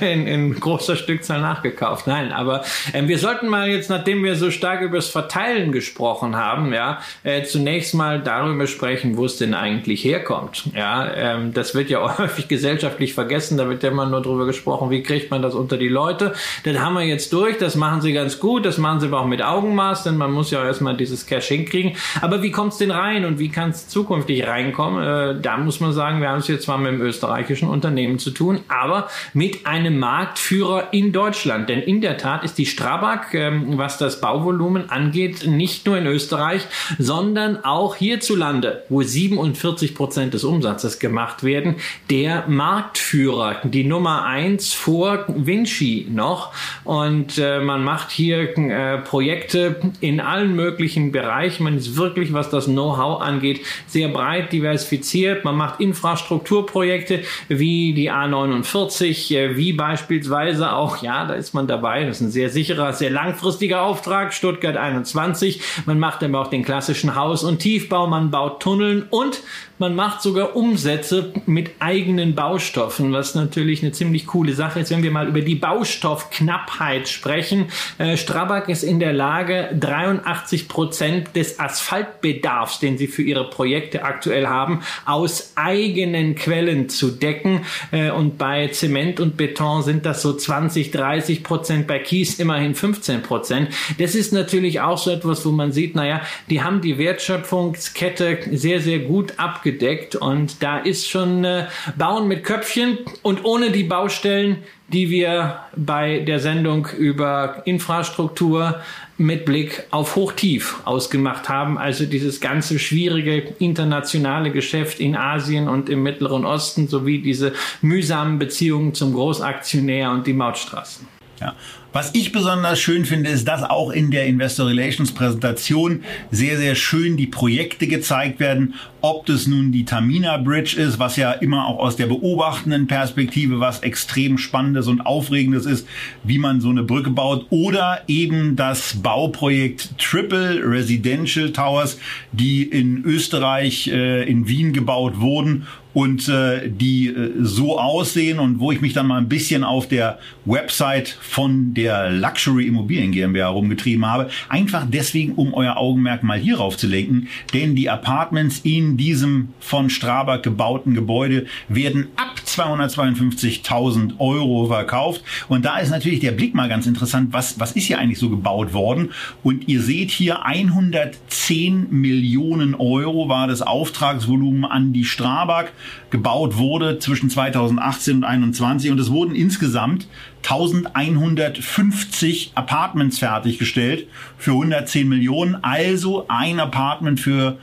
in, 0.00 0.26
in 0.26 0.58
großer 0.58 0.96
Stückzahl 0.96 1.40
nachgekauft. 1.40 2.08
Nein, 2.08 2.32
aber 2.32 2.64
äh, 2.92 3.06
wir 3.06 3.20
sollten 3.20 3.46
mal 3.46 3.68
jetzt, 3.68 3.88
nachdem 3.88 4.24
wir 4.24 4.34
so 4.34 4.50
stark 4.50 4.80
über 4.80 4.96
das 4.96 5.08
Verteilen 5.08 5.70
gesprochen 5.70 6.34
haben, 6.34 6.72
ja, 6.72 6.98
äh, 7.22 7.44
zunächst 7.44 7.94
mal 7.94 8.20
darüber 8.20 8.66
sprechen, 8.66 9.16
wo 9.16 9.26
es 9.26 9.36
denn 9.36 9.54
eigentlich 9.54 10.04
herkommt. 10.04 10.64
Ja, 10.74 11.08
ähm, 11.14 11.54
das 11.54 11.76
wird 11.76 11.88
ja 11.88 12.18
häufig 12.18 12.48
gesellschaftlich 12.48 13.14
vergessen. 13.14 13.56
Da 13.56 13.68
wird 13.68 13.84
ja 13.84 13.90
immer 13.90 14.06
nur 14.06 14.22
drüber 14.22 14.44
gesprochen, 14.44 14.90
wie 14.90 15.04
kriegt 15.04 15.30
man 15.30 15.40
das 15.40 15.54
unter 15.54 15.76
die 15.76 15.88
Leute. 15.88 16.34
Das 16.64 16.76
haben 16.80 16.94
wir 16.94 17.04
jetzt 17.04 17.32
durch. 17.32 17.58
Das 17.58 17.76
machen 17.76 18.00
sie 18.00 18.12
ganz 18.12 18.40
gut. 18.40 18.66
Das 18.66 18.78
machen 18.78 18.98
sie 18.98 19.06
aber 19.06 19.20
auch 19.20 19.26
mit 19.26 19.40
Augenmaß, 19.40 20.02
denn 20.02 20.16
man 20.16 20.32
muss 20.32 20.50
ja 20.50 20.64
erstmal 20.64 20.96
dieses 20.96 21.26
Cash 21.26 21.46
hinkriegen. 21.46 21.92
Aber 22.20 22.42
wie 22.42 22.50
kommt 22.50 22.72
es 22.72 22.78
denn 22.78 22.90
rein 22.90 23.24
und 23.24 23.38
wie 23.38 23.50
kann 23.50 23.70
es 23.70 23.86
zukünftig 23.86 24.44
rein 24.48 24.63
reinkommen. 24.64 25.02
Äh, 25.02 25.40
da 25.40 25.56
muss 25.56 25.80
man 25.80 25.92
sagen, 25.92 26.20
wir 26.20 26.28
haben 26.28 26.38
es 26.38 26.48
jetzt 26.48 26.64
zwar 26.64 26.78
mit 26.78 26.88
einem 26.88 27.00
österreichischen 27.02 27.68
Unternehmen 27.68 28.18
zu 28.18 28.30
tun, 28.30 28.60
aber 28.68 29.08
mit 29.32 29.66
einem 29.66 29.98
Marktführer 29.98 30.88
in 30.92 31.12
Deutschland. 31.12 31.68
Denn 31.68 31.80
in 31.80 32.00
der 32.00 32.18
Tat 32.18 32.44
ist 32.44 32.58
die 32.58 32.66
Strabag, 32.66 33.34
ähm, 33.34 33.78
was 33.78 33.98
das 33.98 34.20
Bauvolumen 34.20 34.90
angeht, 34.90 35.46
nicht 35.46 35.86
nur 35.86 35.98
in 35.98 36.06
Österreich, 36.06 36.62
sondern 36.98 37.64
auch 37.64 37.96
hierzulande, 37.96 38.84
wo 38.88 39.02
47 39.02 39.94
Prozent 39.94 40.34
des 40.34 40.44
Umsatzes 40.44 40.98
gemacht 40.98 41.44
werden, 41.44 41.76
der 42.10 42.44
Marktführer, 42.48 43.56
die 43.64 43.84
Nummer 43.84 44.24
eins 44.24 44.72
vor 44.72 45.24
Vinci 45.28 46.06
noch. 46.10 46.52
Und 46.84 47.38
äh, 47.38 47.60
man 47.60 47.84
macht 47.84 48.10
hier 48.10 48.56
äh, 48.58 48.98
Projekte 48.98 49.76
in 50.00 50.20
allen 50.20 50.54
möglichen 50.54 51.12
Bereichen. 51.12 51.64
Man 51.64 51.76
ist 51.76 51.96
wirklich, 51.96 52.32
was 52.32 52.50
das 52.50 52.66
Know-how 52.66 53.20
angeht, 53.20 53.60
sehr 53.86 54.08
breit 54.08 54.53
diversifiziert. 54.54 55.44
Man 55.44 55.56
macht 55.56 55.80
Infrastrukturprojekte 55.80 57.20
wie 57.48 57.92
die 57.94 58.10
A49, 58.10 59.34
äh, 59.36 59.56
wie 59.56 59.72
beispielsweise 59.72 60.72
auch, 60.72 61.02
ja, 61.02 61.26
da 61.26 61.34
ist 61.34 61.54
man 61.54 61.66
dabei, 61.66 62.04
das 62.04 62.16
ist 62.16 62.22
ein 62.22 62.30
sehr 62.30 62.50
sicherer, 62.50 62.92
sehr 62.92 63.10
langfristiger 63.10 63.82
Auftrag, 63.82 64.32
Stuttgart 64.32 64.76
21. 64.76 65.60
Man 65.86 65.98
macht 65.98 66.22
aber 66.22 66.40
auch 66.40 66.48
den 66.48 66.64
klassischen 66.64 67.14
Haus- 67.14 67.44
und 67.44 67.58
Tiefbau, 67.58 68.06
man 68.06 68.30
baut 68.30 68.60
Tunneln 68.60 69.06
und 69.10 69.42
man 69.78 69.94
macht 69.94 70.22
sogar 70.22 70.54
Umsätze 70.54 71.32
mit 71.46 71.72
eigenen 71.80 72.34
Baustoffen, 72.34 73.12
was 73.12 73.34
natürlich 73.34 73.82
eine 73.82 73.92
ziemlich 73.92 74.26
coole 74.26 74.54
Sache 74.54 74.80
ist, 74.80 74.90
wenn 74.90 75.02
wir 75.02 75.10
mal 75.10 75.28
über 75.28 75.40
die 75.40 75.56
Baustoffknappheit 75.56 77.08
sprechen. 77.08 77.66
Äh, 77.98 78.16
Strabag 78.16 78.68
ist 78.68 78.84
in 78.84 79.00
der 79.00 79.12
Lage, 79.12 79.70
83 79.78 80.68
Prozent 80.68 81.34
des 81.34 81.58
Asphaltbedarfs, 81.58 82.78
den 82.78 82.98
sie 82.98 83.08
für 83.08 83.22
ihre 83.22 83.50
Projekte 83.50 84.04
aktuell 84.04 84.46
haben, 84.46 84.82
aus 85.06 85.52
eigenen 85.56 86.36
Quellen 86.36 86.88
zu 86.88 87.10
decken. 87.10 87.66
Äh, 87.90 88.10
und 88.10 88.38
bei 88.38 88.68
Zement 88.68 89.18
und 89.18 89.36
Beton 89.36 89.82
sind 89.82 90.06
das 90.06 90.22
so 90.22 90.34
20, 90.34 90.92
30 90.92 91.42
Prozent, 91.42 91.86
bei 91.88 91.98
Kies 91.98 92.38
immerhin 92.38 92.76
15 92.76 93.22
Prozent. 93.22 93.70
Das 93.98 94.14
ist 94.14 94.32
natürlich 94.32 94.80
auch 94.80 94.98
so 94.98 95.10
etwas, 95.10 95.44
wo 95.44 95.50
man 95.50 95.72
sieht, 95.72 95.96
naja, 95.96 96.20
die 96.48 96.62
haben 96.62 96.80
die 96.80 96.96
Wertschöpfungskette 96.96 98.38
sehr, 98.52 98.80
sehr 98.80 99.00
gut 99.00 99.34
ab 99.36 99.63
abgedeckt 99.64 100.14
und 100.14 100.62
da 100.62 100.78
ist 100.78 101.08
schon 101.08 101.44
äh, 101.44 101.66
Bauen 101.96 102.28
mit 102.28 102.44
Köpfchen 102.44 102.98
und 103.22 103.44
ohne 103.44 103.70
die 103.70 103.84
Baustellen, 103.84 104.58
die 104.88 105.08
wir 105.08 105.60
bei 105.74 106.18
der 106.18 106.38
Sendung 106.38 106.86
über 106.98 107.62
Infrastruktur 107.64 108.80
mit 109.16 109.46
Blick 109.46 109.84
auf 109.90 110.16
Hochtief 110.16 110.80
ausgemacht 110.84 111.48
haben. 111.48 111.78
Also 111.78 112.04
dieses 112.04 112.40
ganze 112.40 112.78
schwierige 112.78 113.54
internationale 113.58 114.50
Geschäft 114.50 115.00
in 115.00 115.16
Asien 115.16 115.68
und 115.68 115.88
im 115.88 116.02
Mittleren 116.02 116.44
Osten 116.44 116.86
sowie 116.88 117.22
diese 117.22 117.54
mühsamen 117.80 118.38
Beziehungen 118.38 118.92
zum 118.92 119.14
Großaktionär 119.14 120.10
und 120.10 120.26
die 120.26 120.34
Mautstraßen. 120.34 121.08
Ja. 121.40 121.54
Was 121.94 122.10
ich 122.12 122.32
besonders 122.32 122.80
schön 122.80 123.04
finde, 123.04 123.30
ist, 123.30 123.46
dass 123.46 123.62
auch 123.62 123.92
in 123.92 124.10
der 124.10 124.26
Investor 124.26 124.66
Relations 124.66 125.12
Präsentation 125.12 126.02
sehr, 126.32 126.56
sehr 126.56 126.74
schön 126.74 127.16
die 127.16 127.28
Projekte 127.28 127.86
gezeigt 127.86 128.40
werden. 128.40 128.74
Ob 129.00 129.26
das 129.26 129.46
nun 129.46 129.70
die 129.70 129.84
Tamina 129.84 130.38
Bridge 130.38 130.76
ist, 130.76 130.98
was 130.98 131.14
ja 131.14 131.30
immer 131.30 131.68
auch 131.68 131.78
aus 131.78 131.94
der 131.94 132.06
beobachtenden 132.06 132.88
Perspektive 132.88 133.60
was 133.60 133.78
extrem 133.84 134.38
Spannendes 134.38 134.88
und 134.88 135.02
Aufregendes 135.02 135.66
ist, 135.66 135.86
wie 136.24 136.38
man 136.38 136.60
so 136.60 136.70
eine 136.70 136.82
Brücke 136.82 137.10
baut, 137.10 137.46
oder 137.50 138.00
eben 138.08 138.56
das 138.56 138.94
Bauprojekt 139.00 139.96
Triple 139.96 140.68
Residential 140.68 141.52
Towers, 141.52 142.00
die 142.32 142.64
in 142.64 143.04
Österreich, 143.04 143.86
äh, 143.86 144.28
in 144.28 144.48
Wien 144.48 144.72
gebaut 144.72 145.20
wurden 145.20 145.68
und 145.94 146.28
äh, 146.28 146.68
die 146.68 147.06
äh, 147.06 147.32
so 147.40 147.78
aussehen 147.78 148.40
und 148.40 148.58
wo 148.58 148.72
ich 148.72 148.80
mich 148.80 148.92
dann 148.92 149.06
mal 149.06 149.18
ein 149.18 149.28
bisschen 149.28 149.64
auf 149.64 149.88
der 149.88 150.18
Website 150.44 151.08
von 151.08 151.72
der 151.72 151.83
Luxury 151.88 152.66
Immobilien 152.66 153.12
GmbH 153.12 153.48
rumgetrieben 153.48 154.06
habe, 154.06 154.30
einfach 154.48 154.86
deswegen, 154.88 155.32
um 155.32 155.54
euer 155.54 155.76
Augenmerk 155.76 156.22
mal 156.22 156.38
hierauf 156.38 156.76
zu 156.76 156.86
lenken, 156.86 157.28
denn 157.52 157.74
die 157.76 157.90
Apartments 157.90 158.60
in 158.64 158.96
diesem 158.96 159.50
von 159.60 159.90
Strabag 159.90 160.42
gebauten 160.42 160.94
Gebäude 160.94 161.46
werden 161.68 162.08
ab 162.16 162.40
252.000 162.46 164.18
Euro 164.18 164.66
verkauft. 164.66 165.22
Und 165.48 165.64
da 165.64 165.78
ist 165.78 165.90
natürlich 165.90 166.20
der 166.20 166.32
Blick 166.32 166.54
mal 166.54 166.68
ganz 166.68 166.86
interessant, 166.86 167.32
was, 167.32 167.58
was 167.58 167.72
ist 167.72 167.86
hier 167.86 167.98
eigentlich 167.98 168.18
so 168.18 168.30
gebaut 168.30 168.72
worden? 168.72 169.10
Und 169.42 169.68
ihr 169.68 169.80
seht 169.80 170.10
hier 170.10 170.44
110 170.44 171.88
Millionen 171.90 172.74
Euro 172.74 173.28
war 173.28 173.48
das 173.48 173.62
Auftragsvolumen 173.62 174.64
an 174.64 174.92
die 174.92 175.04
Strabag 175.04 175.72
gebaut 176.10 176.56
wurde 176.56 176.98
zwischen 176.98 177.30
2018 177.30 178.22
und 178.22 178.54
2021 178.54 178.90
und 178.90 179.00
es 179.00 179.10
wurden 179.10 179.34
insgesamt 179.34 180.06
1150 180.50 182.52
Apartments 182.54 183.18
fertiggestellt 183.18 184.06
für 184.38 184.52
110 184.52 185.08
Millionen, 185.08 185.56
also 185.62 186.26
ein 186.28 186.60
Apartment 186.60 187.20
für 187.20 187.58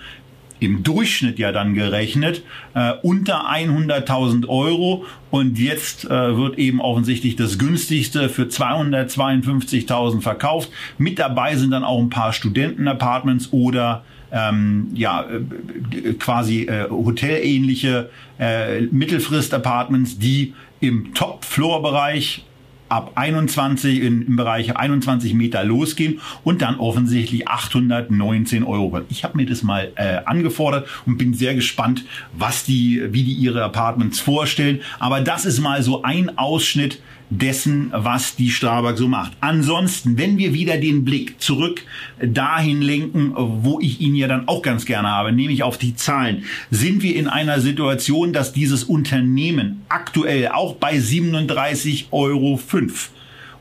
im 0.61 0.83
Durchschnitt 0.83 1.39
ja 1.39 1.51
dann 1.51 1.73
gerechnet 1.73 2.43
äh, 2.75 2.93
unter 3.01 3.51
100.000 3.51 4.47
Euro 4.47 5.05
und 5.31 5.57
jetzt 5.57 6.05
äh, 6.05 6.37
wird 6.37 6.59
eben 6.59 6.79
offensichtlich 6.79 7.35
das 7.35 7.57
günstigste 7.57 8.29
für 8.29 8.43
252.000 8.43 10.21
verkauft. 10.21 10.69
Mit 10.99 11.17
dabei 11.17 11.55
sind 11.55 11.71
dann 11.71 11.83
auch 11.83 11.99
ein 11.99 12.11
paar 12.11 12.31
Studentenapartments 12.31 13.51
oder 13.51 14.03
ähm, 14.31 14.91
ja, 14.93 15.25
äh, 15.25 16.13
quasi 16.13 16.65
äh, 16.65 16.87
hotelähnliche 16.89 18.11
äh, 18.39 18.81
Mittelfrist-Apartments, 18.81 20.19
die 20.19 20.53
im 20.79 21.15
Top-Floor-Bereich 21.15 22.45
ab 22.91 23.13
21 23.15 24.01
in, 24.01 24.27
im 24.27 24.35
Bereich 24.35 24.75
21 24.75 25.33
Meter 25.33 25.63
losgehen 25.63 26.19
und 26.43 26.61
dann 26.61 26.77
offensichtlich 26.77 27.47
819 27.47 28.63
Euro. 28.63 29.01
Ich 29.09 29.23
habe 29.23 29.37
mir 29.37 29.45
das 29.45 29.63
mal 29.63 29.91
äh, 29.95 30.17
angefordert 30.25 30.87
und 31.05 31.17
bin 31.17 31.33
sehr 31.33 31.55
gespannt, 31.55 32.03
was 32.33 32.65
die, 32.65 33.01
wie 33.11 33.23
die 33.23 33.33
ihre 33.33 33.63
Apartments 33.63 34.19
vorstellen. 34.19 34.81
Aber 34.99 35.21
das 35.21 35.45
ist 35.45 35.59
mal 35.59 35.81
so 35.81 36.03
ein 36.03 36.37
Ausschnitt 36.37 36.99
dessen, 37.31 37.91
was 37.95 38.35
die 38.35 38.51
Strabag 38.51 38.97
so 38.97 39.07
macht. 39.07 39.31
Ansonsten, 39.39 40.17
wenn 40.17 40.37
wir 40.37 40.53
wieder 40.53 40.77
den 40.77 41.05
Blick 41.05 41.41
zurück 41.41 41.81
dahin 42.21 42.81
lenken, 42.81 43.33
wo 43.35 43.79
ich 43.79 44.01
ihn 44.01 44.15
ja 44.15 44.27
dann 44.27 44.47
auch 44.47 44.61
ganz 44.61 44.85
gerne 44.85 45.07
habe, 45.07 45.31
nämlich 45.31 45.63
auf 45.63 45.77
die 45.77 45.95
Zahlen, 45.95 46.43
sind 46.69 47.01
wir 47.01 47.15
in 47.15 47.27
einer 47.27 47.61
Situation, 47.61 48.33
dass 48.33 48.51
dieses 48.51 48.83
Unternehmen 48.83 49.81
aktuell 49.87 50.49
auch 50.49 50.75
bei 50.75 50.95
37,05 50.97 52.05
Euro 52.11 52.59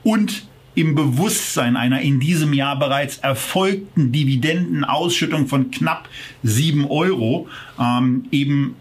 und 0.02 0.42
im 0.74 0.94
Bewusstsein 0.94 1.76
einer 1.76 2.00
in 2.00 2.20
diesem 2.20 2.52
Jahr 2.52 2.78
bereits 2.78 3.18
erfolgten 3.18 4.12
Dividendenausschüttung 4.12 5.46
von 5.46 5.70
knapp 5.70 6.08
7 6.42 6.86
Euro 6.86 7.48
ähm, 7.78 8.24
eben 8.30 8.76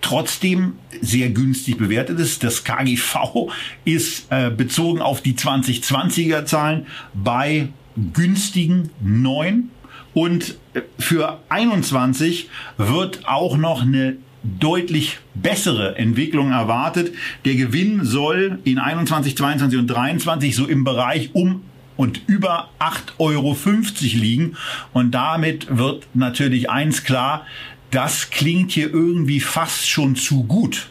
trotzdem 0.00 0.74
sehr 1.00 1.30
günstig 1.30 1.78
bewertet 1.78 2.18
ist. 2.18 2.42
Das 2.44 2.64
KGV 2.64 3.50
ist 3.84 4.26
äh, 4.30 4.50
bezogen 4.50 5.00
auf 5.00 5.20
die 5.20 5.34
2020er 5.34 6.44
Zahlen 6.44 6.86
bei 7.14 7.68
günstigen 8.12 8.90
9 9.00 9.70
und 10.14 10.56
äh, 10.74 10.82
für 10.98 11.40
21 11.48 12.48
wird 12.76 13.26
auch 13.26 13.56
noch 13.56 13.82
eine 13.82 14.16
deutlich 14.42 15.18
bessere 15.34 15.96
Entwicklung 15.96 16.50
erwartet. 16.50 17.14
Der 17.44 17.54
Gewinn 17.54 18.04
soll 18.04 18.58
in 18.64 18.78
21, 18.78 19.36
22 19.36 19.78
und 19.78 19.86
23 19.86 20.56
so 20.56 20.66
im 20.66 20.84
Bereich 20.84 21.30
um 21.34 21.62
und 21.96 22.22
über 22.26 22.70
8,50 22.78 23.18
Euro 23.18 23.56
liegen. 24.00 24.56
Und 24.94 25.10
damit 25.10 25.76
wird 25.76 26.06
natürlich 26.14 26.70
eins 26.70 27.04
klar, 27.04 27.44
das 27.90 28.30
klingt 28.30 28.72
hier 28.72 28.92
irgendwie 28.92 29.40
fast 29.40 29.88
schon 29.88 30.16
zu 30.16 30.44
gut 30.44 30.90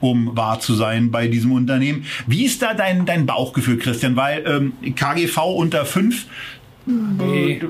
um 0.00 0.36
wahr 0.36 0.60
zu 0.60 0.74
sein 0.74 1.10
bei 1.10 1.28
diesem 1.28 1.52
Unternehmen. 1.52 2.04
Wie 2.26 2.44
ist 2.44 2.60
da 2.60 2.74
dein, 2.74 3.06
dein 3.06 3.24
Bauchgefühl, 3.24 3.78
Christian? 3.78 4.16
Weil 4.16 4.44
ähm, 4.46 4.94
KGV 4.94 5.38
unter 5.56 5.86
5 5.86 6.26
nee. 6.84 7.60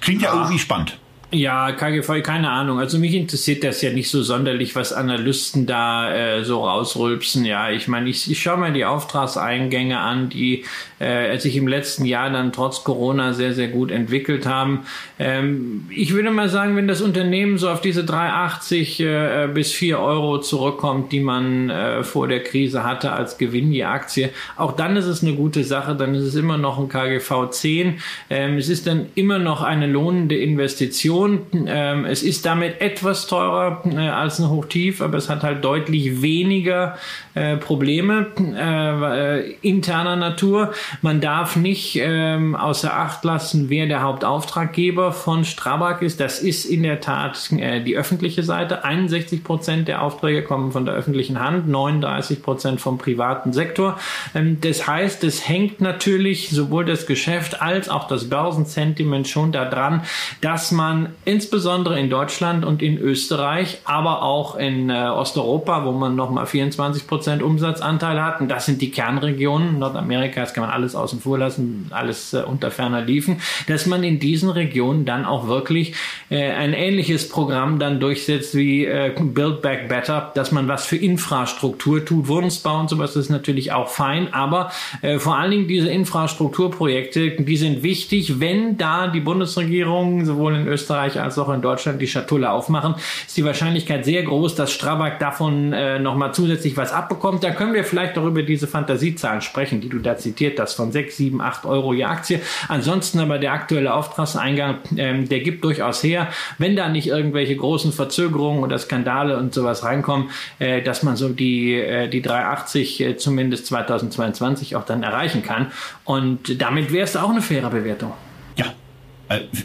klingt 0.00 0.22
ja 0.22 0.30
ah. 0.30 0.36
irgendwie 0.36 0.60
spannend. 0.60 0.98
Ja, 1.34 1.72
KGV, 1.72 2.22
keine 2.22 2.50
Ahnung. 2.50 2.78
Also 2.78 2.98
mich 2.98 3.14
interessiert 3.14 3.64
das 3.64 3.80
ja 3.80 3.90
nicht 3.90 4.10
so 4.10 4.22
sonderlich, 4.22 4.76
was 4.76 4.92
Analysten 4.92 5.64
da 5.64 6.14
äh, 6.14 6.44
so 6.44 6.62
rausrülpsen. 6.62 7.46
Ja, 7.46 7.70
ich 7.70 7.88
meine, 7.88 8.10
ich, 8.10 8.30
ich 8.30 8.42
schaue 8.42 8.58
mir 8.58 8.70
die 8.70 8.84
Auftragseingänge 8.84 9.98
an, 9.98 10.28
die 10.28 10.66
äh, 10.98 11.38
sich 11.38 11.56
im 11.56 11.68
letzten 11.68 12.04
Jahr 12.04 12.28
dann 12.28 12.52
trotz 12.52 12.84
Corona 12.84 13.32
sehr, 13.32 13.54
sehr 13.54 13.68
gut 13.68 13.90
entwickelt 13.90 14.44
haben. 14.44 14.80
Ähm, 15.18 15.86
ich 15.88 16.12
würde 16.12 16.30
mal 16.30 16.50
sagen, 16.50 16.76
wenn 16.76 16.86
das 16.86 17.00
Unternehmen 17.00 17.56
so 17.56 17.70
auf 17.70 17.80
diese 17.80 18.02
3,80 18.02 19.02
äh, 19.02 19.48
bis 19.48 19.72
4 19.72 19.98
Euro 20.00 20.38
zurückkommt, 20.38 21.12
die 21.12 21.20
man 21.20 21.70
äh, 21.70 22.02
vor 22.04 22.28
der 22.28 22.42
Krise 22.42 22.84
hatte 22.84 23.10
als 23.12 23.38
Gewinn 23.38 23.72
je 23.72 23.84
Aktie, 23.84 24.28
auch 24.58 24.72
dann 24.72 24.96
ist 24.96 25.06
es 25.06 25.22
eine 25.22 25.32
gute 25.32 25.64
Sache, 25.64 25.94
dann 25.94 26.14
ist 26.14 26.24
es 26.24 26.34
immer 26.34 26.58
noch 26.58 26.78
ein 26.78 26.90
KGV 26.90 27.48
10. 27.48 28.00
Ähm, 28.28 28.58
es 28.58 28.68
ist 28.68 28.86
dann 28.86 29.06
immer 29.14 29.38
noch 29.38 29.62
eine 29.62 29.86
lohnende 29.86 30.36
Investition. 30.36 31.21
Ähm, 31.26 32.04
es 32.04 32.22
ist 32.22 32.46
damit 32.46 32.80
etwas 32.80 33.26
teurer 33.26 33.82
äh, 33.84 34.08
als 34.08 34.38
ein 34.38 34.48
Hochtief, 34.48 35.00
aber 35.00 35.18
es 35.18 35.28
hat 35.28 35.42
halt 35.42 35.64
deutlich 35.64 36.22
weniger 36.22 36.96
äh, 37.34 37.56
Probleme 37.56 38.26
äh, 38.38 39.38
äh, 39.38 39.54
interner 39.62 40.16
Natur. 40.16 40.72
Man 41.00 41.20
darf 41.20 41.56
nicht 41.56 41.98
ähm, 42.00 42.54
außer 42.54 42.94
Acht 42.94 43.24
lassen, 43.24 43.70
wer 43.70 43.86
der 43.86 44.02
Hauptauftraggeber 44.02 45.12
von 45.12 45.44
Strabag 45.44 46.02
ist. 46.02 46.20
Das 46.20 46.40
ist 46.40 46.64
in 46.64 46.82
der 46.82 47.00
Tat 47.00 47.50
äh, 47.52 47.82
die 47.82 47.96
öffentliche 47.96 48.42
Seite. 48.42 48.84
61 48.84 49.44
Prozent 49.44 49.88
der 49.88 50.02
Aufträge 50.02 50.42
kommen 50.42 50.72
von 50.72 50.84
der 50.84 50.94
öffentlichen 50.94 51.40
Hand, 51.40 51.68
39 51.68 52.42
Prozent 52.42 52.80
vom 52.80 52.98
privaten 52.98 53.52
Sektor. 53.52 53.98
Ähm, 54.34 54.58
das 54.60 54.86
heißt, 54.86 55.24
es 55.24 55.48
hängt 55.48 55.80
natürlich 55.80 56.50
sowohl 56.50 56.84
das 56.84 57.06
Geschäft 57.06 57.62
als 57.62 57.88
auch 57.88 58.08
das 58.08 58.28
Börsensentiment 58.28 59.28
schon 59.28 59.52
daran, 59.52 60.02
dass 60.40 60.70
man 60.70 61.11
insbesondere 61.24 61.98
in 61.98 62.10
Deutschland 62.10 62.64
und 62.64 62.82
in 62.82 62.98
Österreich, 62.98 63.78
aber 63.84 64.22
auch 64.22 64.56
in 64.56 64.90
äh, 64.90 65.08
Osteuropa, 65.08 65.84
wo 65.84 65.92
man 65.92 66.16
nochmal 66.16 66.46
24 66.46 67.06
Prozent 67.06 67.42
Umsatzanteil 67.42 68.22
hat. 68.22 68.40
Und 68.40 68.48
das 68.48 68.66
sind 68.66 68.80
die 68.80 68.90
Kernregionen. 68.90 69.78
Nordamerika, 69.78 70.40
das 70.40 70.54
kann 70.54 70.62
man 70.62 70.70
alles 70.70 70.94
außen 70.94 71.20
vor 71.20 71.38
lassen, 71.38 71.86
alles 71.90 72.32
äh, 72.32 72.42
unter 72.42 72.70
ferner 72.70 73.02
liefen, 73.02 73.40
dass 73.66 73.86
man 73.86 74.02
in 74.04 74.18
diesen 74.18 74.50
Regionen 74.50 75.04
dann 75.04 75.24
auch 75.24 75.46
wirklich 75.46 75.94
äh, 76.30 76.50
ein 76.50 76.72
ähnliches 76.72 77.28
Programm 77.28 77.78
dann 77.78 78.00
durchsetzt 78.00 78.54
wie 78.54 78.84
äh, 78.84 79.12
Build 79.18 79.62
Back 79.62 79.88
Better, 79.88 80.32
dass 80.34 80.52
man 80.52 80.68
was 80.68 80.86
für 80.86 80.96
Infrastruktur 80.96 82.04
tut. 82.04 82.28
Wohnungsbau 82.28 82.80
und 82.80 82.90
sowas 82.90 83.16
ist 83.16 83.30
natürlich 83.30 83.72
auch 83.72 83.88
fein, 83.88 84.32
aber 84.32 84.70
äh, 85.02 85.18
vor 85.18 85.36
allen 85.36 85.50
Dingen 85.50 85.68
diese 85.68 85.88
Infrastrukturprojekte, 85.88 87.30
die 87.30 87.56
sind 87.56 87.82
wichtig, 87.82 88.40
wenn 88.40 88.76
da 88.78 89.08
die 89.08 89.20
Bundesregierung 89.20 90.24
sowohl 90.24 90.54
in 90.54 90.66
Österreich 90.66 91.01
als 91.02 91.38
auch 91.38 91.52
in 91.52 91.62
Deutschland 91.62 92.00
die 92.00 92.06
Schatulle 92.06 92.50
aufmachen, 92.50 92.94
ist 93.26 93.36
die 93.36 93.44
Wahrscheinlichkeit 93.44 94.04
sehr 94.04 94.22
groß, 94.22 94.54
dass 94.54 94.72
Strabag 94.72 95.18
davon 95.18 95.72
äh, 95.72 95.98
nochmal 95.98 96.34
zusätzlich 96.34 96.76
was 96.76 96.92
abbekommt. 96.92 97.44
Da 97.44 97.50
können 97.50 97.74
wir 97.74 97.84
vielleicht 97.84 98.16
auch 98.18 98.26
über 98.26 98.42
diese 98.42 98.66
Fantasiezahlen 98.66 99.40
sprechen, 99.40 99.80
die 99.80 99.88
du 99.88 99.98
da 99.98 100.16
zitiert 100.16 100.58
hast, 100.60 100.74
von 100.74 100.92
6, 100.92 101.16
7, 101.16 101.40
8 101.40 101.66
Euro 101.66 101.92
je 101.92 102.04
Aktie. 102.04 102.40
Ansonsten 102.68 103.20
aber 103.20 103.38
der 103.38 103.52
aktuelle 103.52 103.94
Auftragseingang, 103.94 104.78
ähm, 104.96 105.28
der 105.28 105.40
gibt 105.40 105.64
durchaus 105.64 106.02
her, 106.02 106.28
wenn 106.58 106.76
da 106.76 106.88
nicht 106.88 107.08
irgendwelche 107.08 107.56
großen 107.56 107.92
Verzögerungen 107.92 108.62
oder 108.62 108.78
Skandale 108.78 109.36
und 109.38 109.54
sowas 109.54 109.84
reinkommen, 109.84 110.30
äh, 110.58 110.82
dass 110.82 111.02
man 111.02 111.16
so 111.16 111.28
die, 111.28 111.74
äh, 111.74 112.08
die 112.08 112.22
380 112.22 113.00
äh, 113.00 113.16
zumindest 113.16 113.66
2022 113.66 114.76
auch 114.76 114.84
dann 114.84 115.02
erreichen 115.02 115.42
kann. 115.42 115.72
Und 116.04 116.60
damit 116.60 116.92
wäre 116.92 117.04
es 117.04 117.16
auch 117.16 117.30
eine 117.30 117.42
faire 117.42 117.70
Bewertung. 117.70 118.12
Äh, 118.56 118.81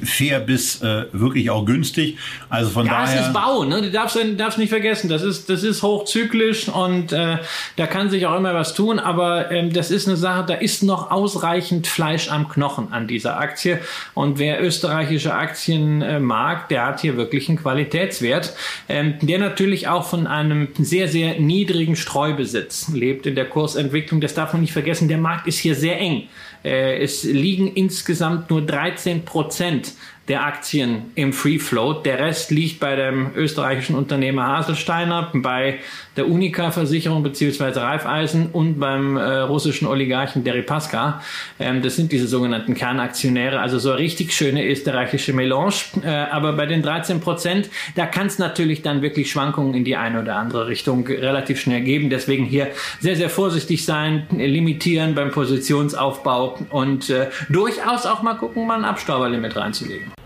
fair 0.04 0.40
bis 0.40 0.82
äh, 0.82 1.06
wirklich 1.12 1.50
auch 1.50 1.66
günstig. 1.66 2.18
Also 2.50 2.70
von 2.70 2.86
ja, 2.86 2.94
daher. 2.94 3.16
Ja, 3.16 3.22
es 3.22 3.28
ist 3.28 3.34
Bau, 3.34 3.64
ne? 3.64 3.82
Du 3.82 3.92
darfst, 3.92 4.16
du 4.16 4.36
darfst 4.36 4.58
nicht 4.58 4.70
vergessen, 4.70 5.10
das 5.10 5.24
ist, 5.24 5.50
das 5.50 5.64
ist 5.64 5.84
hochzyklisch 5.84 6.70
und 6.70 7.12
äh, 7.12 7.38
da 7.76 7.88
kann 7.88 8.10
sich 8.10 8.26
auch 8.26 8.36
immer 8.38 8.54
was 8.54 8.74
tun, 8.74 9.00
aber 9.00 9.52
ähm, 9.52 9.74
das 9.74 9.92
ist 9.92 10.08
eine 10.08 10.18
Sache, 10.18 10.46
da 10.48 10.54
ist 10.56 10.84
noch 10.84 11.12
ausreichend 11.12 11.88
Fleisch 11.88 12.30
am 12.30 12.50
Knochen 12.50 12.92
an 12.92 13.08
dieser 13.08 13.40
Aktie. 13.40 13.80
Und 14.14 14.40
wer 14.40 14.64
österreichische 14.64 15.34
Aktien 15.34 16.02
äh, 16.02 16.20
mag, 16.20 16.70
der 16.70 16.86
hat 16.86 17.02
hier 17.02 17.18
wirklich 17.18 17.50
einen 17.50 17.58
Qualitätswert, 17.58 18.54
ähm, 18.90 19.16
der 19.22 19.40
natürlich 19.40 19.88
auch 19.88 20.06
von 20.08 20.28
einem 20.28 20.70
sehr, 20.78 21.08
sehr 21.08 21.40
niedrigen 21.40 21.96
Streubesitz 21.96 22.90
lebt 22.90 23.26
in 23.26 23.36
der 23.36 23.46
Kursentwicklung. 23.46 24.22
Das 24.22 24.34
darf 24.34 24.54
man 24.54 24.62
nicht 24.62 24.74
vergessen, 24.74 25.08
der 25.08 25.18
Markt 25.18 25.48
ist 25.48 25.60
hier 25.60 25.76
sehr 25.76 26.00
eng. 26.00 26.28
Äh, 26.64 27.02
es 27.04 27.24
liegen 27.24 27.68
insgesamt 27.74 28.50
nur 28.50 28.66
13 28.66 29.26
Prozent 29.26 29.94
der 30.28 30.44
Aktien 30.46 31.12
im 31.16 31.32
Free 31.32 31.60
Float. 31.60 32.06
Der 32.06 32.20
Rest 32.20 32.52
liegt 32.52 32.80
bei 32.80 32.96
dem 32.96 33.32
österreichischen 33.36 33.96
Unternehmer 33.96 34.48
Haselsteiner, 34.48 35.32
bei 35.34 35.80
der 36.18 36.28
Unica-Versicherung 36.28 37.24
bzw. 37.24 37.80
Raiffeisen 37.80 38.48
und 38.52 38.80
beim 38.80 39.16
äh, 39.16 39.40
russischen 39.40 39.88
Oligarchen 39.88 40.44
Deripaska. 40.44 41.22
Ähm, 41.60 41.82
das 41.82 41.96
sind 41.96 42.12
diese 42.12 42.28
sogenannten 42.28 42.74
Kernaktionäre, 42.74 43.60
also 43.60 43.80
so 43.80 43.92
eine 43.92 44.00
richtig 44.00 44.34
schöne 44.34 44.68
österreichische 44.68 45.32
Melange. 45.32 45.76
Äh, 46.04 46.10
aber 46.10 46.54
bei 46.54 46.66
den 46.66 46.82
13 46.82 47.22
Prozent, 47.22 47.70
da 47.96 48.06
kann 48.06 48.28
es 48.28 48.38
natürlich 48.38 48.82
dann 48.82 49.02
wirklich 49.02 49.32
Schwankungen 49.32 49.76
in 49.76 49.86
die 49.86 49.96
eine 49.96 50.22
oder 50.22 50.36
andere 50.36 50.68
Richtung 50.68 51.08
relativ 51.08 51.62
schnell 51.62 51.82
geben. 51.82 52.10
Deswegen 52.10 52.44
hier 52.44 52.68
sehr, 53.00 53.16
sehr 53.16 53.30
vorsichtig 53.30 53.86
sein, 53.86 54.28
limitieren 54.32 55.16
beim 55.16 55.32
Positionsaufbau 55.32 56.60
und 56.70 57.10
äh, 57.10 57.28
durchaus 57.48 58.06
auch 58.06 58.24
mal 58.24 58.34
gucken, 58.34 58.68
mal 58.68 58.78
ein 58.78 58.86
Abstauberlimit 58.86 59.56
reinzulegen. 59.56 60.17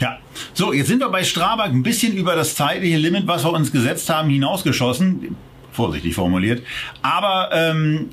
Ja, 0.00 0.18
so, 0.54 0.72
jetzt 0.72 0.88
sind 0.88 1.00
wir 1.00 1.10
bei 1.10 1.22
Strabag 1.24 1.68
ein 1.70 1.82
bisschen 1.82 2.14
über 2.14 2.34
das 2.34 2.54
zeitliche 2.54 2.96
Limit, 2.96 3.26
was 3.26 3.44
wir 3.44 3.52
uns 3.52 3.70
gesetzt 3.70 4.08
haben, 4.08 4.30
hinausgeschossen. 4.30 5.36
Vorsichtig 5.72 6.14
formuliert. 6.14 6.62
Aber 7.02 7.50
ähm, 7.52 8.08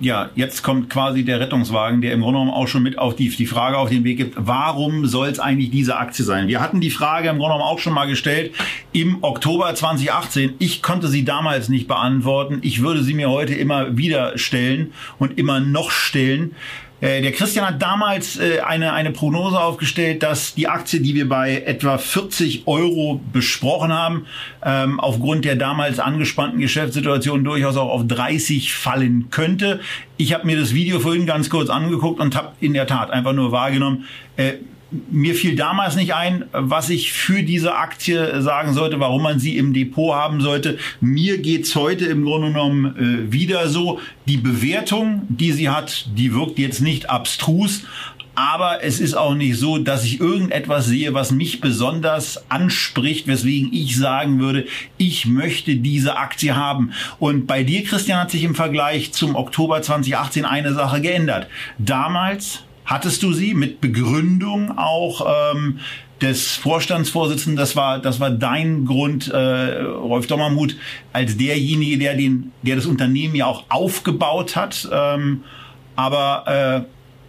ja, 0.00 0.30
jetzt 0.34 0.62
kommt 0.62 0.90
quasi 0.90 1.24
der 1.24 1.40
Rettungswagen, 1.40 2.00
der 2.00 2.12
im 2.12 2.20
Grunde 2.20 2.38
genommen 2.38 2.52
auch 2.52 2.68
schon 2.68 2.82
mit 2.82 2.98
auf 2.98 3.16
die, 3.16 3.28
die 3.30 3.46
Frage 3.46 3.78
auf 3.78 3.88
den 3.88 4.04
Weg 4.04 4.18
gibt, 4.18 4.34
warum 4.36 5.06
soll 5.06 5.28
es 5.28 5.40
eigentlich 5.40 5.70
diese 5.70 5.96
Aktie 5.96 6.24
sein? 6.24 6.46
Wir 6.48 6.60
hatten 6.60 6.80
die 6.80 6.90
Frage 6.90 7.28
im 7.28 7.38
Grunde 7.38 7.54
genommen 7.54 7.68
auch 7.68 7.78
schon 7.78 7.94
mal 7.94 8.06
gestellt 8.06 8.52
im 8.92 9.18
Oktober 9.22 9.74
2018. 9.74 10.54
Ich 10.58 10.82
konnte 10.82 11.08
sie 11.08 11.24
damals 11.24 11.68
nicht 11.68 11.88
beantworten. 11.88 12.58
Ich 12.62 12.82
würde 12.82 13.02
sie 13.02 13.14
mir 13.14 13.30
heute 13.30 13.54
immer 13.54 13.96
wieder 13.96 14.38
stellen 14.38 14.92
und 15.18 15.38
immer 15.38 15.58
noch 15.60 15.90
stellen. 15.90 16.54
Äh, 17.00 17.22
der 17.22 17.32
Christian 17.32 17.66
hat 17.66 17.80
damals 17.80 18.38
äh, 18.38 18.60
eine, 18.60 18.92
eine 18.92 19.12
Prognose 19.12 19.60
aufgestellt, 19.60 20.22
dass 20.22 20.54
die 20.54 20.68
Aktie, 20.68 21.00
die 21.00 21.14
wir 21.14 21.28
bei 21.28 21.62
etwa 21.62 21.96
40 21.96 22.66
Euro 22.66 23.20
besprochen 23.32 23.92
haben, 23.92 24.26
ähm, 24.64 24.98
aufgrund 24.98 25.44
der 25.44 25.56
damals 25.56 26.00
angespannten 26.00 26.58
Geschäftssituation 26.58 27.44
durchaus 27.44 27.76
auch 27.76 27.90
auf 27.90 28.06
30 28.06 28.74
fallen 28.74 29.28
könnte. 29.30 29.80
Ich 30.16 30.34
habe 30.34 30.46
mir 30.46 30.58
das 30.58 30.74
Video 30.74 30.98
vorhin 30.98 31.26
ganz 31.26 31.50
kurz 31.50 31.70
angeguckt 31.70 32.20
und 32.20 32.34
habe 32.34 32.52
in 32.60 32.74
der 32.74 32.88
Tat 32.88 33.10
einfach 33.10 33.32
nur 33.32 33.52
wahrgenommen, 33.52 34.06
äh, 34.36 34.54
mir 34.90 35.34
fiel 35.34 35.54
damals 35.54 35.96
nicht 35.96 36.14
ein, 36.14 36.44
was 36.52 36.88
ich 36.88 37.12
für 37.12 37.42
diese 37.42 37.76
Aktie 37.76 38.40
sagen 38.40 38.72
sollte, 38.72 39.00
warum 39.00 39.22
man 39.22 39.38
sie 39.38 39.56
im 39.56 39.74
Depot 39.74 40.14
haben 40.14 40.40
sollte. 40.40 40.78
Mir 41.00 41.38
geht's 41.38 41.74
heute 41.74 42.06
im 42.06 42.24
Grunde 42.24 42.48
genommen 42.48 42.96
äh, 42.96 43.32
wieder 43.32 43.68
so. 43.68 44.00
Die 44.26 44.38
Bewertung, 44.38 45.22
die 45.28 45.52
sie 45.52 45.68
hat, 45.68 46.06
die 46.14 46.34
wirkt 46.34 46.58
jetzt 46.58 46.80
nicht 46.80 47.10
abstrus, 47.10 47.82
aber 48.38 48.84
es 48.84 49.00
ist 49.00 49.14
auch 49.14 49.34
nicht 49.34 49.58
so, 49.58 49.78
dass 49.78 50.04
ich 50.04 50.20
irgendetwas 50.20 50.86
sehe, 50.86 51.12
was 51.12 51.32
mich 51.32 51.60
besonders 51.60 52.48
anspricht, 52.48 53.26
weswegen 53.26 53.72
ich 53.72 53.96
sagen 53.96 54.38
würde, 54.38 54.66
ich 54.96 55.26
möchte 55.26 55.74
diese 55.74 56.16
Aktie 56.16 56.54
haben. 56.54 56.92
Und 57.18 57.48
bei 57.48 57.64
dir, 57.64 57.82
Christian, 57.82 58.20
hat 58.20 58.30
sich 58.30 58.44
im 58.44 58.54
Vergleich 58.54 59.12
zum 59.12 59.34
Oktober 59.34 59.82
2018 59.82 60.44
eine 60.44 60.72
Sache 60.72 61.00
geändert. 61.00 61.48
Damals 61.78 62.62
Hattest 62.88 63.22
du 63.22 63.34
sie 63.34 63.52
mit 63.52 63.82
Begründung 63.82 64.78
auch 64.78 65.52
ähm, 65.54 65.78
des 66.22 66.56
Vorstandsvorsitzenden? 66.56 67.58
Das 67.58 67.76
war, 67.76 67.98
das 67.98 68.18
war 68.18 68.30
dein 68.30 68.86
Grund, 68.86 69.28
äh, 69.28 69.82
Rolf 69.82 70.26
Dommermuth, 70.26 70.74
als 71.12 71.36
derjenige, 71.36 71.98
der 71.98 72.14
den, 72.14 72.50
der 72.62 72.76
das 72.76 72.86
Unternehmen 72.86 73.34
ja 73.34 73.44
auch 73.44 73.64
aufgebaut 73.68 74.56
hat. 74.56 74.88
Ähm, 74.90 75.44
aber 75.96 76.86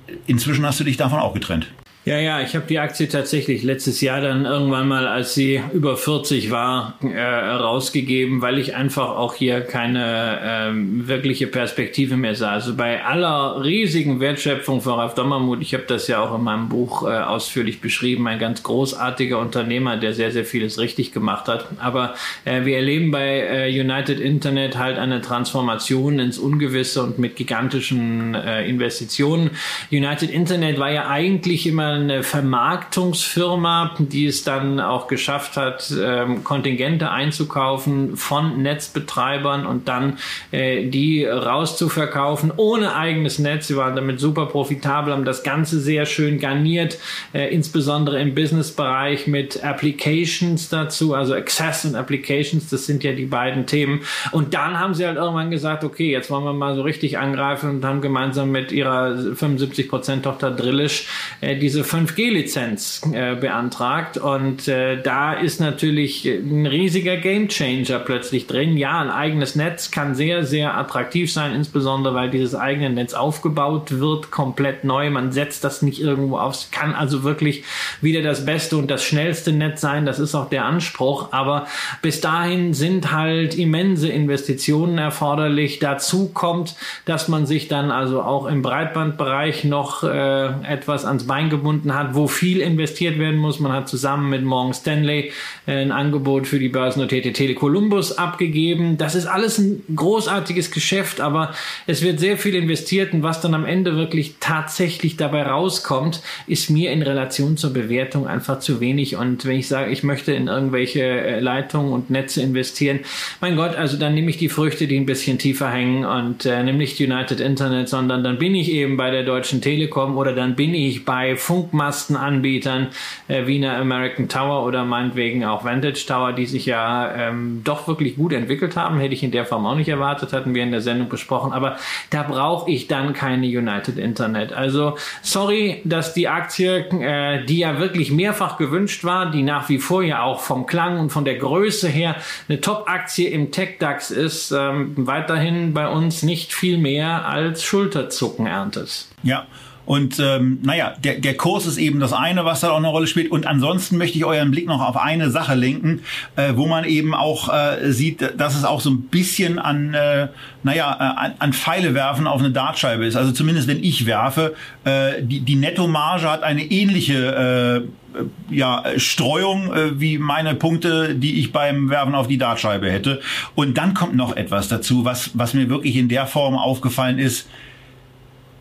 äh, 0.07 0.14
inzwischen 0.28 0.66
hast 0.66 0.80
du 0.80 0.86
dich 0.86 0.95
davon 0.95 1.20
auch 1.20 1.34
getrennt. 1.34 1.68
Ja, 2.06 2.18
ja, 2.18 2.39
ich 2.39 2.56
habe 2.56 2.66
die 2.66 2.80
Aktie 2.80 3.10
tatsächlich 3.10 3.62
letztes 3.62 4.00
Jahr 4.00 4.22
dann 4.22 4.45
irgendwann 4.45 4.88
mal, 4.88 5.06
als 5.06 5.34
sie 5.34 5.62
über 5.74 5.97
40 5.97 6.50
war, 6.50 6.97
äh, 7.04 7.20
rausgegeben, 7.20 8.41
weil 8.41 8.58
ich 8.58 8.74
einfach 8.74 9.10
auch 9.10 9.36
hier 9.36 9.60
keine 9.60 10.39
ähm, 10.41 11.10
wirkliche 11.10 11.47
Perspektive 11.47 12.16
mehr 12.16 12.36
sah. 12.36 12.52
Also 12.52 12.74
bei 12.76 13.04
aller 13.04 13.62
riesigen 13.66 14.22
Wertschöpfung 14.22 14.80
von 14.80 14.93
Ralf 14.93 15.14
Dommermuth, 15.16 15.62
ich 15.62 15.74
habe 15.74 15.84
das 15.88 16.08
ja 16.08 16.24
auch 16.24 16.34
in 16.36 16.41
meinem 16.41 16.70
Buch 16.70 17.04
äh, 17.04 17.18
ausführlich 17.18 17.82
beschrieben, 17.82 18.30
ein 18.30 18.39
ganz 18.39 18.64
großartiger 18.64 19.38
Unternehmer, 19.38 19.97
der 19.97 20.14
sehr, 20.14 20.32
sehr 20.32 20.45
vieles 20.45 20.80
richtig 20.80 21.12
gemacht 21.12 21.50
hat. 21.50 21.68
Aber 21.80 22.16
äh, 22.45 22.64
wir 22.64 22.78
erleben 22.78 23.12
bei 23.12 23.41
äh, 23.41 23.78
United 23.78 24.22
Internet 24.22 24.78
halt 24.78 24.97
eine 24.97 25.20
Transformation 25.20 26.18
ins 26.20 26.39
Ungewisse 26.39 27.04
und 27.04 27.20
mit 27.20 27.36
gigantischen 27.36 28.36
äh, 28.36 28.66
Investitionen. 28.70 29.52
United 29.91 30.30
Internet 30.30 30.80
war 30.80 30.91
ja 30.91 31.10
eigentlich 31.10 31.68
immer 31.68 31.89
eine 31.90 32.24
Vermarktungsfirma, 32.24 33.96
die 34.00 34.26
es 34.26 34.44
dann 34.44 34.80
auch 34.80 35.08
geschafft 35.08 35.58
hat, 35.58 35.94
ähm, 36.02 36.44
Kontingente 36.44 37.12
einzukaufen 37.12 38.18
von 38.18 38.62
Netzbetreibern 38.62 39.66
und 39.66 39.88
dann 39.88 40.18
äh, 40.52 40.88
die 40.88 41.26
rauszuverkaufen 41.26 42.52
ohne 42.56 42.96
eigenes 42.96 43.40
Netz. 43.40 43.68
Sie 43.68 43.78
waren 43.78 43.96
damit 43.96 44.20
super 44.20 44.46
profitabel, 44.46 45.14
haben 45.14 45.26
das 45.26 45.44
Ganze 45.44 45.80
sehr 45.80 46.06
schön 46.06 46.40
garniert, 46.40 46.98
äh, 47.34 47.54
insbesondere 47.54 48.20
im 48.20 48.36
Businessbereich 48.36 49.28
mit 49.28 49.64
Applications 49.64 50.70
dazu, 50.70 51.14
also 51.14 51.34
Access 51.34 51.86
und 51.86 51.96
Applications, 51.96 52.70
das 52.70 52.86
sind 52.86 53.04
ja 53.04 53.14
die 53.14 53.26
beiden 53.26 53.66
Themen. 53.66 54.02
Und 54.32 54.54
dann 54.54 54.80
haben 54.80 54.94
sie 54.94 55.06
halt 55.06 55.18
irgendwann 55.18 55.52
gesagt, 55.52 55.84
okay, 55.84 56.12
jetzt 56.12 56.30
wollen 56.30 56.44
wir 56.44 56.54
mal 56.54 56.76
so 56.76 56.82
richtig 56.82 57.18
angreifen 57.18 57.70
und 57.70 57.86
haben 57.86 58.02
gemeinsam 58.02 58.52
mit 58.52 58.72
ihrer 58.72 59.10
75% 59.16 60.22
Tochter 60.22 60.52
Drillisch 60.52 61.08
äh, 61.42 61.56
diese 61.80 61.98
5G-Lizenz 61.98 63.02
äh, 63.14 63.36
beantragt 63.36 64.18
und 64.18 64.68
äh, 64.68 65.02
da 65.02 65.34
ist 65.34 65.60
natürlich 65.60 66.26
ein 66.26 66.66
riesiger 66.66 67.18
Gamechanger 67.18 68.00
plötzlich 68.00 68.48
drin. 68.48 68.76
Ja, 68.76 69.00
ein 69.00 69.10
eigenes 69.10 69.56
Netz 69.56 69.92
kann 69.92 70.16
sehr, 70.16 70.44
sehr 70.44 70.78
attraktiv 70.78 71.32
sein, 71.32 71.54
insbesondere 71.54 72.14
weil 72.16 72.30
dieses 72.30 72.56
eigene 72.56 72.90
Netz 72.90 73.14
aufgebaut 73.14 74.00
wird, 74.00 74.32
komplett 74.32 74.84
neu. 74.84 75.10
Man 75.10 75.32
setzt 75.32 75.64
das 75.64 75.82
nicht 75.82 76.02
irgendwo 76.02 76.38
auf. 76.38 76.56
Es 76.56 76.72
kann 76.72 76.94
also 76.94 77.24
wirklich 77.24 77.64
wieder 78.02 78.22
das 78.22 78.46
beste 78.46 78.78
und 78.78 78.92
das 78.92 79.04
schnellste 79.04 79.54
Netz 79.54 79.80
sein. 79.80 80.06
Das 80.06 80.20
ist 80.20 80.36
auch 80.36 80.50
der 80.50 80.66
Anspruch. 80.66 81.30
Aber 81.32 81.68
bis 82.02 82.20
dahin 82.20 82.74
sind 82.74 83.12
halt 83.12 83.58
immense 83.58 84.10
Investitionen 84.10 84.98
erforderlich. 84.98 85.80
Dazu 85.80 86.30
kommt, 86.34 86.76
dass 87.06 87.28
man 87.28 87.46
sich 87.46 87.68
dann 87.68 87.92
also 87.92 88.22
auch 88.22 88.48
im 88.48 88.62
Breitbandbereich 88.62 89.64
noch 89.64 90.04
äh, 90.04 90.48
etwas 90.68 91.06
ans 91.06 91.26
Bein 91.26 91.50
gebunden 91.50 91.69
angebunden 91.70 91.94
hat, 91.94 92.16
wo 92.16 92.28
viel 92.28 92.62
investiert 92.62 93.20
werden 93.20 93.38
muss. 93.38 93.60
Man 93.60 93.72
hat 93.72 93.88
zusammen 93.88 94.30
mit 94.30 94.44
Morgan 94.44 94.74
Stanley 94.74 95.32
äh, 95.68 95.82
ein 95.82 95.92
Angebot 95.92 96.48
für 96.48 96.60
die 96.60 96.70
börsennotierte 96.70 97.32
Tele 97.34 97.54
Columbus 97.54 98.18
abgegeben. 98.18 98.98
Das 98.98 99.16
ist 99.16 99.26
alles 99.26 99.60
ein 99.60 99.84
großartiges 99.96 100.72
Geschäft, 100.72 101.22
aber 101.22 101.54
es 101.86 102.02
wird 102.02 102.20
sehr 102.20 102.38
viel 102.38 102.56
investiert 102.56 103.14
und 103.14 103.24
was 103.24 103.42
dann 103.42 103.54
am 103.54 103.66
Ende 103.66 103.96
wirklich 103.96 104.36
tatsächlich 104.40 105.18
dabei 105.18 105.44
rauskommt, 105.44 106.22
ist 106.48 106.70
mir 106.70 106.92
in 106.92 107.02
Relation 107.02 107.58
zur 107.58 107.72
Bewertung 107.72 108.28
einfach 108.28 108.60
zu 108.60 108.80
wenig. 108.80 109.16
Und 109.16 109.46
wenn 109.46 109.60
ich 109.60 109.68
sage, 109.68 109.92
ich 109.92 110.04
möchte 110.04 110.34
in 110.34 110.48
irgendwelche 110.48 111.04
äh, 111.04 111.40
Leitungen 111.40 111.94
und 111.94 112.10
Netze 112.10 112.42
investieren, 112.42 113.02
mein 113.42 113.56
Gott, 113.56 113.76
also 113.76 113.98
dann 113.98 114.14
nehme 114.16 114.30
ich 114.30 114.38
die 114.38 114.50
Früchte, 114.50 114.88
die 114.88 114.98
ein 114.98 115.06
bisschen 115.06 115.38
tiefer 115.38 115.70
hängen 115.70 116.06
und 116.06 116.46
äh, 116.46 116.64
nehme 116.64 116.80
nicht 116.80 117.00
United 117.00 117.40
Internet, 117.40 117.90
sondern 117.90 118.24
dann 118.24 118.40
bin 118.40 118.56
ich 118.56 118.72
eben 118.72 118.98
bei 118.98 119.12
der 119.12 119.24
Deutschen 119.24 119.62
Telekom 119.62 120.18
oder 120.18 120.34
dann 120.34 120.56
bin 120.56 120.74
ich 120.74 121.06
bei 121.06 121.36
Funkmastenanbietern 121.60 122.88
äh, 123.28 123.45
wie 123.45 123.57
einer 123.57 123.78
American 123.78 124.30
Tower 124.30 124.66
oder 124.66 124.86
meinetwegen 124.86 125.43
auch 125.43 125.66
Vantage 125.66 126.05
Tower, 126.07 126.32
die 126.32 126.45
sich 126.45 126.66
ja 126.66 127.14
ähm, 127.14 127.62
doch 127.66 127.88
wirklich 127.88 128.16
gut 128.16 128.32
entwickelt 128.32 128.78
haben. 128.78 128.99
Hätte 128.99 129.14
ich 129.14 129.24
in 129.24 129.32
der 129.32 129.45
Form 129.45 129.66
auch 129.66 129.76
nicht 129.76 129.89
erwartet, 129.89 130.32
hatten 130.32 130.55
wir 130.55 130.64
in 130.64 130.72
der 130.72 130.82
Sendung 130.82 131.10
besprochen. 131.10 131.51
Aber 131.51 131.76
da 132.12 132.24
brauche 132.24 132.72
ich 132.72 132.88
dann 132.88 133.14
keine 133.14 133.45
United 133.45 133.97
Internet. 133.97 134.53
Also 134.53 134.97
sorry, 135.22 135.82
dass 135.84 136.14
die 136.14 136.30
Aktie, 136.30 136.86
äh, 137.01 137.45
die 137.45 137.60
ja 137.60 137.80
wirklich 137.80 138.12
mehrfach 138.12 138.57
gewünscht 138.57 139.03
war, 139.03 139.30
die 139.32 139.43
nach 139.43 139.68
wie 139.68 139.80
vor 139.80 140.01
ja 140.01 140.24
auch 140.24 140.39
vom 140.39 140.66
Klang 140.66 140.99
und 140.99 141.10
von 141.10 141.26
der 141.26 141.36
Größe 141.36 141.89
her 141.89 142.16
eine 142.47 142.62
Top-Aktie 142.62 143.30
im 143.30 143.51
Tech-DAX 143.51 144.12
ist, 144.12 144.51
ähm, 144.51 144.93
weiterhin 144.95 145.74
bei 145.74 145.89
uns 145.89 146.24
nicht 146.24 146.53
viel 146.53 146.78
mehr 146.78 147.28
als 147.28 147.64
Schulterzucken 147.64 148.45
erntet. 148.45 149.07
Ja. 149.24 149.45
Und 149.90 150.20
ähm, 150.20 150.60
naja, 150.62 150.94
der, 151.04 151.16
der 151.16 151.36
Kurs 151.36 151.66
ist 151.66 151.80
eben 151.80 152.00
das 152.00 152.14
eine, 152.14 152.46
was 152.46 152.60
da 152.60 152.70
auch 152.70 152.78
eine 152.78 152.90
Rolle 152.90 153.08
spielt. 153.08 153.32
Und 153.32 153.48
ansonsten 153.48 153.98
möchte 153.98 154.20
ich 154.20 154.24
euren 154.24 154.52
Blick 154.52 154.68
noch 154.68 154.88
auf 154.88 154.96
eine 154.96 155.32
Sache 155.32 155.56
lenken, 155.56 156.02
äh, 156.36 156.54
wo 156.56 156.68
man 156.68 156.86
eben 156.86 157.16
auch 157.16 157.52
äh, 157.52 157.92
sieht, 157.92 158.40
dass 158.40 158.56
es 158.56 158.66
auch 158.66 158.82
so 158.82 158.92
ein 158.92 159.02
bisschen 159.10 159.58
an, 159.58 159.96
äh, 159.96 160.28
naja, 160.62 160.96
äh, 160.96 161.26
an, 161.26 161.34
an 161.40 161.54
Pfeile 161.54 161.96
werfen 161.96 162.28
auf 162.28 162.40
eine 162.40 162.52
Dartscheibe 162.52 163.04
ist. 163.04 163.16
Also 163.16 163.32
zumindest 163.32 163.68
wenn 163.68 163.84
ich 163.84 164.06
werfe, 164.06 164.54
äh, 164.84 165.24
die, 165.24 165.40
die 165.40 165.56
Nettomarge 165.56 166.30
hat 166.30 166.44
eine 166.44 166.62
ähnliche 166.66 167.88
äh, 168.14 168.56
ja, 168.56 168.84
Streuung 168.98 169.74
äh, 169.74 170.00
wie 170.00 170.20
meine 170.20 170.54
Punkte, 170.54 171.16
die 171.16 171.40
ich 171.40 171.52
beim 171.52 171.90
Werfen 171.90 172.14
auf 172.14 172.28
die 172.28 172.38
Dartscheibe 172.38 172.92
hätte. 172.92 173.22
Und 173.56 173.80
dann 173.80 173.96
kommt 173.96 174.16
noch 174.16 174.36
etwas 174.36 174.68
dazu, 174.68 175.04
was, 175.04 175.32
was 175.34 175.56
mir 175.56 175.68
wirklich 175.68 175.96
in 175.96 176.10
der 176.10 176.28
Form 176.28 176.56
aufgefallen 176.56 177.18
ist 177.18 177.48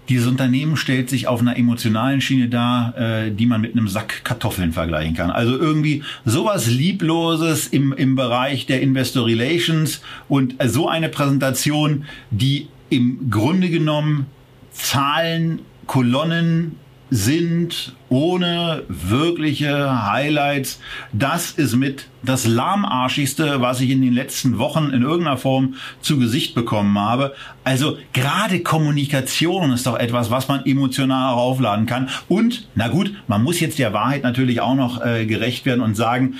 dieses 0.09 0.27
Unternehmen 0.27 0.77
stellt 0.77 1.11
sich 1.11 1.27
auf 1.27 1.41
einer 1.41 1.57
emotionalen 1.57 2.21
Schiene 2.21 2.49
dar, 2.49 2.97
äh, 2.97 3.31
die 3.31 3.47
man 3.47 3.61
mit 3.61 3.73
einem 3.73 3.89
Sack 3.89 4.25
Kartoffeln 4.25 4.73
vergleichen 4.73 5.15
kann. 5.15 5.31
Also 5.31 5.57
irgendwie 5.59 6.03
sowas 6.25 6.67
Liebloses 6.67 7.67
im, 7.67 7.93
im 7.93 8.15
Bereich 8.15 8.67
der 8.67 8.81
Investor 8.81 9.27
Relations 9.27 10.01
und 10.29 10.55
so 10.67 10.89
eine 10.89 11.09
Präsentation, 11.09 12.05
die 12.31 12.69
im 12.91 13.31
Grunde 13.31 13.69
genommen 13.69 14.27
Zahlen, 14.73 15.61
Kolonnen 15.87 16.77
sind 17.11 17.95
ohne 18.09 18.83
wirkliche 18.89 20.11
Highlights. 20.11 20.81
Das 21.13 21.53
ist 21.53 21.77
mit 21.77 22.07
das 22.23 22.47
lahmarschigste, 22.47 23.61
was 23.61 23.81
ich 23.81 23.91
in 23.91 24.03
den 24.03 24.13
letzten 24.13 24.59
Wochen 24.59 24.91
in 24.91 25.03
irgendeiner 25.03 25.37
Form 25.37 25.75
zu 26.01 26.19
Gesicht 26.19 26.55
bekommen 26.55 26.99
habe. 26.99 27.35
Also 27.65 27.99
gerade 28.13 28.61
Kommunikation 28.61 29.73
ist 29.73 29.87
doch 29.87 29.99
etwas, 29.99 30.31
was 30.31 30.49
man 30.49 30.65
emotional 30.67 31.35
auch 31.35 31.39
aufladen 31.39 31.87
kann. 31.87 32.09
Und, 32.29 32.69
na 32.75 32.89
gut, 32.89 33.13
man 33.27 33.43
muss 33.43 33.61
jetzt 33.61 33.79
der 33.79 33.93
Wahrheit 33.93 34.23
natürlich 34.23 34.61
auch 34.61 34.75
noch 34.75 35.05
äh, 35.05 35.27
gerecht 35.27 35.65
werden 35.67 35.81
und 35.81 35.97
sagen, 35.97 36.35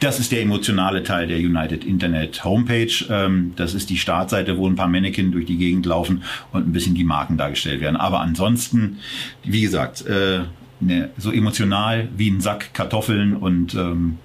das 0.00 0.20
ist 0.20 0.32
der 0.32 0.42
emotionale 0.42 1.02
Teil 1.02 1.26
der 1.26 1.38
United 1.38 1.84
Internet 1.84 2.44
Homepage. 2.44 2.92
Ähm, 3.10 3.52
das 3.56 3.74
ist 3.74 3.90
die 3.90 3.98
Startseite, 3.98 4.56
wo 4.58 4.68
ein 4.68 4.76
paar 4.76 4.88
Mannequin 4.88 5.32
durch 5.32 5.46
die 5.46 5.56
Gegend 5.56 5.86
laufen 5.86 6.22
und 6.52 6.68
ein 6.68 6.72
bisschen 6.72 6.94
die 6.94 7.04
Marken 7.04 7.36
dargestellt 7.36 7.80
werden. 7.80 7.96
Aber 7.96 8.20
ansonsten, 8.20 8.98
wie 9.44 9.62
gesagt, 9.62 10.06
äh, 10.06 10.40
ne, 10.80 11.10
so 11.16 11.32
emotional 11.32 12.08
wie 12.16 12.30
ein 12.30 12.40
Sack 12.40 12.74
Kartoffeln 12.74 13.34
und 13.34 13.74
ähm, 13.74 14.18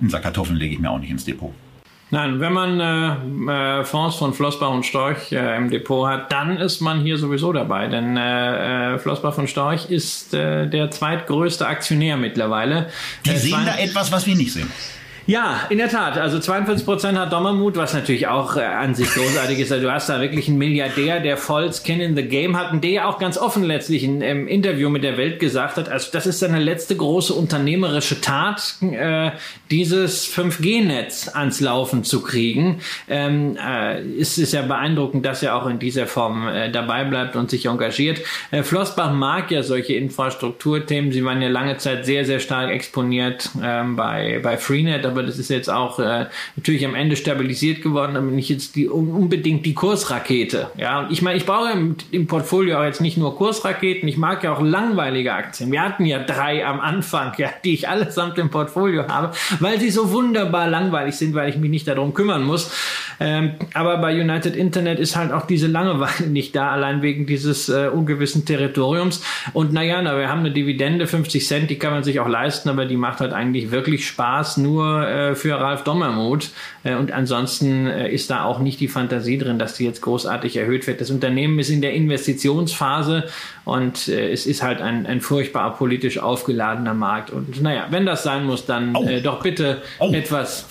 einen 0.00 0.10
Sack 0.10 0.22
Kartoffeln 0.22 0.56
lege 0.56 0.74
ich 0.74 0.80
mir 0.80 0.90
auch 0.90 0.98
nicht 0.98 1.10
ins 1.10 1.24
Depot. 1.24 1.52
Nein, 2.10 2.40
wenn 2.40 2.52
man 2.52 2.78
äh, 3.48 3.80
äh, 3.80 3.84
Fonds 3.84 4.16
von 4.16 4.34
Flossbach 4.34 4.68
und 4.68 4.84
Storch 4.84 5.32
äh, 5.32 5.56
im 5.56 5.70
Depot 5.70 6.06
hat, 6.06 6.30
dann 6.30 6.58
ist 6.58 6.80
man 6.80 7.00
hier 7.00 7.16
sowieso 7.16 7.54
dabei. 7.54 7.86
Denn 7.86 8.18
äh, 8.18 8.96
äh 8.96 8.98
Flossbach 8.98 9.32
von 9.32 9.48
Storch 9.48 9.88
ist 9.88 10.34
der 10.34 10.90
zweitgrößte 10.90 11.66
Aktionär 11.66 12.18
mittlerweile. 12.18 12.90
Die 13.24 13.30
sehen 13.30 13.62
da 13.64 13.78
etwas, 13.78 14.12
was 14.12 14.26
wir 14.26 14.36
nicht 14.36 14.52
sehen. 14.52 14.70
Ja, 15.26 15.66
in 15.70 15.78
der 15.78 15.88
Tat. 15.88 16.18
Also 16.18 16.40
42 16.40 16.84
Prozent 16.84 17.16
hat 17.16 17.32
Dommermut, 17.32 17.76
was 17.76 17.94
natürlich 17.94 18.26
auch 18.26 18.56
äh, 18.56 18.62
an 18.62 18.94
sich 18.94 19.08
großartig 19.14 19.60
ist. 19.60 19.70
Also 19.70 19.86
du 19.86 19.92
hast 19.92 20.08
da 20.08 20.20
wirklich 20.20 20.48
einen 20.48 20.58
Milliardär, 20.58 21.20
der 21.20 21.36
voll 21.36 21.70
Skin 21.72 22.00
in 22.00 22.16
the 22.16 22.24
Game 22.24 22.58
hat 22.58 22.72
und 22.72 22.82
der 22.82 22.90
ja 22.90 23.04
auch 23.08 23.18
ganz 23.18 23.38
offen 23.38 23.62
letztlich 23.62 24.02
in, 24.02 24.20
im 24.20 24.48
Interview 24.48 24.90
mit 24.90 25.04
der 25.04 25.16
Welt 25.16 25.38
gesagt 25.38 25.76
hat, 25.76 25.88
also 25.88 26.08
das 26.12 26.26
ist 26.26 26.40
seine 26.40 26.58
letzte 26.58 26.96
große 26.96 27.32
unternehmerische 27.34 28.20
Tat, 28.20 28.74
äh, 28.80 29.30
dieses 29.70 30.26
5G-Netz 30.26 31.28
ans 31.34 31.60
Laufen 31.60 32.02
zu 32.02 32.22
kriegen. 32.22 32.80
Ähm, 33.08 33.56
äh, 33.64 34.02
ist 34.02 34.38
es 34.38 34.50
ja 34.50 34.62
beeindruckend, 34.62 35.24
dass 35.24 35.42
er 35.44 35.54
auch 35.54 35.66
in 35.66 35.78
dieser 35.78 36.08
Form 36.08 36.48
äh, 36.48 36.70
dabei 36.70 37.04
bleibt 37.04 37.36
und 37.36 37.48
sich 37.48 37.66
engagiert. 37.66 38.20
Äh, 38.50 38.64
Flossbach 38.64 39.12
mag 39.12 39.52
ja 39.52 39.62
solche 39.62 39.94
Infrastrukturthemen. 39.94 41.12
Sie 41.12 41.24
waren 41.24 41.40
ja 41.40 41.48
lange 41.48 41.76
Zeit 41.76 42.06
sehr, 42.06 42.24
sehr 42.24 42.40
stark 42.40 42.70
exponiert 42.70 43.50
ähm, 43.62 43.94
bei, 43.94 44.40
bei 44.42 44.56
Freenet 44.56 45.11
aber 45.12 45.22
das 45.22 45.38
ist 45.38 45.50
jetzt 45.50 45.70
auch 45.70 45.98
äh, 45.98 46.26
natürlich 46.56 46.84
am 46.84 46.94
Ende 46.94 47.16
stabilisiert 47.16 47.82
geworden, 47.82 48.16
aber 48.16 48.26
nicht 48.26 48.48
jetzt 48.48 48.76
die 48.76 48.88
unbedingt 48.88 49.64
die 49.66 49.74
Kursrakete. 49.74 50.70
Ja, 50.76 51.06
ich 51.10 51.22
meine, 51.22 51.36
ich 51.36 51.46
brauche 51.46 51.70
im, 51.70 51.96
im 52.10 52.26
Portfolio 52.26 52.78
auch 52.78 52.84
jetzt 52.84 53.00
nicht 53.00 53.16
nur 53.16 53.36
Kursraketen, 53.36 54.08
ich 54.08 54.16
mag 54.16 54.42
ja 54.42 54.52
auch 54.54 54.62
langweilige 54.62 55.32
Aktien. 55.32 55.70
Wir 55.70 55.82
hatten 55.82 56.06
ja 56.06 56.18
drei 56.22 56.66
am 56.66 56.80
Anfang, 56.80 57.32
ja, 57.38 57.50
die 57.64 57.74
ich 57.74 57.88
allesamt 57.88 58.38
im 58.38 58.50
Portfolio 58.50 59.06
habe, 59.08 59.34
weil 59.60 59.78
sie 59.78 59.90
so 59.90 60.10
wunderbar 60.12 60.68
langweilig 60.68 61.14
sind, 61.14 61.34
weil 61.34 61.48
ich 61.48 61.56
mich 61.56 61.70
nicht 61.70 61.86
darum 61.88 62.14
kümmern 62.14 62.42
muss. 62.44 62.72
Ähm, 63.20 63.52
aber 63.74 63.98
bei 63.98 64.18
United 64.20 64.56
Internet 64.56 64.98
ist 64.98 65.16
halt 65.16 65.32
auch 65.32 65.46
diese 65.46 65.66
Langeweile 65.66 66.28
nicht 66.28 66.56
da, 66.56 66.70
allein 66.70 67.02
wegen 67.02 67.26
dieses 67.26 67.68
äh, 67.68 67.88
ungewissen 67.92 68.44
Territoriums. 68.44 69.22
Und 69.52 69.72
naja, 69.72 70.00
na, 70.02 70.18
wir 70.18 70.28
haben 70.28 70.40
eine 70.40 70.50
Dividende, 70.50 71.06
50 71.06 71.46
Cent, 71.46 71.70
die 71.70 71.78
kann 71.78 71.92
man 71.92 72.04
sich 72.04 72.20
auch 72.20 72.28
leisten, 72.28 72.68
aber 72.68 72.86
die 72.86 72.96
macht 72.96 73.20
halt 73.20 73.32
eigentlich 73.32 73.70
wirklich 73.70 74.06
Spaß, 74.06 74.56
nur 74.56 75.01
äh, 75.08 75.34
für 75.34 75.58
Ralf 75.58 75.84
Dommermuth. 75.84 76.50
Äh, 76.84 76.94
und 76.94 77.12
ansonsten 77.12 77.86
äh, 77.86 78.10
ist 78.10 78.30
da 78.30 78.44
auch 78.44 78.58
nicht 78.58 78.80
die 78.80 78.88
Fantasie 78.88 79.38
drin, 79.38 79.58
dass 79.58 79.74
die 79.74 79.84
jetzt 79.84 80.02
großartig 80.02 80.56
erhöht 80.56 80.86
wird. 80.86 81.00
Das 81.00 81.10
Unternehmen 81.10 81.58
ist 81.58 81.70
in 81.70 81.80
der 81.80 81.94
Investitionsphase 81.94 83.24
und 83.64 84.08
äh, 84.08 84.32
es 84.32 84.46
ist 84.46 84.62
halt 84.62 84.80
ein, 84.80 85.06
ein 85.06 85.20
furchtbar 85.20 85.76
politisch 85.76 86.18
aufgeladener 86.18 86.94
Markt. 86.94 87.30
Und 87.30 87.62
naja, 87.62 87.86
wenn 87.90 88.06
das 88.06 88.22
sein 88.22 88.44
muss, 88.44 88.66
dann 88.66 88.96
oh. 88.96 89.08
doch 89.22 89.42
bitte 89.42 89.82
oh. 89.98 90.12
etwas 90.12 90.66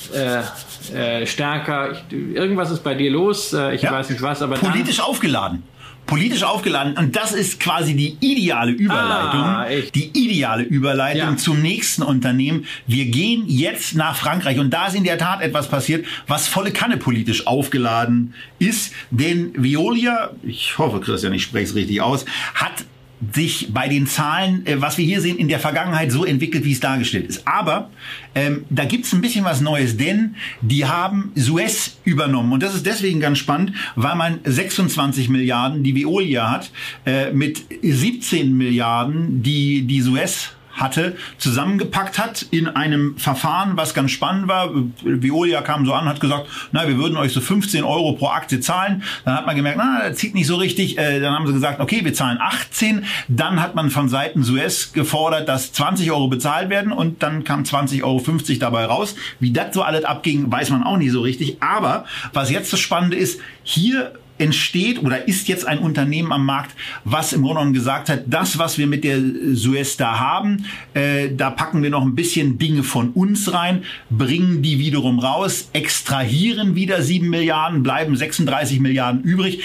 stärker. 1.26 1.92
Ich, 1.92 2.36
irgendwas 2.36 2.72
ist 2.72 2.84
bei 2.84 2.96
dir 2.96 3.12
los. 3.12 3.54
ich 3.74 3.82
ja. 3.82 3.92
weiß 3.92 4.10
nicht 4.10 4.22
was, 4.22 4.42
aber 4.42 4.56
politisch 4.56 4.98
dann, 4.98 5.06
aufgeladen 5.06 5.64
politisch 6.06 6.44
aufgeladen. 6.44 6.98
Und 6.98 7.16
das 7.16 7.32
ist 7.32 7.60
quasi 7.60 7.96
die 7.96 8.18
ideale 8.20 8.72
Überleitung. 8.72 9.42
Ah, 9.42 9.68
die 9.96 10.10
ideale 10.14 10.64
Überleitung 10.64 11.30
ja. 11.32 11.38
zum 11.38 11.62
nächsten 11.62 12.04
Unternehmen. 12.04 12.66
Wir 12.86 13.06
gehen 13.06 13.46
jetzt 13.48 13.96
nach 13.96 14.16
Frankreich. 14.16 14.60
Und 14.60 14.72
da 14.72 14.88
ist 14.88 14.96
in 14.96 15.04
der 15.04 15.18
Tat 15.18 15.42
etwas 15.42 15.70
passiert, 15.70 16.06
was 16.28 16.48
volle 16.48 16.72
Kanne 16.72 16.98
politisch 16.98 17.48
aufgeladen 17.48 18.34
ist. 18.60 18.94
Denn 19.10 19.54
Veolia, 19.56 20.32
ich 20.44 20.78
hoffe, 20.78 21.00
Christian, 21.00 21.34
ich 21.34 21.44
spreche 21.44 21.66
es 21.66 21.76
richtig 21.76 22.02
aus, 22.02 22.26
hat 22.56 22.84
sich 23.34 23.74
bei 23.74 23.88
den 23.88 24.08
Zahlen, 24.08 24.66
äh, 24.66 24.82
was 24.82 24.98
wir 24.98 25.06
hier 25.06 25.22
sehen, 25.22 25.38
in 25.38 25.48
der 25.48 25.60
Vergangenheit 25.60 26.12
so 26.12 26.26
entwickelt, 26.26 26.66
wie 26.66 26.72
es 26.72 26.80
dargestellt 26.80 27.28
ist. 27.28 27.48
Aber 27.48 27.90
ähm, 28.34 28.66
da 28.70 28.86
gibt's 28.86 29.14
ein 29.14 29.22
bisschen 29.22 29.46
was 29.46 29.62
Neues, 29.62 29.98
denn 29.98 30.36
die 30.62 30.86
haben 30.86 31.32
Suez 31.36 31.98
übernommen. 32.04 32.52
Und 32.52 32.64
das 32.64 32.76
ist 32.76 32.86
deswegen 32.86 33.20
ganz 33.20 33.38
spannend, 33.38 33.74
weil 33.96 34.16
man 34.16 34.40
26 34.44 35.30
Milliarden, 35.30 35.84
die 35.84 35.96
Veolia 35.96 36.50
hat, 36.50 36.72
äh, 37.06 37.32
mit 37.32 37.64
17 37.82 38.56
Milliarden, 38.56 39.44
die 39.44 39.84
die 39.84 40.02
Suez 40.02 40.52
hatte, 40.82 41.16
zusammengepackt 41.38 42.20
hat 42.20 42.46
in 42.52 42.68
einem 42.68 43.18
Verfahren, 43.18 43.78
was 43.78 43.94
ganz 43.94 44.12
spannend 44.12 44.48
war. 44.48 44.72
Veolia 45.04 45.62
kam 45.62 45.86
so 45.86 45.94
an, 45.94 46.06
hat 46.06 46.20
gesagt, 46.20 46.48
na, 46.72 46.88
wir 46.88 46.98
würden 46.98 47.18
euch 47.18 47.34
so 47.34 47.42
15 47.42 47.84
Euro 47.84 48.14
pro 48.14 48.28
Aktie 48.28 48.60
zahlen. 48.60 49.04
Dann 49.26 49.36
hat 49.36 49.46
man 49.46 49.56
gemerkt, 49.56 49.78
na, 49.78 50.10
das 50.10 50.18
zieht 50.18 50.34
nicht 50.34 50.48
so 50.48 50.56
richtig. 50.56 50.98
Äh, 50.98 51.20
dann 51.20 51.34
haben 51.34 51.48
sie 51.48 51.54
gesagt, 51.54 51.80
okay, 51.80 52.04
wir 52.04 52.14
zahlen 52.14 52.40
18. 52.40 53.06
Dann 53.28 53.62
hat 53.62 53.76
man 53.76 53.90
von 53.90 54.10
Seiten 54.10 54.44
Suez 54.44 54.94
gefordert, 54.94 55.48
dass 55.48 55.72
20 55.74 56.12
Euro 56.12 56.28
bezahlt 56.28 56.70
werden 56.70 56.92
und 56.92 57.24
dann 57.24 57.44
kam 57.44 57.64
20,50 57.64 58.04
Euro 58.04 58.22
dabei 58.60 58.86
raus. 58.86 59.16
Wie 59.40 59.52
das 59.52 59.74
so 59.74 59.84
alles 59.84 60.04
abging, 60.04 60.52
weiß 60.52 60.70
man 60.72 60.84
auch 60.84 60.98
nicht 60.98 61.12
so 61.12 61.22
richtig. 61.22 61.62
Aber 61.62 62.06
was 62.34 62.50
jetzt 62.50 62.74
das 62.74 62.80
Spannende 62.80 63.18
ist, 63.18 63.40
hier 63.64 64.14
entsteht 64.42 65.02
oder 65.02 65.28
ist 65.28 65.48
jetzt 65.48 65.68
ein 65.68 65.80
Unternehmen 65.80 66.32
am 66.32 66.46
Markt, 66.46 66.76
was 67.04 67.34
im 67.34 67.42
Grunde 67.42 67.60
genommen 67.60 67.74
gesagt 67.74 68.10
hat, 68.10 68.24
das, 68.28 68.58
was 68.58 68.78
wir 68.78 68.88
mit 68.88 69.04
der 69.04 69.20
Suez 69.54 69.98
da 69.98 70.20
haben, 70.20 70.66
äh, 70.94 71.30
da 71.36 71.50
packen 71.50 71.84
wir 71.84 71.90
noch 71.90 72.04
ein 72.04 72.16
bisschen 72.16 72.58
Dinge 72.58 72.84
von 72.84 73.12
uns 73.12 73.54
rein, 73.54 73.84
bringen 74.10 74.62
die 74.62 74.80
wiederum 74.80 75.20
raus, 75.20 75.70
extrahieren 75.74 76.76
wieder 76.76 77.02
sieben 77.02 77.30
Milliarden, 77.30 77.84
bleiben 77.84 78.16
36 78.16 78.80
Milliarden 78.80 79.22
übrig 79.24 79.62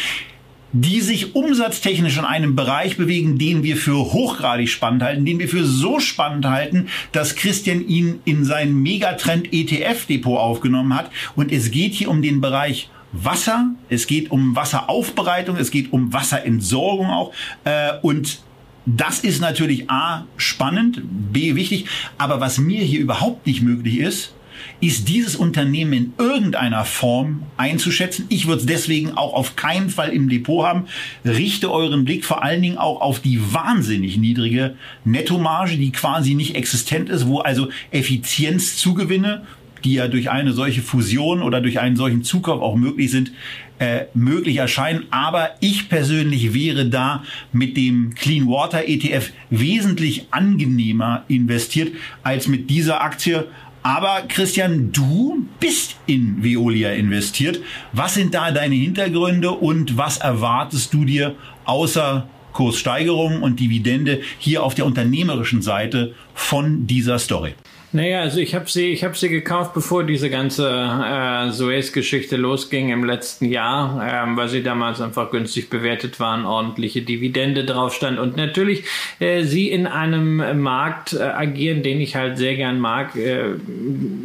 die 0.72 1.00
sich 1.00 1.34
umsatztechnisch 1.34 2.18
in 2.18 2.24
einem 2.24 2.54
Bereich 2.54 2.96
bewegen, 2.96 3.38
den 3.38 3.62
wir 3.62 3.76
für 3.76 4.12
hochgradig 4.12 4.68
spannend 4.68 5.02
halten, 5.02 5.24
den 5.24 5.38
wir 5.38 5.48
für 5.48 5.64
so 5.64 6.00
spannend 6.00 6.44
halten, 6.44 6.88
dass 7.12 7.34
Christian 7.34 7.86
ihn 7.86 8.20
in 8.24 8.44
sein 8.44 8.74
Megatrend 8.74 9.52
ETF-Depot 9.52 10.38
aufgenommen 10.38 10.94
hat. 10.94 11.10
Und 11.34 11.50
es 11.50 11.70
geht 11.70 11.94
hier 11.94 12.10
um 12.10 12.20
den 12.20 12.40
Bereich 12.40 12.90
Wasser, 13.24 13.70
es 13.88 14.06
geht 14.06 14.30
um 14.30 14.56
Wasseraufbereitung, 14.56 15.56
es 15.56 15.70
geht 15.70 15.92
um 15.92 16.12
Wasserentsorgung 16.12 17.06
auch. 17.06 17.32
Äh, 17.64 17.92
und 18.02 18.40
das 18.86 19.20
ist 19.20 19.40
natürlich 19.40 19.90
A 19.90 20.24
spannend, 20.36 21.02
B 21.04 21.56
wichtig, 21.56 21.86
aber 22.18 22.40
was 22.40 22.58
mir 22.58 22.82
hier 22.82 23.00
überhaupt 23.00 23.46
nicht 23.46 23.62
möglich 23.62 23.98
ist, 23.98 24.32
ist 24.80 25.08
dieses 25.08 25.36
Unternehmen 25.36 25.92
in 25.92 26.12
irgendeiner 26.18 26.84
Form 26.84 27.42
einzuschätzen. 27.56 28.26
Ich 28.28 28.46
würde 28.46 28.60
es 28.60 28.66
deswegen 28.66 29.12
auch 29.12 29.32
auf 29.32 29.56
keinen 29.56 29.90
Fall 29.90 30.10
im 30.10 30.28
Depot 30.28 30.64
haben. 30.64 30.86
Richte 31.24 31.70
euren 31.70 32.04
Blick 32.04 32.24
vor 32.24 32.42
allen 32.42 32.62
Dingen 32.62 32.78
auch 32.78 33.00
auf 33.00 33.20
die 33.20 33.40
wahnsinnig 33.52 34.18
niedrige 34.18 34.76
Nettomarge, 35.04 35.76
die 35.76 35.92
quasi 35.92 36.34
nicht 36.34 36.54
existent 36.54 37.08
ist, 37.08 37.26
wo 37.26 37.40
also 37.40 37.68
Effizienzzugewinne 37.90 39.42
die 39.84 39.94
ja 39.94 40.08
durch 40.08 40.30
eine 40.30 40.52
solche 40.52 40.82
Fusion 40.82 41.42
oder 41.42 41.60
durch 41.60 41.80
einen 41.80 41.96
solchen 41.96 42.24
Zukauf 42.24 42.60
auch 42.60 42.76
möglich 42.76 43.10
sind, 43.10 43.32
äh, 43.78 44.04
möglich 44.14 44.56
erscheinen. 44.56 45.04
Aber 45.10 45.50
ich 45.60 45.88
persönlich 45.88 46.54
wäre 46.54 46.86
da 46.86 47.24
mit 47.52 47.76
dem 47.76 48.14
Clean 48.14 48.46
Water 48.46 48.88
ETF 48.88 49.32
wesentlich 49.50 50.26
angenehmer 50.30 51.24
investiert 51.28 51.92
als 52.22 52.48
mit 52.48 52.70
dieser 52.70 53.02
Aktie. 53.02 53.46
Aber 53.82 54.22
Christian, 54.28 54.90
du 54.90 55.46
bist 55.60 55.96
in 56.06 56.42
Veolia 56.42 56.90
investiert. 56.90 57.60
Was 57.92 58.14
sind 58.14 58.34
da 58.34 58.50
deine 58.50 58.74
Hintergründe 58.74 59.52
und 59.52 59.96
was 59.96 60.18
erwartest 60.18 60.92
du 60.92 61.04
dir 61.04 61.36
außer 61.66 62.28
Kurssteigerung 62.52 63.42
und 63.42 63.60
Dividende 63.60 64.22
hier 64.38 64.64
auf 64.64 64.74
der 64.74 64.86
unternehmerischen 64.86 65.62
Seite 65.62 66.14
von 66.34 66.86
dieser 66.86 67.18
Story? 67.18 67.54
Naja, 67.96 68.20
also 68.20 68.40
ich 68.40 68.54
habe 68.54 68.68
sie, 68.68 68.92
ich 68.92 69.06
sie 69.14 69.30
gekauft, 69.30 69.72
bevor 69.72 70.04
diese 70.04 70.28
ganze 70.28 70.68
äh, 70.68 71.50
Suez-Geschichte 71.50 72.36
losging 72.36 72.90
im 72.90 73.04
letzten 73.04 73.46
Jahr, 73.46 74.06
ähm, 74.06 74.36
weil 74.36 74.50
sie 74.50 74.62
damals 74.62 75.00
einfach 75.00 75.30
günstig 75.30 75.70
bewertet 75.70 76.20
waren, 76.20 76.44
ordentliche 76.44 77.00
Dividende 77.00 77.64
drauf 77.64 77.94
stand 77.94 78.18
und 78.18 78.36
natürlich 78.36 78.84
äh, 79.18 79.44
sie 79.44 79.70
in 79.70 79.86
einem 79.86 80.60
Markt 80.60 81.14
äh, 81.14 81.22
agieren, 81.22 81.82
den 81.82 82.02
ich 82.02 82.16
halt 82.16 82.36
sehr 82.36 82.54
gern 82.56 82.80
mag, 82.80 83.16
äh, 83.16 83.54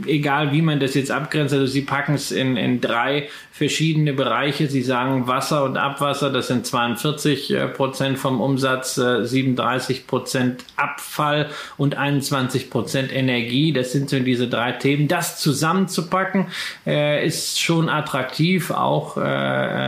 egal 0.06 0.52
wie 0.52 0.62
man 0.62 0.82
das 0.82 0.94
jetzt 0.94 1.10
abgrenzt. 1.10 1.54
Also 1.54 1.66
sie 1.66 1.84
packen 1.84 2.16
es 2.16 2.34
in, 2.34 2.58
in 2.58 2.82
drei 2.82 3.30
verschiedene 3.62 4.14
Bereiche. 4.14 4.68
Sie 4.68 4.82
sagen 4.82 5.28
Wasser 5.28 5.64
und 5.64 5.78
Abwasser, 5.78 6.32
das 6.32 6.48
sind 6.48 6.66
42 6.66 7.52
äh, 7.52 7.68
Prozent 7.68 8.18
vom 8.18 8.42
Umsatz, 8.42 8.96
37 8.96 10.00
äh, 10.00 10.02
Prozent 10.02 10.66
Abfall 10.78 11.48
und 11.78 11.96
21 11.96 12.70
Prozent 12.70 13.14
Energie. 13.16 13.61
Energie, 13.62 13.74
das 13.74 13.92
sind 13.92 14.10
so 14.10 14.20
diese 14.20 14.48
drei 14.48 14.74
Themen. 14.74 15.08
Das 15.08 15.40
zusammenzupacken 15.40 16.48
äh, 16.86 17.26
ist 17.26 17.60
schon 17.60 17.90
attraktiv, 17.90 18.72
auch 18.72 19.18
äh, 19.18 19.22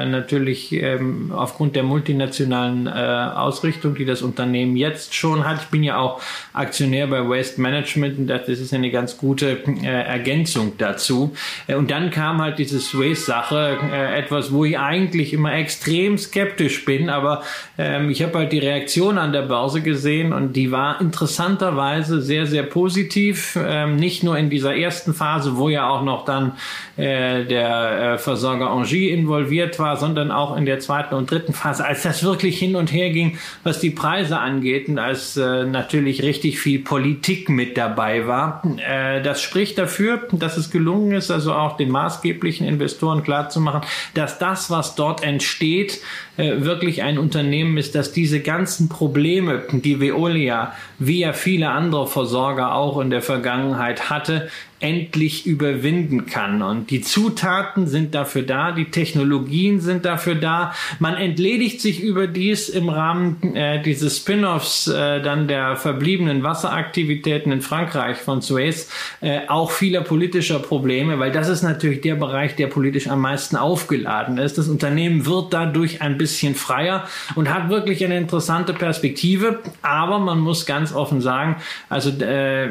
natürlich 0.05 0.71
ähm, 0.73 1.31
aufgrund 1.33 1.75
der 1.75 1.83
multinationalen 1.83 2.87
äh, 2.87 2.89
Ausrichtung, 2.89 3.95
die 3.95 4.05
das 4.05 4.21
Unternehmen 4.21 4.75
jetzt 4.75 5.15
schon 5.15 5.45
hat. 5.45 5.61
Ich 5.63 5.67
bin 5.67 5.83
ja 5.83 5.97
auch 5.97 6.21
Aktionär 6.53 7.07
bei 7.07 7.27
Waste 7.27 7.61
Management 7.61 8.19
und 8.19 8.27
das 8.27 8.47
ist 8.47 8.73
eine 8.73 8.91
ganz 8.91 9.17
gute 9.17 9.63
äh, 9.83 9.87
Ergänzung 9.87 10.73
dazu. 10.77 11.35
Äh, 11.67 11.75
und 11.75 11.89
dann 11.91 12.11
kam 12.11 12.41
halt 12.41 12.59
diese 12.59 12.77
Waste-Sache, 12.77 13.77
äh, 13.91 14.19
etwas, 14.19 14.51
wo 14.51 14.65
ich 14.65 14.77
eigentlich 14.77 15.33
immer 15.33 15.53
extrem 15.53 16.17
skeptisch 16.17 16.85
bin, 16.85 17.09
aber 17.09 17.43
ähm, 17.77 18.09
ich 18.09 18.21
habe 18.21 18.37
halt 18.37 18.51
die 18.51 18.59
Reaktion 18.59 19.17
an 19.17 19.33
der 19.33 19.43
Börse 19.43 19.81
gesehen 19.81 20.33
und 20.33 20.53
die 20.53 20.71
war 20.71 21.01
interessanterweise 21.01 22.21
sehr, 22.21 22.45
sehr 22.45 22.63
positiv 22.63 23.57
ähm, 23.65 23.95
nicht 23.95 24.23
nur 24.23 24.37
in 24.37 24.49
dieser 24.49 24.75
ersten 24.75 25.13
Phase, 25.13 25.57
wo 25.57 25.69
ja 25.69 25.89
auch 25.89 26.03
noch 26.03 26.25
dann 26.25 26.53
äh, 26.97 27.45
der 27.45 28.13
äh, 28.13 28.17
Versorger 28.17 28.69
Angie 28.69 29.09
involviert 29.09 29.79
war, 29.79 29.97
sondern 29.97 30.31
auch 30.31 30.55
in 30.57 30.65
der 30.65 30.79
zweiten 30.79 31.15
und 31.15 31.29
dritten 31.29 31.53
Phase, 31.53 31.85
als 31.85 32.03
das 32.03 32.23
wirklich 32.23 32.59
hin 32.59 32.75
und 32.75 32.91
her 32.91 33.09
ging, 33.09 33.37
was 33.63 33.79
die 33.79 33.89
Preise 33.89 34.39
angeht 34.39 34.87
und 34.87 34.99
als 34.99 35.37
äh, 35.37 35.65
natürlich 35.65 36.23
richtig 36.23 36.59
viel 36.59 36.79
Politik 36.79 37.49
mit 37.49 37.77
dabei 37.77 38.27
war. 38.27 38.63
Äh, 38.77 39.21
das 39.21 39.41
spricht 39.41 39.77
dafür, 39.77 40.27
dass 40.31 40.57
es 40.57 40.71
gelungen 40.71 41.11
ist, 41.13 41.31
also 41.31 41.53
auch 41.53 41.77
den 41.77 41.89
maßgeblichen 41.89 42.67
Investoren 42.67 43.23
klarzumachen, 43.23 43.81
dass 44.13 44.39
das, 44.39 44.69
was 44.69 44.95
dort 44.95 45.23
entsteht, 45.23 46.01
äh, 46.35 46.61
wirklich 46.61 47.03
ein 47.03 47.19
Unternehmen 47.19 47.77
ist, 47.77 47.93
dass 47.93 48.11
diese 48.11 48.39
ganzen 48.39 48.89
Probleme, 48.89 49.63
die 49.71 49.99
Veolia, 49.99 50.73
wie 50.97 51.19
ja 51.19 51.33
viele 51.33 51.69
andere 51.69 52.07
Versorger 52.07 52.73
auch 52.73 52.99
in 52.99 53.11
der 53.11 53.21
Vergangenheit 53.21 54.09
hatte, 54.09 54.49
endlich 54.83 55.47
überwinden 55.47 56.25
kann. 56.25 56.61
Und 56.61 56.91
die 56.91 56.99
Zutaten 56.99 57.87
sind 57.87 58.13
dafür 58.13 58.41
da, 58.41 58.73
die 58.73 58.91
Technologien 58.91 59.79
sind 59.79 60.03
dafür 60.03 60.35
da. 60.35 60.73
Man 60.99 61.15
entledigt 61.15 61.79
sich 61.79 62.01
überdies 62.01 62.67
im 62.67 62.89
Rahmen 62.89 63.55
äh, 63.55 63.81
dieses 63.81 64.17
Spin-offs 64.17 64.89
äh, 64.89 65.21
dann 65.21 65.47
der 65.47 65.77
verbliebenen 65.77 66.43
Wasseraktivitäten 66.43 67.53
in 67.53 67.61
Frankreich 67.61 68.17
von 68.17 68.41
Suez 68.41 68.89
äh, 69.21 69.47
auch 69.47 69.71
vieler 69.71 70.01
politischer 70.01 70.59
Probleme, 70.59 71.17
weil 71.17 71.31
das 71.31 71.47
ist 71.47 71.63
natürlich 71.63 72.01
der 72.01 72.15
Bereich, 72.15 72.57
der 72.57 72.67
politisch 72.67 73.07
am 73.07 73.21
meisten 73.21 73.55
aufgeladen 73.55 74.37
ist. 74.37 74.57
Das 74.57 74.67
Unternehmen 74.67 75.25
wird 75.25 75.53
dadurch 75.53 76.01
ein 76.01 76.17
bisschen 76.17 76.55
freier 76.55 77.07
und 77.35 77.53
hat 77.53 77.69
wirklich 77.69 78.03
eine 78.03 78.17
interessante 78.17 78.73
Perspektive. 78.73 79.59
Aber 79.81 80.19
man 80.19 80.39
muss 80.39 80.65
ganz 80.65 80.93
offen 80.93 81.21
sagen, 81.21 81.55
also 81.87 82.09
äh, 82.09 82.67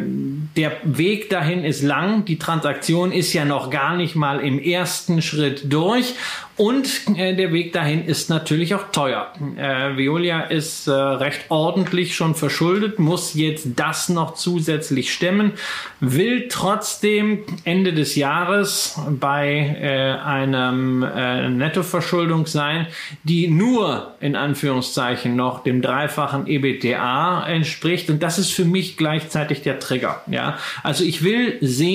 der 0.56 0.72
Weg 0.84 1.30
dahin 1.30 1.64
ist 1.64 1.82
lang 1.82 2.01
lang. 2.02 2.24
Die 2.24 2.38
Transaktion 2.38 3.12
ist 3.12 3.32
ja 3.32 3.44
noch 3.44 3.70
gar 3.70 3.96
nicht 3.96 4.14
mal 4.14 4.40
im 4.40 4.58
ersten 4.58 5.22
Schritt 5.22 5.72
durch 5.72 6.14
und 6.56 7.16
äh, 7.16 7.34
der 7.34 7.52
Weg 7.52 7.72
dahin 7.72 8.04
ist 8.04 8.28
natürlich 8.28 8.74
auch 8.74 8.90
teuer. 8.92 9.32
Äh, 9.56 9.96
Veolia 9.96 10.42
ist 10.42 10.86
äh, 10.86 10.92
recht 10.92 11.46
ordentlich 11.48 12.14
schon 12.14 12.34
verschuldet, 12.34 12.98
muss 12.98 13.34
jetzt 13.34 13.68
das 13.76 14.10
noch 14.10 14.34
zusätzlich 14.34 15.12
stemmen, 15.12 15.52
will 16.00 16.48
trotzdem 16.48 17.40
Ende 17.64 17.94
des 17.94 18.16
Jahres 18.16 19.00
bei 19.08 19.76
äh, 19.80 20.22
einem 20.22 21.02
äh, 21.02 21.48
Nettoverschuldung 21.48 22.46
sein, 22.46 22.86
die 23.24 23.48
nur 23.48 24.14
in 24.20 24.36
Anführungszeichen 24.36 25.34
noch 25.34 25.62
dem 25.62 25.80
dreifachen 25.80 26.46
EBTA 26.46 27.46
entspricht. 27.46 28.10
Und 28.10 28.22
das 28.22 28.38
ist 28.38 28.52
für 28.52 28.66
mich 28.66 28.98
gleichzeitig 28.98 29.62
der 29.62 29.80
Trigger. 29.80 30.22
Ja, 30.30 30.58
also 30.82 31.02
ich 31.02 31.24
will 31.24 31.56
sehen, 31.62 31.91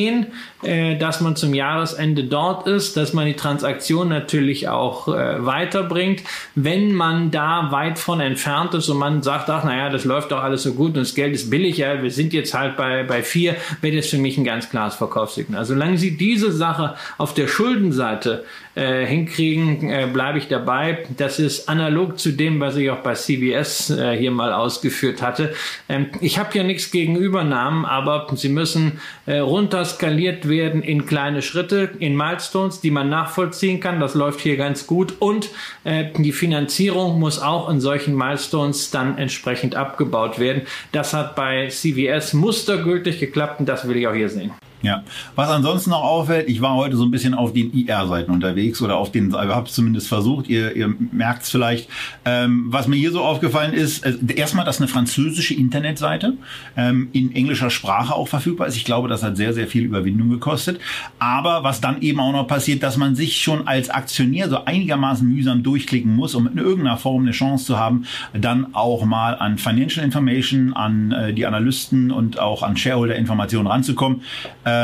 äh, 0.63 0.97
dass 0.97 1.21
man 1.21 1.35
zum 1.35 1.53
Jahresende 1.53 2.23
dort 2.23 2.67
ist, 2.67 2.97
dass 2.97 3.13
man 3.13 3.25
die 3.25 3.35
Transaktion 3.35 4.09
natürlich 4.09 4.67
auch 4.67 5.07
äh, 5.07 5.45
weiterbringt. 5.45 6.23
Wenn 6.55 6.93
man 6.93 7.31
da 7.31 7.71
weit 7.71 7.99
von 7.99 8.19
entfernt 8.19 8.73
ist 8.73 8.89
und 8.89 8.97
man 8.97 9.23
sagt, 9.23 9.49
ach 9.49 9.63
naja, 9.63 9.89
das 9.89 10.05
läuft 10.05 10.31
doch 10.31 10.41
alles 10.41 10.63
so 10.63 10.73
gut 10.73 10.89
und 10.89 11.01
das 11.01 11.15
Geld 11.15 11.33
ist 11.33 11.49
billig, 11.49 11.77
ja, 11.77 12.01
wir 12.01 12.11
sind 12.11 12.33
jetzt 12.33 12.53
halt 12.53 12.77
bei, 12.77 13.03
bei 13.03 13.23
vier, 13.23 13.55
wäre 13.81 13.95
das 13.95 14.07
für 14.07 14.17
mich 14.17 14.37
ein 14.37 14.43
ganz 14.43 14.69
klares 14.69 14.95
Verkaufssignal. 14.95 15.59
Also 15.59 15.73
solange 15.73 15.97
Sie 15.97 16.17
diese 16.17 16.51
Sache 16.51 16.95
auf 17.17 17.33
der 17.33 17.47
Schuldenseite 17.47 18.43
äh, 18.77 19.05
hinkriegen, 19.05 19.89
äh, 19.89 20.07
bleibe 20.11 20.37
ich 20.37 20.47
dabei. 20.47 20.99
Das 21.17 21.39
ist 21.39 21.67
analog 21.67 22.19
zu 22.19 22.31
dem, 22.31 22.59
was 22.59 22.75
ich 22.75 22.91
auch 22.91 22.99
bei 22.99 23.15
CBS 23.15 23.89
äh, 23.89 24.15
hier 24.15 24.29
mal 24.29 24.53
ausgeführt 24.53 25.21
hatte. 25.21 25.53
Ähm, 25.89 26.07
ich 26.21 26.37
habe 26.37 26.55
ja 26.55 26.63
nichts 26.63 26.91
gegen 26.91 27.15
Übernahmen, 27.15 27.85
aber 27.85 28.27
sie 28.35 28.49
müssen 28.49 28.99
äh, 29.25 29.39
runterskaliert 29.39 30.47
werden 30.47 30.83
in 30.83 31.07
kleine 31.07 31.41
Schritte, 31.41 31.89
in 31.97 32.15
Milestones, 32.15 32.79
die 32.79 32.91
man 32.91 33.09
nachvollziehen 33.09 33.79
kann. 33.79 33.99
Das 33.99 34.13
läuft 34.13 34.41
hier 34.41 34.57
ganz 34.57 34.85
gut. 34.85 35.15
Und 35.19 35.49
äh, 35.83 36.05
die 36.15 36.31
Finanzierung 36.31 37.19
muss 37.19 37.41
auch 37.41 37.69
in 37.69 37.81
solchen 37.81 38.15
Milestones 38.15 38.91
dann 38.91 39.17
entsprechend 39.17 39.75
abgebaut 39.75 40.37
werden. 40.37 40.61
Das 40.91 41.13
hat 41.13 41.35
bei 41.35 41.67
CVS 41.67 42.33
mustergültig 42.33 43.19
geklappt 43.19 43.59
und 43.59 43.67
das 43.67 43.87
will 43.87 43.97
ich 43.97 44.07
auch 44.07 44.13
hier 44.13 44.29
sehen. 44.29 44.51
Ja, 44.83 45.03
was 45.35 45.49
ansonsten 45.49 45.89
noch 45.89 46.03
auffällt, 46.03 46.47
ich 46.47 46.61
war 46.61 46.75
heute 46.75 46.95
so 46.95 47.03
ein 47.03 47.09
bisschen 47.09 47.33
auf 47.33 47.51
den 47.51 47.73
IR-Seiten 47.73 48.31
unterwegs 48.31 48.79
oder 48.81 48.97
auf 48.97 49.11
den, 49.11 49.33
habe 49.33 49.67
es 49.67 49.73
zumindest 49.73 50.07
versucht, 50.07 50.47
ihr, 50.49 50.75
ihr 50.75 50.93
merkt 51.11 51.43
es 51.43 51.49
vielleicht. 51.49 51.89
Ähm, 52.25 52.65
was 52.67 52.87
mir 52.87 52.95
hier 52.95 53.11
so 53.11 53.23
aufgefallen 53.23 53.73
ist, 53.73 54.05
äh, 54.05 54.15
erstmal, 54.35 54.65
dass 54.65 54.79
eine 54.79 54.87
französische 54.87 55.55
Internetseite 55.55 56.33
ähm, 56.75 57.09
in 57.11 57.33
englischer 57.35 57.71
Sprache 57.71 58.13
auch 58.13 58.27
verfügbar 58.27 58.67
ist. 58.67 58.75
Ich 58.75 58.85
glaube, 58.85 59.07
das 59.07 59.23
hat 59.23 59.35
sehr, 59.35 59.53
sehr 59.53 59.67
viel 59.67 59.83
Überwindung 59.83 60.29
gekostet. 60.29 60.79
Aber 61.17 61.63
was 61.63 61.81
dann 61.81 62.01
eben 62.03 62.19
auch 62.19 62.31
noch 62.31 62.47
passiert, 62.47 62.83
dass 62.83 62.97
man 62.97 63.15
sich 63.15 63.41
schon 63.41 63.67
als 63.67 63.89
Aktionär 63.89 64.47
so 64.47 64.63
einigermaßen 64.65 65.27
mühsam 65.27 65.63
durchklicken 65.63 66.15
muss, 66.15 66.35
um 66.35 66.47
in 66.47 66.59
irgendeiner 66.59 66.97
Form 66.97 67.23
eine 67.23 67.31
Chance 67.31 67.65
zu 67.65 67.79
haben, 67.79 68.05
dann 68.33 68.75
auch 68.75 69.05
mal 69.05 69.33
an 69.35 69.57
Financial 69.57 70.05
Information, 70.05 70.73
an 70.73 71.11
äh, 71.11 71.33
die 71.33 71.47
Analysten 71.47 72.11
und 72.11 72.37
auch 72.37 72.61
an 72.61 72.77
Shareholder-Informationen 72.77 73.65
ranzukommen. 73.65 74.21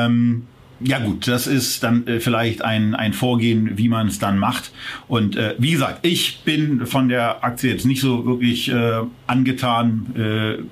Ähm, 0.06 0.44
ja 0.80 1.00
gut, 1.00 1.28
das 1.28 1.48
ist 1.48 1.84
dann 1.84 2.06
äh, 2.08 2.20
vielleicht 2.20 2.62
ein, 2.62 2.94
ein 2.94 3.14
Vorgehen, 3.14 3.78
wie 3.78 3.88
man 3.88 4.08
es 4.08 4.20
dann 4.20 4.38
macht. 4.38 4.72
Und 5.08 5.36
äh, 5.36 5.56
wie 5.58 5.72
gesagt, 5.72 6.06
ich 6.06 6.42
bin 6.44 6.86
von 6.86 7.10
der 7.10 7.44
Aktie 7.44 7.72
jetzt 7.72 7.86
nicht 7.86 8.02
so 8.02 8.26
wirklich 8.26 8.70
äh, 8.70 9.02
angetan. 9.28 10.06
Äh, 10.18 10.64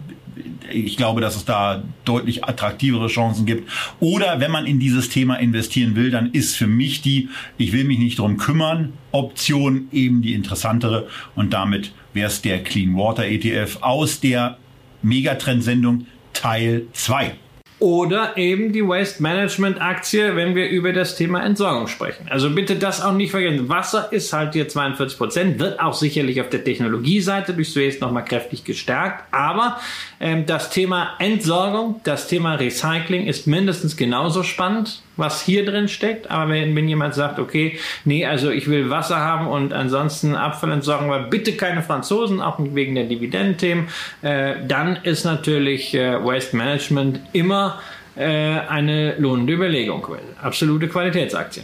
ich 0.72 0.98
glaube, 0.98 1.22
dass 1.22 1.36
es 1.36 1.46
da 1.46 1.84
deutlich 2.06 2.46
attraktivere 2.46 3.08
Chancen 3.08 3.46
gibt. 3.46 3.70
Oder 4.00 4.40
wenn 4.40 4.52
man 4.52 4.66
in 4.66 4.80
dieses 4.80 5.10
Thema 5.10 5.36
investieren 5.36 5.96
will, 5.96 6.12
dann 6.12 6.32
ist 6.32 6.56
für 6.56 6.68
mich 6.68 7.02
die, 7.02 7.30
ich 7.58 7.74
will 7.74 7.84
mich 7.84 8.00
nicht 8.00 8.20
drum 8.20 8.38
kümmern, 8.38 8.94
Option 9.12 9.88
eben 9.92 10.22
die 10.22 10.34
interessantere. 10.34 11.08
Und 11.36 11.54
damit 11.54 11.94
wäre 12.14 12.28
es 12.28 12.42
der 12.42 12.64
Clean 12.64 12.96
Water 12.96 13.26
ETF 13.26 13.78
aus 13.82 14.20
der 14.20 14.58
Megatrend-Sendung 15.04 16.08
Teil 16.34 16.84
2. 16.94 17.36
Oder 17.82 18.38
eben 18.38 18.72
die 18.72 18.88
Waste 18.88 19.24
Management 19.24 19.82
Aktie, 19.82 20.36
wenn 20.36 20.54
wir 20.54 20.70
über 20.70 20.94
das 20.94 21.16
Thema 21.16 21.44
Entsorgung 21.44 21.88
sprechen. 21.88 22.28
Also 22.30 22.52
bitte 22.52 22.76
das 22.76 23.02
auch 23.02 23.14
nicht 23.14 23.32
vergessen. 23.32 23.70
Wasser 23.70 24.14
ist 24.14 24.32
halt 24.32 24.54
hier 24.54 24.68
42 24.68 25.18
Prozent, 25.18 25.60
wird 25.60 25.80
auch 25.80 25.96
sicherlich 25.96 26.40
auf 26.42 26.50
der 26.50 26.64
Technologieseite 26.64 27.56
durch 27.56 27.74
Suez 27.74 28.00
nochmal 28.00 28.24
kräftig 28.24 28.64
gestärkt. 28.64 29.24
Aber 29.32 29.80
ähm, 30.20 30.46
das 30.46 30.70
Thema 30.70 31.16
Entsorgung, 31.18 32.00
das 32.04 32.28
Thema 32.28 32.54
Recycling 32.54 33.26
ist 33.26 33.48
mindestens 33.48 33.98
genauso 33.98 34.44
spannend 34.44 35.02
was 35.22 35.42
hier 35.42 35.66
drin 35.66 35.88
steckt. 35.88 36.30
Aber 36.30 36.52
wenn, 36.52 36.76
wenn 36.76 36.90
jemand 36.90 37.16
sagt, 37.16 37.40
okay, 37.40 37.80
nee, 38.04 38.26
also 38.26 38.50
ich 38.50 38.68
will 38.70 38.90
Wasser 38.90 39.20
haben 39.20 39.48
und 39.48 39.72
ansonsten 39.72 40.36
Abfall 40.36 40.72
weil 40.82 41.24
bitte 41.30 41.54
keine 41.54 41.82
Franzosen, 41.82 42.42
auch 42.42 42.58
wegen 42.60 42.96
der 42.96 43.06
Dividendenthemen, 43.06 43.88
äh, 44.22 44.56
dann 44.68 44.98
ist 45.04 45.24
natürlich 45.24 45.94
äh, 45.94 46.24
Waste 46.24 46.58
Management 46.58 47.22
immer 47.32 47.80
äh, 48.16 48.26
eine 48.26 49.16
lohnende 49.18 49.54
Überlegung. 49.54 50.06
Absolute 50.42 50.90
Qualitätsaktie. 50.90 51.64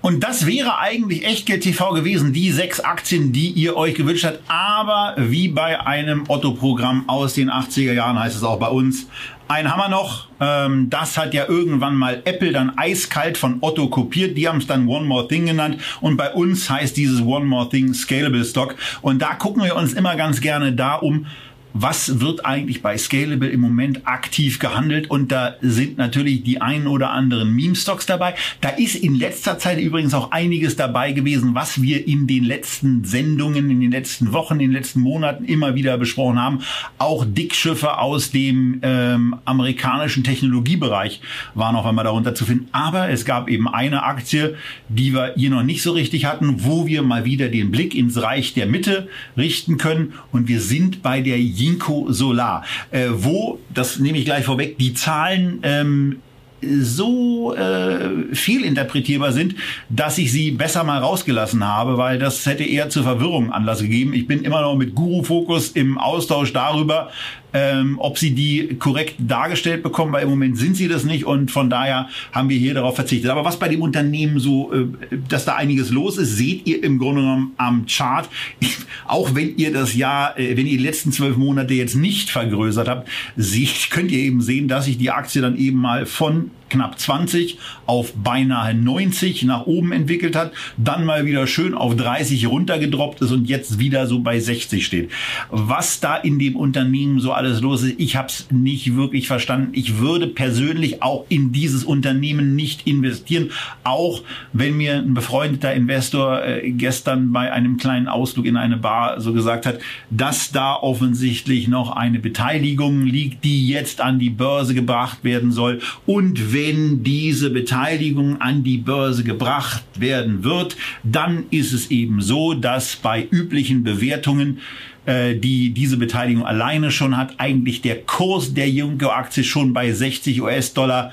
Und 0.00 0.22
das 0.22 0.46
wäre 0.46 0.78
eigentlich 0.78 1.26
Echtgeld 1.26 1.64
TV 1.64 1.92
gewesen, 1.92 2.32
die 2.32 2.52
sechs 2.52 2.78
Aktien, 2.80 3.32
die 3.32 3.50
ihr 3.50 3.76
euch 3.76 3.94
gewünscht 3.94 4.24
habt. 4.24 4.40
Aber 4.48 5.14
wie 5.18 5.48
bei 5.48 5.84
einem 5.84 6.24
Otto-Programm 6.28 7.08
aus 7.08 7.34
den 7.34 7.50
80er 7.50 7.92
Jahren 7.92 8.18
heißt 8.18 8.36
es 8.36 8.44
auch 8.44 8.58
bei 8.58 8.68
uns, 8.68 9.08
ein 9.48 9.72
Hammer 9.72 9.88
noch. 9.88 10.28
Ähm, 10.40 10.88
das 10.90 11.16
hat 11.16 11.34
ja 11.34 11.48
irgendwann 11.48 11.96
mal 11.96 12.22
Apple 12.24 12.52
dann 12.52 12.76
eiskalt 12.76 13.38
von 13.38 13.58
Otto 13.60 13.88
kopiert. 13.88 14.36
Die 14.36 14.46
haben 14.46 14.58
es 14.58 14.66
dann 14.66 14.86
One 14.86 15.06
More 15.06 15.26
Thing 15.26 15.46
genannt. 15.46 15.80
Und 16.00 16.16
bei 16.16 16.32
uns 16.32 16.68
heißt 16.70 16.96
dieses 16.96 17.22
One 17.22 17.46
More 17.46 17.68
Thing 17.68 17.94
Scalable 17.94 18.44
Stock. 18.44 18.76
Und 19.00 19.20
da 19.20 19.34
gucken 19.34 19.64
wir 19.64 19.74
uns 19.74 19.94
immer 19.94 20.16
ganz 20.16 20.40
gerne 20.40 20.72
da 20.74 20.96
um, 20.96 21.26
was 21.72 22.20
wird 22.20 22.44
eigentlich 22.46 22.82
bei 22.82 22.96
Scalable 22.96 23.48
im 23.48 23.60
Moment 23.60 24.06
aktiv 24.06 24.58
gehandelt 24.58 25.10
und 25.10 25.30
da 25.30 25.56
sind 25.60 25.98
natürlich 25.98 26.42
die 26.42 26.60
ein 26.60 26.86
oder 26.86 27.10
anderen 27.10 27.54
Meme-Stocks 27.54 28.06
dabei. 28.06 28.34
Da 28.60 28.70
ist 28.70 28.94
in 28.94 29.14
letzter 29.14 29.58
Zeit 29.58 29.78
übrigens 29.78 30.14
auch 30.14 30.30
einiges 30.30 30.76
dabei 30.76 31.12
gewesen, 31.12 31.54
was 31.54 31.82
wir 31.82 32.06
in 32.06 32.26
den 32.26 32.44
letzten 32.44 33.04
Sendungen, 33.04 33.70
in 33.70 33.80
den 33.80 33.90
letzten 33.90 34.32
Wochen, 34.32 34.54
in 34.54 34.70
den 34.70 34.72
letzten 34.72 35.00
Monaten 35.00 35.44
immer 35.44 35.74
wieder 35.74 35.98
besprochen 35.98 36.40
haben. 36.40 36.60
Auch 36.98 37.24
Dickschiffe 37.26 37.98
aus 37.98 38.30
dem 38.30 38.80
ähm, 38.82 39.36
amerikanischen 39.44 40.24
Technologiebereich 40.24 41.20
waren 41.54 41.76
auf 41.76 41.86
einmal 41.86 42.04
darunter 42.04 42.34
zu 42.34 42.44
finden. 42.44 42.68
Aber 42.72 43.08
es 43.10 43.24
gab 43.24 43.48
eben 43.48 43.68
eine 43.68 44.02
Aktie, 44.04 44.56
die 44.88 45.12
wir 45.12 45.34
hier 45.36 45.50
noch 45.50 45.62
nicht 45.62 45.82
so 45.82 45.92
richtig 45.92 46.24
hatten, 46.24 46.64
wo 46.64 46.86
wir 46.86 47.02
mal 47.02 47.24
wieder 47.24 47.48
den 47.48 47.70
Blick 47.70 47.94
ins 47.94 48.20
Reich 48.20 48.54
der 48.54 48.66
Mitte 48.66 49.08
richten 49.36 49.78
können 49.78 50.14
und 50.32 50.48
wir 50.48 50.60
sind 50.60 51.02
bei 51.02 51.20
der 51.20 51.38
Ginkgo 51.58 52.06
Solar, 52.12 52.64
äh, 52.90 53.08
wo, 53.10 53.58
das 53.74 53.98
nehme 53.98 54.18
ich 54.18 54.24
gleich 54.24 54.44
vorweg, 54.44 54.78
die 54.78 54.94
Zahlen 54.94 55.58
ähm, 55.64 56.16
so 56.60 57.54
äh, 57.54 58.34
viel 58.34 58.64
interpretierbar 58.64 59.32
sind, 59.32 59.54
dass 59.88 60.18
ich 60.18 60.32
sie 60.32 60.50
besser 60.50 60.84
mal 60.84 60.98
rausgelassen 60.98 61.64
habe, 61.64 61.98
weil 61.98 62.18
das 62.18 62.46
hätte 62.46 62.64
eher 62.64 62.88
zur 62.88 63.04
Verwirrung 63.04 63.52
Anlass 63.52 63.80
gegeben. 63.80 64.12
Ich 64.12 64.26
bin 64.26 64.42
immer 64.42 64.62
noch 64.62 64.76
mit 64.76 64.94
Guru 64.94 65.22
Fokus 65.22 65.68
im 65.70 65.98
Austausch 65.98 66.52
darüber, 66.52 67.10
ähm, 67.52 67.96
ob 67.98 68.18
sie 68.18 68.32
die 68.32 68.76
korrekt 68.78 69.16
dargestellt 69.18 69.82
bekommen, 69.82 70.12
weil 70.12 70.24
im 70.24 70.30
Moment 70.30 70.58
sind 70.58 70.76
sie 70.76 70.88
das 70.88 71.04
nicht 71.04 71.24
und 71.24 71.50
von 71.50 71.70
daher 71.70 72.08
haben 72.32 72.48
wir 72.48 72.58
hier 72.58 72.74
darauf 72.74 72.96
verzichtet. 72.96 73.30
Aber 73.30 73.44
was 73.44 73.58
bei 73.58 73.68
dem 73.68 73.82
Unternehmen 73.82 74.38
so, 74.38 74.72
äh, 74.72 74.86
dass 75.28 75.44
da 75.44 75.54
einiges 75.54 75.90
los 75.90 76.18
ist, 76.18 76.36
seht 76.36 76.66
ihr 76.66 76.82
im 76.82 76.98
Grunde 76.98 77.22
genommen 77.22 77.52
am 77.56 77.86
Chart. 77.86 78.28
Auch 79.06 79.34
wenn 79.34 79.56
ihr 79.56 79.72
das 79.72 79.94
Jahr, 79.94 80.38
äh, 80.38 80.56
wenn 80.56 80.66
ihr 80.66 80.78
die 80.78 80.84
letzten 80.84 81.12
zwölf 81.12 81.36
Monate 81.36 81.74
jetzt 81.74 81.96
nicht 81.96 82.30
vergrößert 82.30 82.88
habt, 82.88 83.08
seht, 83.36 83.90
könnt 83.90 84.10
ihr 84.10 84.18
eben 84.18 84.40
sehen, 84.40 84.68
dass 84.68 84.84
sich 84.84 84.98
die 84.98 85.10
Aktie 85.10 85.40
dann 85.40 85.56
eben 85.56 85.78
mal 85.78 86.06
von 86.06 86.50
knapp 86.68 86.98
20 86.98 87.58
auf 87.86 88.12
beinahe 88.14 88.74
90 88.74 89.44
nach 89.44 89.66
oben 89.66 89.92
entwickelt 89.92 90.36
hat, 90.36 90.52
dann 90.76 91.04
mal 91.04 91.24
wieder 91.24 91.46
schön 91.46 91.74
auf 91.74 91.96
30 91.96 92.46
runtergedroppt 92.46 93.22
ist 93.22 93.32
und 93.32 93.48
jetzt 93.48 93.78
wieder 93.78 94.06
so 94.06 94.20
bei 94.20 94.38
60 94.38 94.84
steht. 94.84 95.10
Was 95.50 96.00
da 96.00 96.16
in 96.16 96.38
dem 96.38 96.56
Unternehmen 96.56 97.20
so 97.20 97.32
alles 97.32 97.60
los 97.60 97.82
ist, 97.82 97.98
ich 97.98 98.16
habe 98.16 98.28
es 98.28 98.46
nicht 98.50 98.96
wirklich 98.96 99.26
verstanden. 99.26 99.70
Ich 99.72 99.98
würde 99.98 100.26
persönlich 100.26 101.02
auch 101.02 101.24
in 101.28 101.52
dieses 101.52 101.84
Unternehmen 101.84 102.54
nicht 102.54 102.86
investieren, 102.86 103.50
auch 103.84 104.22
wenn 104.52 104.76
mir 104.76 104.96
ein 104.96 105.14
befreundeter 105.14 105.72
Investor 105.74 106.44
äh, 106.44 106.70
gestern 106.72 107.32
bei 107.32 107.52
einem 107.52 107.76
kleinen 107.76 108.08
Ausflug 108.08 108.46
in 108.46 108.56
eine 108.56 108.76
Bar 108.76 109.20
so 109.20 109.32
gesagt 109.32 109.66
hat, 109.66 109.78
dass 110.10 110.52
da 110.52 110.74
offensichtlich 110.74 111.68
noch 111.68 111.96
eine 111.96 112.18
Beteiligung 112.18 113.02
liegt, 113.04 113.44
die 113.44 113.68
jetzt 113.68 114.00
an 114.00 114.18
die 114.18 114.30
Börse 114.30 114.74
gebracht 114.74 115.24
werden 115.24 115.52
soll 115.52 115.80
und 116.06 116.52
wenn 116.58 117.04
diese 117.04 117.50
Beteiligung 117.50 118.40
an 118.40 118.64
die 118.64 118.78
Börse 118.78 119.22
gebracht 119.22 119.84
werden 119.96 120.42
wird, 120.42 120.76
dann 121.04 121.44
ist 121.50 121.72
es 121.72 121.92
eben 121.92 122.20
so, 122.20 122.52
dass 122.52 122.96
bei 122.96 123.28
üblichen 123.30 123.84
Bewertungen 123.84 124.58
äh, 125.06 125.36
die 125.36 125.70
diese 125.70 125.96
Beteiligung 125.96 126.44
alleine 126.44 126.90
schon 126.90 127.16
hat, 127.16 127.34
eigentlich 127.38 127.80
der 127.80 128.02
Kurs 128.02 128.54
der 128.54 128.68
Junko-Aktie 128.68 129.44
schon 129.44 129.72
bei 129.72 129.92
60 129.92 130.42
US-Dollar 130.42 131.12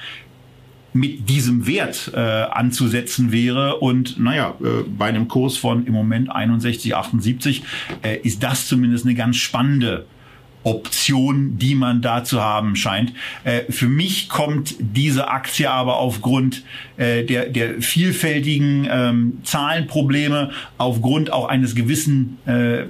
mit 0.93 1.29
diesem 1.29 1.67
Wert 1.67 2.11
äh, 2.15 2.19
anzusetzen 2.19 3.31
wäre. 3.31 3.75
Und 3.75 4.17
naja, 4.19 4.55
äh, 4.61 4.83
bei 4.97 5.05
einem 5.05 5.27
Kurs 5.27 5.57
von 5.57 5.85
im 5.85 5.93
Moment 5.93 6.31
61,78 6.35 7.61
äh, 8.01 8.17
ist 8.23 8.41
das 8.41 8.67
zumindest 8.67 9.05
eine 9.05 9.13
ganz 9.13 9.35
spannende 9.37 10.07
Option, 10.65 11.57
die 11.59 11.75
man 11.75 12.01
da 12.01 12.23
zu 12.23 12.41
haben 12.41 12.75
scheint. 12.75 13.13
Äh, 13.43 13.71
für 13.71 13.87
mich 13.87 14.29
kommt 14.29 14.75
diese 14.79 15.29
Aktie 15.29 15.69
aber 15.69 15.97
aufgrund 15.97 16.63
äh, 16.97 17.23
der, 17.23 17.49
der 17.49 17.81
vielfältigen 17.81 18.87
ähm, 18.89 19.37
Zahlenprobleme, 19.43 20.49
aufgrund 20.79 21.31
auch 21.31 21.47
eines 21.47 21.75
gewissen, 21.75 22.39
äh, 22.47 22.85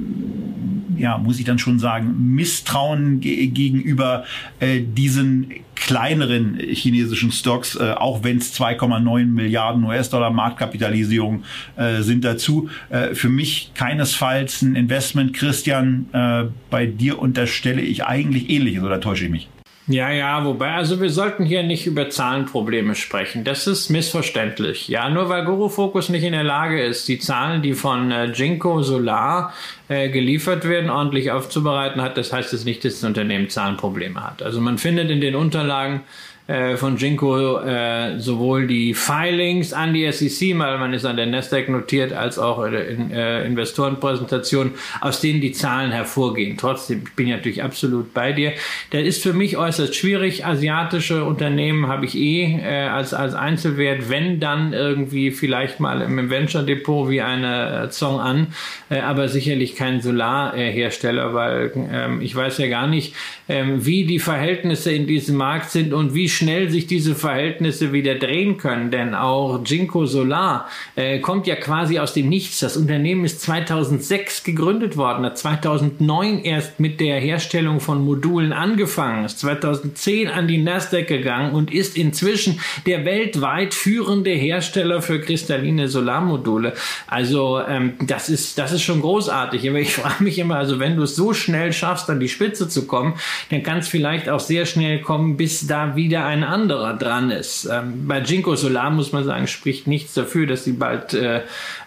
ja, 0.97 1.17
muss 1.17 1.37
ich 1.37 1.45
dann 1.45 1.59
schon 1.59 1.77
sagen, 1.77 2.33
Misstrauen 2.33 3.19
ge 3.19 3.47
gegenüber 3.47 4.23
äh, 4.61 4.79
diesen 4.81 5.64
kleineren 5.75 6.57
chinesischen 6.59 7.31
Stocks, 7.31 7.75
äh, 7.75 7.91
auch 7.91 8.23
wenn 8.23 8.37
es 8.37 8.53
2,9 8.59 9.25
Milliarden 9.25 9.83
US-Dollar 9.83 10.31
Marktkapitalisierung 10.31 11.43
äh, 11.75 12.01
sind 12.01 12.23
dazu. 12.25 12.69
Äh, 12.89 13.13
für 13.13 13.29
mich 13.29 13.71
keinesfalls 13.75 14.61
ein 14.61 14.75
Investment. 14.75 15.33
Christian, 15.33 16.07
äh, 16.13 16.45
bei 16.69 16.85
dir 16.85 17.19
unterstelle 17.19 17.81
ich 17.81 18.05
eigentlich 18.05 18.49
ähnliches 18.49 18.83
oder 18.83 18.99
täusche 18.99 19.25
ich 19.25 19.31
mich? 19.31 19.49
Ja, 19.87 20.09
ja, 20.09 20.43
wobei, 20.43 20.71
also 20.71 20.99
wir 20.99 21.11
sollten 21.11 21.45
hier 21.45 21.61
nicht 21.61 21.85
über 21.85 22.09
Zahlenprobleme 22.09 22.95
sprechen. 22.95 23.43
Das 23.43 23.67
ist 23.67 23.89
missverständlich. 23.89 24.87
Ja, 24.87 25.09
nur 25.09 25.29
weil 25.29 25.45
Guru 25.45 25.69
Focus 25.69 26.09
nicht 26.09 26.23
in 26.23 26.31
der 26.31 26.43
Lage 26.43 26.81
ist, 26.81 27.07
die 27.07 27.19
Zahlen, 27.19 27.61
die 27.61 27.73
von 27.73 28.11
äh, 28.11 28.25
Jinko 28.25 28.81
Solar 28.81 29.53
äh, 29.87 30.09
geliefert 30.09 30.67
werden, 30.67 30.89
ordentlich 30.89 31.29
aufzubereiten 31.29 32.01
hat, 32.01 32.17
das 32.17 32.33
heißt 32.33 32.51
es 32.53 32.65
nicht, 32.65 32.83
dass 32.83 32.93
das 32.93 33.03
Unternehmen 33.03 33.47
Zahlenprobleme 33.47 34.23
hat. 34.23 34.41
Also 34.41 34.59
man 34.59 34.79
findet 34.79 35.11
in 35.11 35.21
den 35.21 35.35
Unterlagen 35.35 36.01
äh, 36.47 36.77
von 36.77 36.97
Jinko 36.97 37.59
äh, 37.59 38.19
sowohl 38.19 38.67
die 38.67 38.93
Filings 38.93 39.73
an 39.73 39.93
die 39.95 40.11
SEC, 40.11 40.57
weil 40.59 40.77
man 40.77 40.93
ist 40.93 41.03
an 41.03 41.17
der 41.17 41.25
Nasdaq 41.25 41.69
notiert, 41.69 42.13
als 42.13 42.37
auch 42.37 42.63
in 42.63 43.09
äh, 43.11 43.43
Investorenpräsentationen, 43.45 44.73
aus 45.01 45.21
denen 45.21 45.41
die 45.41 45.53
Zahlen 45.53 45.91
hervorgehen. 45.91 46.55
Trotzdem, 46.57 47.01
ich 47.05 47.13
bin 47.13 47.29
natürlich 47.29 47.63
absolut 47.63 48.13
bei 48.13 48.31
dir. 48.31 48.53
Der 48.91 49.03
ist 49.03 49.23
für 49.23 49.33
mich 49.33 49.57
äußerst 49.57 49.95
schwierig. 49.95 50.45
Asiatische 50.45 51.23
Unternehmen 51.23 51.87
habe 51.87 52.05
ich 52.05 52.15
eh 52.15 52.59
äh, 52.61 52.87
als, 52.89 53.15
als 53.15 53.33
Einzelwert, 53.33 54.11
wenn 54.11 54.39
dann 54.39 54.73
irgendwie 54.73 55.31
vielleicht 55.31 55.79
mal 55.79 56.01
im 56.01 56.29
Venture 56.29 56.61
Depot 56.63 57.09
wie 57.09 57.21
eine 57.21 57.85
äh, 57.85 57.89
Zong 57.89 58.19
an, 58.19 58.47
äh, 58.91 58.99
aber 58.99 59.29
sicherlich 59.29 59.75
kein 59.75 59.99
Solarhersteller, 59.99 61.33
weil 61.33 61.71
ähm, 61.91 62.21
ich 62.21 62.35
weiß 62.35 62.59
ja 62.59 62.67
gar 62.67 62.85
nicht, 62.85 63.15
ähm, 63.49 63.83
wie 63.85 64.05
die 64.05 64.19
Verhältnisse 64.19 64.91
in 64.91 65.07
diesem 65.07 65.37
Markt 65.37 65.71
sind 65.71 65.91
und 65.91 66.13
wie 66.13 66.29
schnell 66.35 66.69
sich 66.69 66.87
diese 66.87 67.15
Verhältnisse 67.15 67.93
wieder 67.93 68.15
drehen 68.15 68.57
können. 68.57 68.91
Denn 68.91 69.15
auch 69.15 69.61
Jinko 69.65 70.05
Solar 70.05 70.67
äh, 70.95 71.19
kommt 71.19 71.47
ja 71.47 71.55
quasi 71.55 71.99
aus 71.99 72.13
dem 72.13 72.29
Nichts. 72.29 72.59
Das 72.59 72.77
Unternehmen 72.77 73.25
ist 73.25 73.41
2006 73.41 74.43
gegründet 74.43 74.97
worden, 74.97 75.25
hat 75.25 75.37
2009 75.37 76.43
erst 76.43 76.79
mit 76.79 76.99
der 76.99 77.19
Herstellung 77.19 77.79
von 77.79 78.03
Modulen 78.03 78.53
angefangen, 78.53 79.25
ist 79.25 79.39
2010 79.39 80.27
an 80.27 80.47
die 80.47 80.57
Nasdaq 80.57 81.07
gegangen 81.07 81.53
und 81.53 81.73
ist 81.73 81.97
inzwischen 81.97 82.59
der 82.85 83.05
weltweit 83.05 83.73
führende 83.73 84.31
Hersteller 84.31 85.01
für 85.01 85.19
kristalline 85.19 85.87
Solarmodule. 85.87 86.73
Also 87.07 87.59
ähm, 87.67 87.93
das 88.01 88.29
ist 88.29 88.57
das 88.57 88.71
ist 88.71 88.83
schon 88.83 89.01
großartig. 89.01 89.63
Ich 89.63 89.93
frage 89.95 90.23
mich 90.23 90.39
immer, 90.39 90.57
also 90.57 90.79
wenn 90.79 90.95
du 90.95 91.03
es 91.03 91.15
so 91.15 91.33
schnell 91.33 91.73
schaffst, 91.73 92.09
an 92.09 92.19
die 92.19 92.29
Spitze 92.29 92.67
zu 92.69 92.87
kommen, 92.87 93.15
dann 93.49 93.63
kann 93.63 93.79
es 93.79 93.87
vielleicht 93.87 94.29
auch 94.29 94.39
sehr 94.39 94.65
schnell 94.65 95.01
kommen, 95.01 95.37
bis 95.37 95.67
da 95.67 95.95
wieder 95.95 96.24
ein 96.25 96.43
anderer 96.43 96.93
dran 96.93 97.31
ist. 97.31 97.65
Ähm, 97.65 98.07
bei 98.07 98.19
Jinko 98.19 98.55
Solar 98.55 98.89
muss 98.89 99.11
man 99.11 99.23
sagen, 99.23 99.47
spricht 99.47 99.87
nichts 99.87 100.13
dafür, 100.13 100.47
dass 100.47 100.63
sie 100.63 100.73
bald 100.73 101.13
äh, 101.13 101.41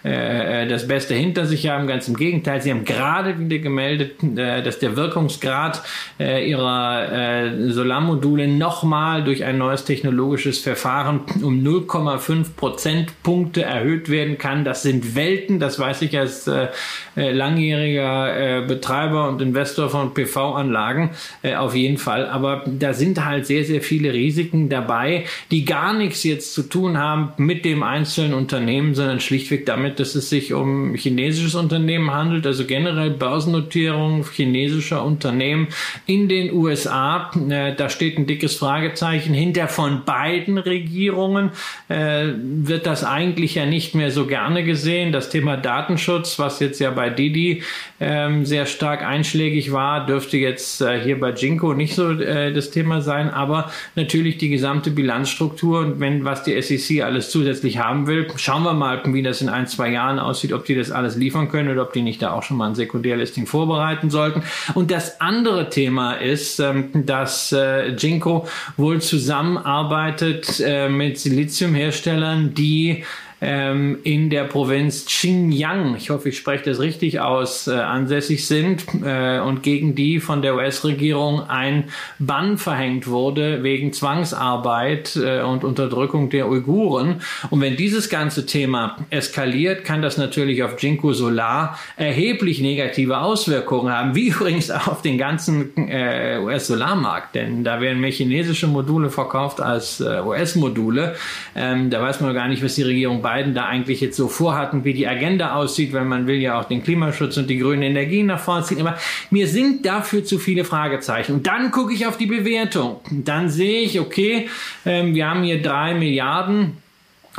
äh, 0.09 0.66
das 0.66 0.86
Beste 0.88 1.14
hinter 1.14 1.46
sich 1.46 1.68
haben. 1.68 1.86
Ganz 1.86 2.09
im 2.09 2.16
Gegenteil, 2.16 2.62
sie 2.62 2.70
haben 2.70 2.84
gerade 2.84 3.38
wieder 3.38 3.59
gemeldet, 3.59 4.22
äh, 4.22 4.62
dass 4.62 4.78
der 4.78 4.96
Wirkungsgrad 4.96 5.82
äh, 6.18 6.48
ihrer 6.48 7.12
äh, 7.12 7.70
Solarmodule 7.70 8.48
nochmal 8.48 9.24
durch 9.24 9.44
ein 9.44 9.59
neues 9.59 9.84
technologisches 9.84 10.59
Verfahren 10.59 11.20
um 11.42 11.62
0,5 11.62 12.56
Prozentpunkte 12.56 13.62
erhöht 13.62 14.09
werden 14.09 14.38
kann. 14.38 14.64
Das 14.64 14.82
sind 14.82 15.14
Welten, 15.14 15.61
das 15.61 15.78
weiß 15.78 16.02
ich 16.02 16.18
als 16.18 16.46
äh, 16.46 16.68
äh, 17.16 17.32
langjähriger 17.32 18.62
Betreiber 18.66 19.28
und 19.28 19.42
Investor 19.42 19.88
von 19.90 20.14
PV-Anlagen 20.14 21.11
auf 21.56 21.74
jeden 21.74 21.98
Fall. 21.98 22.26
Aber 22.28 22.64
da 22.66 22.92
sind 22.92 23.24
halt 23.24 23.46
sehr, 23.46 23.64
sehr 23.64 23.80
viele 23.80 24.12
Risiken 24.12 24.68
dabei, 24.68 25.24
die 25.50 25.64
gar 25.64 25.92
nichts 25.92 26.24
jetzt 26.24 26.54
zu 26.54 26.62
tun 26.62 26.98
haben 26.98 27.32
mit 27.36 27.64
dem 27.64 27.82
einzelnen 27.82 28.34
Unternehmen, 28.34 28.94
sondern 28.94 29.20
schlichtweg 29.20 29.66
damit, 29.66 29.97
dass 29.99 30.14
es 30.14 30.28
sich 30.28 30.53
um 30.53 30.94
chinesisches 30.94 31.55
Unternehmen 31.55 32.11
handelt, 32.12 32.46
also 32.46 32.64
generell 32.64 33.11
Börsennotierung 33.11 34.24
chinesischer 34.32 35.05
Unternehmen 35.05 35.68
in 36.07 36.28
den 36.28 36.53
USA. 36.53 37.30
Äh, 37.49 37.74
da 37.74 37.88
steht 37.88 38.18
ein 38.18 38.26
dickes 38.26 38.57
Fragezeichen 38.57 39.34
hinter 39.34 39.68
von 39.68 40.05
beiden 40.05 40.59
Regierungen. 40.59 41.51
Äh, 41.88 42.28
wird 42.42 42.86
das 42.86 43.05
eigentlich 43.05 43.55
ja 43.55 43.66
nicht 43.66 43.94
mehr 43.94 44.11
so 44.11 44.26
gerne 44.26 44.64
gesehen. 44.64 45.12
Das 45.12 45.30
Thema 45.30 45.57
Datenschutz, 45.57 46.38
was 46.38 46.61
jetzt 46.61 46.80
ja 46.80 46.90
bei 46.90 47.11
Didi 47.11 47.62
ähm, 48.01 48.44
sehr 48.44 48.66
stark 48.66 49.03
einschlägig 49.03 49.72
war, 49.72 50.07
dürfte 50.07 50.36
jetzt 50.36 50.80
äh, 50.80 51.01
hier 51.01 51.18
bei 51.18 51.30
Jinko 51.30 51.74
nicht 51.74 51.94
so 51.94 52.14
das 52.14 52.70
Thema 52.70 53.01
sein, 53.01 53.30
aber 53.30 53.70
natürlich 53.94 54.38
die 54.38 54.49
gesamte 54.49 54.90
Bilanzstruktur 54.90 55.80
und 55.80 56.01
wenn 56.01 56.24
was 56.24 56.42
die 56.42 56.61
SEC 56.61 57.03
alles 57.03 57.30
zusätzlich 57.30 57.78
haben 57.78 58.07
will, 58.07 58.26
schauen 58.36 58.62
wir 58.62 58.72
mal, 58.72 59.03
wie 59.07 59.22
das 59.22 59.40
in 59.40 59.49
ein, 59.49 59.66
zwei 59.79 59.91
Jahren 59.91 60.18
aussieht, 60.18 60.53
ob 60.53 60.64
die 60.64 60.74
das 60.74 60.91
alles 60.91 61.14
liefern 61.14 61.49
können 61.49 61.70
oder 61.70 61.83
ob 61.83 61.93
die 61.93 62.03
nicht 62.03 62.20
da 62.20 62.33
auch 62.33 62.43
schon 62.43 62.57
mal 62.57 62.66
ein 62.66 62.74
Sekundärlisting 62.74 63.47
vorbereiten 63.47 64.11
sollten. 64.11 64.43
Und 64.74 64.91
das 64.91 65.20
andere 65.20 65.70
Thema 65.70 66.14
ist, 66.14 66.59
ähm, 66.59 66.91
dass 67.07 67.53
äh, 67.53 67.91
Jinko 67.91 68.49
wohl 68.76 69.01
zusammenarbeitet 69.01 70.61
äh, 70.64 70.89
mit 70.89 71.20
Siliziumherstellern, 71.20 72.55
die 72.55 73.05
ähm, 73.41 73.99
in 74.03 74.30
der 74.30 74.45
Provinz 74.45 75.07
Xinjiang, 75.07 75.95
ich 75.97 76.11
hoffe, 76.11 76.30
ich 76.30 76.39
spreche 76.39 76.64
das 76.64 76.80
richtig 76.80 77.20
aus, 77.20 77.68
äh, 77.68 77.72
ansässig 77.72 78.47
sind 78.47 78.84
äh, 79.05 79.39
und 79.41 79.62
gegen 79.62 79.95
die 79.95 80.18
von 80.20 80.43
der 80.43 80.57
US-Regierung 80.57 81.49
ein 81.49 81.84
Bann 82.18 82.59
verhängt 82.59 83.07
wurde 83.07 83.62
wegen 83.62 83.93
Zwangsarbeit 83.93 85.16
äh, 85.16 85.43
und 85.43 85.64
Unterdrückung 85.64 86.30
der 86.30 86.49
Uiguren. 86.49 87.22
Und 87.51 87.61
wenn 87.61 87.76
dieses 87.76 88.09
ganze 88.09 88.47
Thema 88.47 88.97
eskaliert, 89.11 89.84
kann 89.84 90.03
das 90.03 90.16
natürlich 90.16 90.62
auf 90.62 90.80
Jinko 90.82 91.12
Solar 91.12 91.78
erheblich 91.97 92.61
negative 92.61 93.18
Auswirkungen 93.18 93.93
haben, 93.93 94.14
wie 94.14 94.28
übrigens 94.39 94.70
auch 94.70 94.89
auf 94.89 95.03
den 95.03 95.18
ganzen 95.18 95.76
äh, 95.76 96.39
US-Solarmarkt, 96.43 97.34
denn 97.34 97.62
da 97.62 97.80
werden 97.80 98.01
mehr 98.01 98.11
chinesische 98.11 98.66
Module 98.66 99.11
verkauft 99.11 99.61
als 99.61 100.01
äh, 100.01 100.20
US-Module. 100.24 101.14
Ähm, 101.55 101.91
da 101.91 102.03
weiß 102.03 102.20
man 102.20 102.34
gar 102.34 102.49
nicht, 102.49 102.64
was 102.64 102.74
die 102.74 102.82
Regierung 102.82 103.22
beiden 103.29 103.53
da 103.53 103.66
eigentlich 103.66 104.01
jetzt 104.01 104.16
so 104.16 104.26
vorhatten, 104.26 104.85
wie 104.85 104.95
die 104.95 105.07
Agenda 105.07 105.55
aussieht, 105.55 105.93
weil 105.93 106.07
man 106.07 106.26
will 106.26 106.37
ja 106.39 106.59
auch 106.59 106.64
den 106.64 106.83
Klimaschutz 106.83 107.37
und 107.37 107.51
die 107.51 107.59
grünen 107.59 107.83
Energien 107.83 108.24
nach 108.24 108.41
vorne 108.41 108.64
ziehen. 108.64 108.81
Aber 108.81 108.97
mir 109.31 109.47
sind 109.47 109.85
dafür 109.85 110.24
zu 110.24 110.39
viele 110.39 110.64
Fragezeichen. 110.64 111.35
Und 111.35 111.47
dann 111.47 111.70
gucke 111.70 111.93
ich 111.93 112.07
auf 112.07 112.16
die 112.16 112.24
Bewertung. 112.24 113.01
Dann 113.11 113.51
sehe 113.51 113.83
ich, 113.83 114.01
okay, 114.01 114.49
ähm, 114.87 115.14
wir 115.14 115.29
haben 115.29 115.43
hier 115.43 115.61
drei 115.61 115.93
Milliarden 115.93 116.79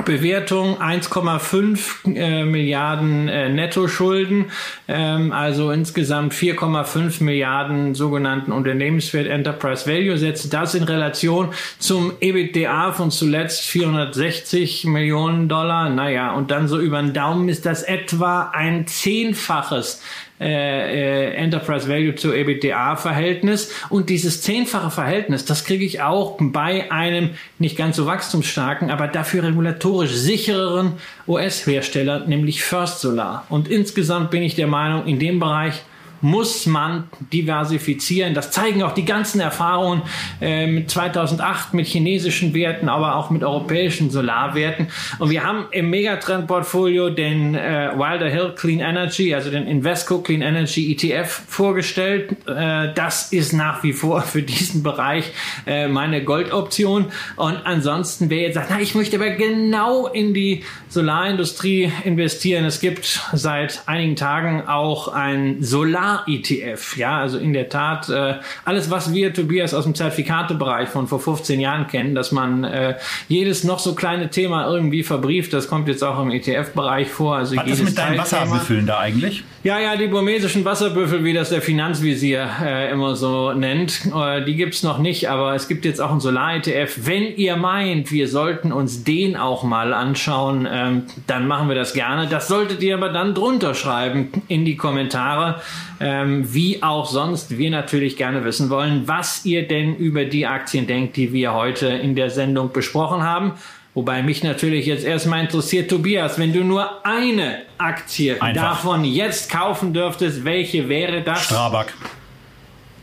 Bewertung 0.05 0.81
1,5 0.81 2.15
äh, 2.15 2.43
Milliarden 2.45 3.27
äh, 3.27 3.49
Nettoschulden, 3.49 4.45
ähm, 4.87 5.31
also 5.31 5.71
insgesamt 5.71 6.33
4,5 6.33 7.23
Milliarden 7.23 7.95
sogenannten 7.95 8.51
Unternehmenswert 8.51 9.27
Enterprise 9.27 9.89
Value 9.89 10.17
setzt 10.17 10.53
das 10.53 10.75
in 10.75 10.83
Relation 10.83 11.49
zum 11.77 12.13
EBITDA 12.19 12.91
von 12.93 13.11
zuletzt 13.11 13.65
460 13.65 14.85
Millionen 14.85 15.49
Dollar. 15.49 15.89
Naja, 15.89 16.33
und 16.33 16.51
dann 16.51 16.67
so 16.67 16.79
über 16.79 17.01
den 17.01 17.13
Daumen 17.13 17.49
ist 17.49 17.65
das 17.65 17.83
etwa 17.83 18.51
ein 18.53 18.87
Zehnfaches 18.87 20.01
äh, 20.39 21.31
äh, 21.31 21.33
Enterprise 21.33 21.89
Value 21.89 22.15
zu 22.15 22.31
EBITDA-Verhältnis. 22.31 23.71
Und 23.89 24.09
dieses 24.09 24.41
zehnfache 24.41 24.89
Verhältnis, 24.89 25.45
das 25.45 25.65
kriege 25.65 25.83
ich 25.83 26.01
auch 26.01 26.37
bei 26.39 26.91
einem 26.91 27.31
nicht 27.57 27.77
ganz 27.77 27.97
so 27.97 28.05
wachstumsstarken, 28.05 28.89
aber 28.89 29.07
dafür 29.07 29.43
regulatorisch 29.43 30.11
sichereren 30.11 30.93
US-Hersteller, 31.27 32.25
nämlich 32.25 32.63
First 32.63 33.01
Solar. 33.01 33.45
Und 33.49 33.67
insgesamt 33.67 34.31
bin 34.31 34.41
ich 34.41 34.55
der 34.55 34.67
Meinung, 34.67 35.05
in 35.07 35.19
dem 35.19 35.39
Bereich 35.39 35.83
muss 36.21 36.65
man 36.65 37.05
diversifizieren. 37.31 38.33
Das 38.33 38.51
zeigen 38.51 38.83
auch 38.83 38.93
die 38.93 39.05
ganzen 39.05 39.39
Erfahrungen 39.39 40.01
äh, 40.41 40.67
mit 40.67 40.89
2008 40.89 41.73
mit 41.73 41.87
chinesischen 41.87 42.53
Werten, 42.53 42.89
aber 42.89 43.15
auch 43.15 43.29
mit 43.29 43.43
europäischen 43.43 44.09
Solarwerten. 44.09 44.87
Und 45.19 45.29
wir 45.29 45.43
haben 45.43 45.65
im 45.71 45.89
Megatrend-Portfolio 45.89 47.09
den 47.09 47.55
äh, 47.55 47.91
Wilder 47.95 48.29
Hill 48.29 48.53
Clean 48.55 48.79
Energy, 48.79 49.33
also 49.33 49.49
den 49.49 49.67
Invesco 49.67 50.19
Clean 50.19 50.41
Energy 50.41 50.91
ETF 50.91 51.43
vorgestellt. 51.47 52.35
Äh, 52.47 52.93
das 52.93 53.31
ist 53.31 53.53
nach 53.53 53.83
wie 53.83 53.93
vor 53.93 54.21
für 54.21 54.41
diesen 54.41 54.83
Bereich 54.83 55.31
äh, 55.65 55.87
meine 55.87 56.23
Goldoption. 56.23 57.05
Und 57.35 57.57
ansonsten, 57.65 58.29
wer 58.29 58.39
jetzt 58.39 58.55
sagt, 58.55 58.67
na, 58.69 58.79
ich 58.79 58.95
möchte 58.95 59.17
aber 59.17 59.31
genau 59.31 60.07
in 60.07 60.33
die 60.33 60.63
Solarindustrie 60.89 61.91
investieren. 62.03 62.65
Es 62.65 62.79
gibt 62.79 63.21
seit 63.33 63.83
einigen 63.85 64.15
Tagen 64.15 64.67
auch 64.67 65.07
ein 65.07 65.61
Solar 65.61 66.08
Solar-ETF. 66.09 66.97
Ja, 66.97 67.19
also 67.19 67.37
in 67.37 67.53
der 67.53 67.69
Tat 67.69 68.09
äh, 68.09 68.35
alles, 68.65 68.89
was 68.89 69.13
wir, 69.13 69.33
Tobias, 69.33 69.73
aus 69.73 69.83
dem 69.83 69.95
Zertifikatebereich 69.95 70.89
von 70.89 71.07
vor 71.07 71.19
15 71.19 71.59
Jahren 71.59 71.87
kennen, 71.87 72.15
dass 72.15 72.31
man 72.31 72.63
äh, 72.63 72.95
jedes 73.27 73.63
noch 73.63 73.79
so 73.79 73.95
kleine 73.95 74.29
Thema 74.29 74.67
irgendwie 74.67 75.03
verbrieft, 75.03 75.53
das 75.53 75.67
kommt 75.67 75.87
jetzt 75.87 76.03
auch 76.03 76.21
im 76.21 76.31
ETF-Bereich 76.31 77.09
vor. 77.09 77.37
Also 77.37 77.55
was 77.55 77.67
ist 77.67 77.83
mit 77.83 77.97
deinen 77.97 78.17
Wasserbüffeln 78.17 78.85
da 78.85 78.99
eigentlich? 78.99 79.43
Ja, 79.63 79.79
ja, 79.79 79.95
die 79.95 80.07
burmesischen 80.07 80.63
Wasserbüffel, 80.65 81.23
wie 81.23 81.33
das 81.33 81.49
der 81.49 81.61
Finanzvisier 81.61 82.47
äh, 82.63 82.91
immer 82.91 83.15
so 83.15 83.53
nennt, 83.53 84.01
äh, 84.15 84.43
die 84.43 84.55
gibt's 84.55 84.83
noch 84.83 84.99
nicht, 84.99 85.29
aber 85.29 85.53
es 85.53 85.67
gibt 85.67 85.85
jetzt 85.85 85.99
auch 85.99 86.11
einen 86.11 86.21
Solar-ETF. 86.21 87.05
Wenn 87.05 87.35
ihr 87.35 87.55
meint, 87.57 88.11
wir 88.11 88.27
sollten 88.27 88.71
uns 88.71 89.03
den 89.03 89.35
auch 89.35 89.63
mal 89.63 89.93
anschauen, 89.93 90.67
ähm, 90.71 91.03
dann 91.27 91.47
machen 91.47 91.67
wir 91.67 91.75
das 91.75 91.93
gerne. 91.93 92.27
Das 92.27 92.47
solltet 92.47 92.81
ihr 92.81 92.95
aber 92.95 93.09
dann 93.09 93.33
drunter 93.33 93.73
schreiben 93.73 94.29
in 94.47 94.65
die 94.65 94.75
Kommentare 94.75 95.61
ähm, 95.99 96.53
wie 96.53 96.81
auch 96.81 97.05
sonst 97.05 97.57
wir 97.57 97.69
natürlich 97.69 98.15
gerne 98.17 98.43
wissen 98.45 98.69
wollen, 98.69 99.07
was 99.07 99.45
ihr 99.45 99.67
denn 99.67 99.95
über 99.95 100.25
die 100.25 100.45
Aktien 100.45 100.87
denkt, 100.87 101.17
die 101.17 101.33
wir 101.33 101.53
heute 101.53 101.87
in 101.87 102.15
der 102.15 102.29
Sendung 102.29 102.71
besprochen 102.71 103.23
haben. 103.23 103.53
Wobei 103.95 104.23
mich 104.23 104.43
natürlich 104.43 104.85
jetzt 104.85 105.03
erstmal 105.03 105.41
interessiert, 105.41 105.89
Tobias, 105.89 106.37
wenn 106.39 106.53
du 106.53 106.63
nur 106.63 107.05
eine 107.05 107.63
Aktie 107.77 108.41
Einfach. 108.41 108.75
davon 108.75 109.03
jetzt 109.03 109.51
kaufen 109.51 109.93
dürftest, 109.93 110.45
welche 110.45 110.87
wäre 110.87 111.21
das? 111.21 111.45
Strabag. 111.45 111.87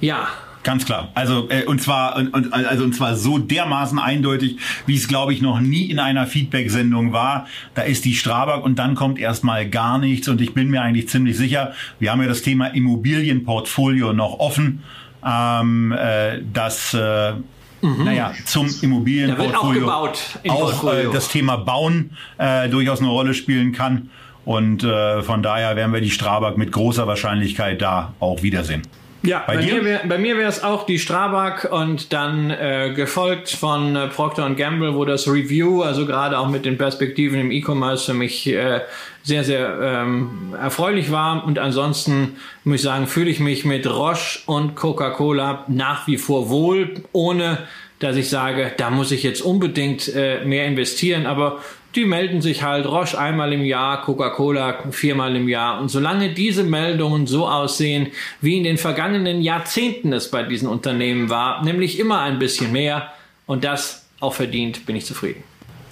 Ja, 0.00 0.28
Ganz 0.66 0.84
klar. 0.84 1.10
Also 1.14 1.48
äh, 1.48 1.64
und 1.64 1.80
zwar 1.80 2.16
und, 2.16 2.34
und, 2.34 2.52
also 2.52 2.82
und 2.82 2.92
zwar 2.92 3.14
so 3.14 3.38
dermaßen 3.38 4.00
eindeutig, 4.00 4.56
wie 4.84 4.96
es 4.96 5.06
glaube 5.06 5.32
ich 5.32 5.40
noch 5.40 5.60
nie 5.60 5.84
in 5.84 6.00
einer 6.00 6.26
Feedback-Sendung 6.26 7.12
war. 7.12 7.46
Da 7.76 7.82
ist 7.82 8.04
die 8.04 8.14
Strabag 8.14 8.64
und 8.64 8.76
dann 8.76 8.96
kommt 8.96 9.20
erstmal 9.20 9.68
gar 9.68 9.98
nichts 9.98 10.26
und 10.26 10.40
ich 10.40 10.54
bin 10.54 10.68
mir 10.68 10.82
eigentlich 10.82 11.08
ziemlich 11.08 11.36
sicher. 11.36 11.72
Wir 12.00 12.10
haben 12.10 12.20
ja 12.20 12.26
das 12.26 12.42
Thema 12.42 12.66
Immobilienportfolio 12.66 14.12
noch 14.12 14.40
offen, 14.40 14.82
ähm, 15.24 15.92
äh, 15.92 16.42
dass 16.52 16.94
äh, 16.94 17.34
Mhm. 17.82 18.04
Naja, 18.04 18.32
zum 18.46 18.68
Immobilienportfolio 18.80 19.86
auch, 19.86 20.10
auch 20.48 20.92
äh, 20.92 21.08
das 21.12 21.28
Thema 21.28 21.56
Bauen 21.56 22.16
äh, 22.38 22.70
durchaus 22.70 23.00
eine 23.00 23.10
Rolle 23.10 23.34
spielen 23.34 23.72
kann. 23.72 24.08
Und 24.46 24.82
äh, 24.82 25.22
von 25.22 25.42
daher 25.42 25.76
werden 25.76 25.92
wir 25.92 26.00
die 26.00 26.10
Strabag 26.10 26.56
mit 26.56 26.72
großer 26.72 27.06
Wahrscheinlichkeit 27.06 27.82
da 27.82 28.14
auch 28.18 28.42
wiedersehen. 28.42 28.82
Ja, 29.26 29.44
bei, 29.46 30.00
bei 30.08 30.18
mir 30.18 30.38
wäre 30.38 30.48
es 30.48 30.62
auch 30.62 30.86
die 30.86 30.98
Strabag 30.98 31.68
und 31.70 32.12
dann 32.12 32.50
äh, 32.50 32.92
gefolgt 32.94 33.50
von 33.50 33.96
äh, 33.96 34.06
Procter 34.06 34.48
Gamble, 34.50 34.94
wo 34.94 35.04
das 35.04 35.26
Review, 35.26 35.82
also 35.82 36.06
gerade 36.06 36.38
auch 36.38 36.48
mit 36.48 36.64
den 36.64 36.78
Perspektiven 36.78 37.40
im 37.40 37.50
E-Commerce 37.50 38.06
für 38.06 38.14
mich 38.14 38.46
äh, 38.46 38.80
sehr, 39.22 39.42
sehr 39.42 39.78
ähm, 39.82 40.54
erfreulich 40.60 41.10
war. 41.10 41.44
Und 41.44 41.58
ansonsten 41.58 42.36
muss 42.64 42.76
ich 42.76 42.82
sagen, 42.82 43.08
fühle 43.08 43.30
ich 43.30 43.40
mich 43.40 43.64
mit 43.64 43.86
Roche 43.86 44.38
und 44.46 44.76
Coca-Cola 44.76 45.64
nach 45.68 46.06
wie 46.06 46.16
vor 46.16 46.48
wohl, 46.48 46.94
ohne 47.12 47.58
dass 47.98 48.16
ich 48.16 48.28
sage, 48.28 48.72
da 48.76 48.90
muss 48.90 49.10
ich 49.10 49.22
jetzt 49.22 49.40
unbedingt 49.40 50.14
äh, 50.14 50.44
mehr 50.44 50.66
investieren. 50.66 51.26
Aber 51.26 51.58
die 51.96 52.04
melden 52.04 52.42
sich 52.42 52.62
halt 52.62 52.86
Roche 52.86 53.18
einmal 53.18 53.52
im 53.52 53.64
Jahr, 53.64 54.02
Coca-Cola 54.02 54.90
viermal 54.90 55.34
im 55.34 55.48
Jahr. 55.48 55.80
Und 55.80 55.88
solange 55.88 56.34
diese 56.34 56.62
Meldungen 56.62 57.26
so 57.26 57.48
aussehen, 57.48 58.08
wie 58.40 58.58
in 58.58 58.64
den 58.64 58.78
vergangenen 58.78 59.40
Jahrzehnten 59.42 60.12
es 60.12 60.30
bei 60.30 60.42
diesen 60.42 60.68
Unternehmen 60.68 61.30
war, 61.30 61.64
nämlich 61.64 61.98
immer 61.98 62.20
ein 62.20 62.38
bisschen 62.38 62.70
mehr 62.72 63.12
und 63.46 63.64
das 63.64 64.06
auch 64.20 64.34
verdient, 64.34 64.86
bin 64.86 64.96
ich 64.96 65.06
zufrieden. 65.06 65.42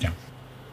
Ja. 0.01 0.11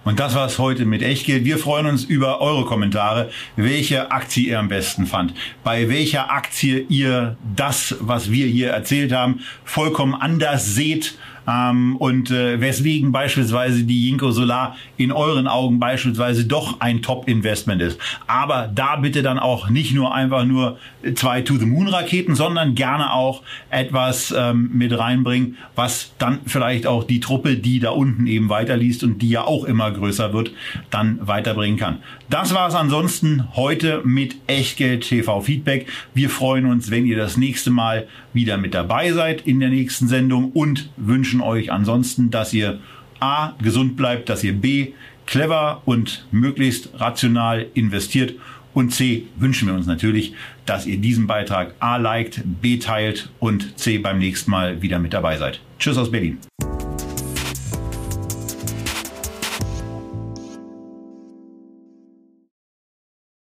Und 0.04 0.20
das 0.20 0.36
war's 0.36 0.60
heute 0.60 0.86
mit 0.86 1.02
Echtgeld. 1.02 1.46
Wir 1.46 1.58
freuen 1.58 1.86
uns 1.86 2.04
über 2.04 2.42
eure 2.42 2.66
Kommentare, 2.66 3.30
welche 3.56 4.12
Aktie 4.12 4.50
ihr 4.50 4.60
am 4.60 4.68
besten 4.68 5.06
fand, 5.06 5.34
bei 5.64 5.90
welcher 5.90 6.32
Aktie 6.32 6.86
ihr 6.90 7.38
das, 7.56 7.96
was 8.00 8.32
wir 8.32 8.48
hier 8.48 8.72
erzählt 8.72 9.14
haben, 9.14 9.42
vollkommen 9.64 10.14
anders 10.14 10.76
seht 10.76 11.16
ähm, 11.48 11.96
und 11.98 12.32
äh, 12.32 12.60
weswegen 12.60 13.12
beispielsweise 13.12 13.84
die 13.84 14.08
Jinko 14.08 14.32
Solar 14.32 14.76
in 14.98 15.12
euren 15.12 15.48
Augen 15.48 15.80
beispielsweise 15.80 16.46
doch 16.46 16.80
ein 16.80 17.02
Top-Investment 17.02 17.82
ist. 17.82 18.00
Aber 18.28 18.70
da 18.74 18.98
bitte 18.98 19.24
dann 19.24 19.40
auch 19.40 19.70
nicht 19.70 19.94
nur 19.94 20.14
einfach 20.14 20.46
nur 20.46 20.78
zwei 21.16 21.42
To-the-Moon-Raketen, 21.42 22.36
sondern 22.36 22.76
gerne 22.76 23.14
auch 23.14 23.42
etwas 23.70 24.34
ähm, 24.38 24.70
mit 24.74 24.98
reinbringen, 24.98 25.58
was 25.76 26.14
dann 26.18 26.40
vielleicht 26.46 26.88
auch 26.88 27.04
die 27.04 27.20
Truppe, 27.20 27.58
die 27.58 27.80
da 27.80 27.92
unten 27.92 28.28
eben 28.28 28.50
weiterliest 28.50 29.04
und 29.04 29.22
die 29.22 29.30
ja 29.30 29.44
auch 29.44 29.66
immer 29.66 29.92
größer 29.92 30.34
wird, 30.34 30.52
dann 30.90 31.20
weiterbringen 31.22 31.78
kann. 31.78 32.00
Das 32.30 32.54
war 32.54 32.68
es 32.68 32.76
ansonsten 32.76 33.48
heute 33.56 34.02
mit 34.06 34.36
Echtgeld 34.48 35.08
TV 35.08 35.42
Feedback. 35.42 35.88
Wir 36.14 36.30
freuen 36.30 36.66
uns, 36.66 36.92
wenn 36.92 37.06
ihr 37.06 37.18
das 37.18 37.38
nächste 37.38 37.72
Mal 37.72 38.08
wieder 38.34 38.58
mit 38.58 38.74
dabei 38.74 39.12
seid 39.12 39.46
in 39.46 39.60
der 39.60 39.70
nächsten 39.70 40.08
Sendung 40.08 40.52
und 40.52 40.90
wünschen 41.32 41.42
euch 41.42 41.72
ansonsten, 41.72 42.30
dass 42.30 42.54
ihr 42.54 42.80
A 43.22 43.54
gesund 43.62 43.96
bleibt, 43.96 44.28
dass 44.28 44.44
ihr 44.44 44.54
B 44.54 44.94
clever 45.26 45.82
und 45.86 46.26
möglichst 46.32 46.90
rational 47.00 47.68
investiert 47.74 48.34
und 48.74 48.92
C 48.92 49.28
wünschen 49.38 49.68
wir 49.68 49.76
uns 49.76 49.86
natürlich, 49.86 50.34
dass 50.66 50.86
ihr 50.86 50.98
diesen 50.98 51.28
Beitrag 51.28 51.74
A 51.80 51.98
liked, 51.98 52.42
B 52.62 52.80
teilt 52.80 53.30
und 53.40 53.78
C 53.78 53.98
beim 53.98 54.20
nächsten 54.20 54.52
Mal 54.52 54.82
wieder 54.82 55.00
mit 55.00 55.14
dabei 55.14 55.38
seid. 55.38 55.62
Tschüss 55.80 55.98
aus 55.98 56.12
Berlin. 56.12 56.38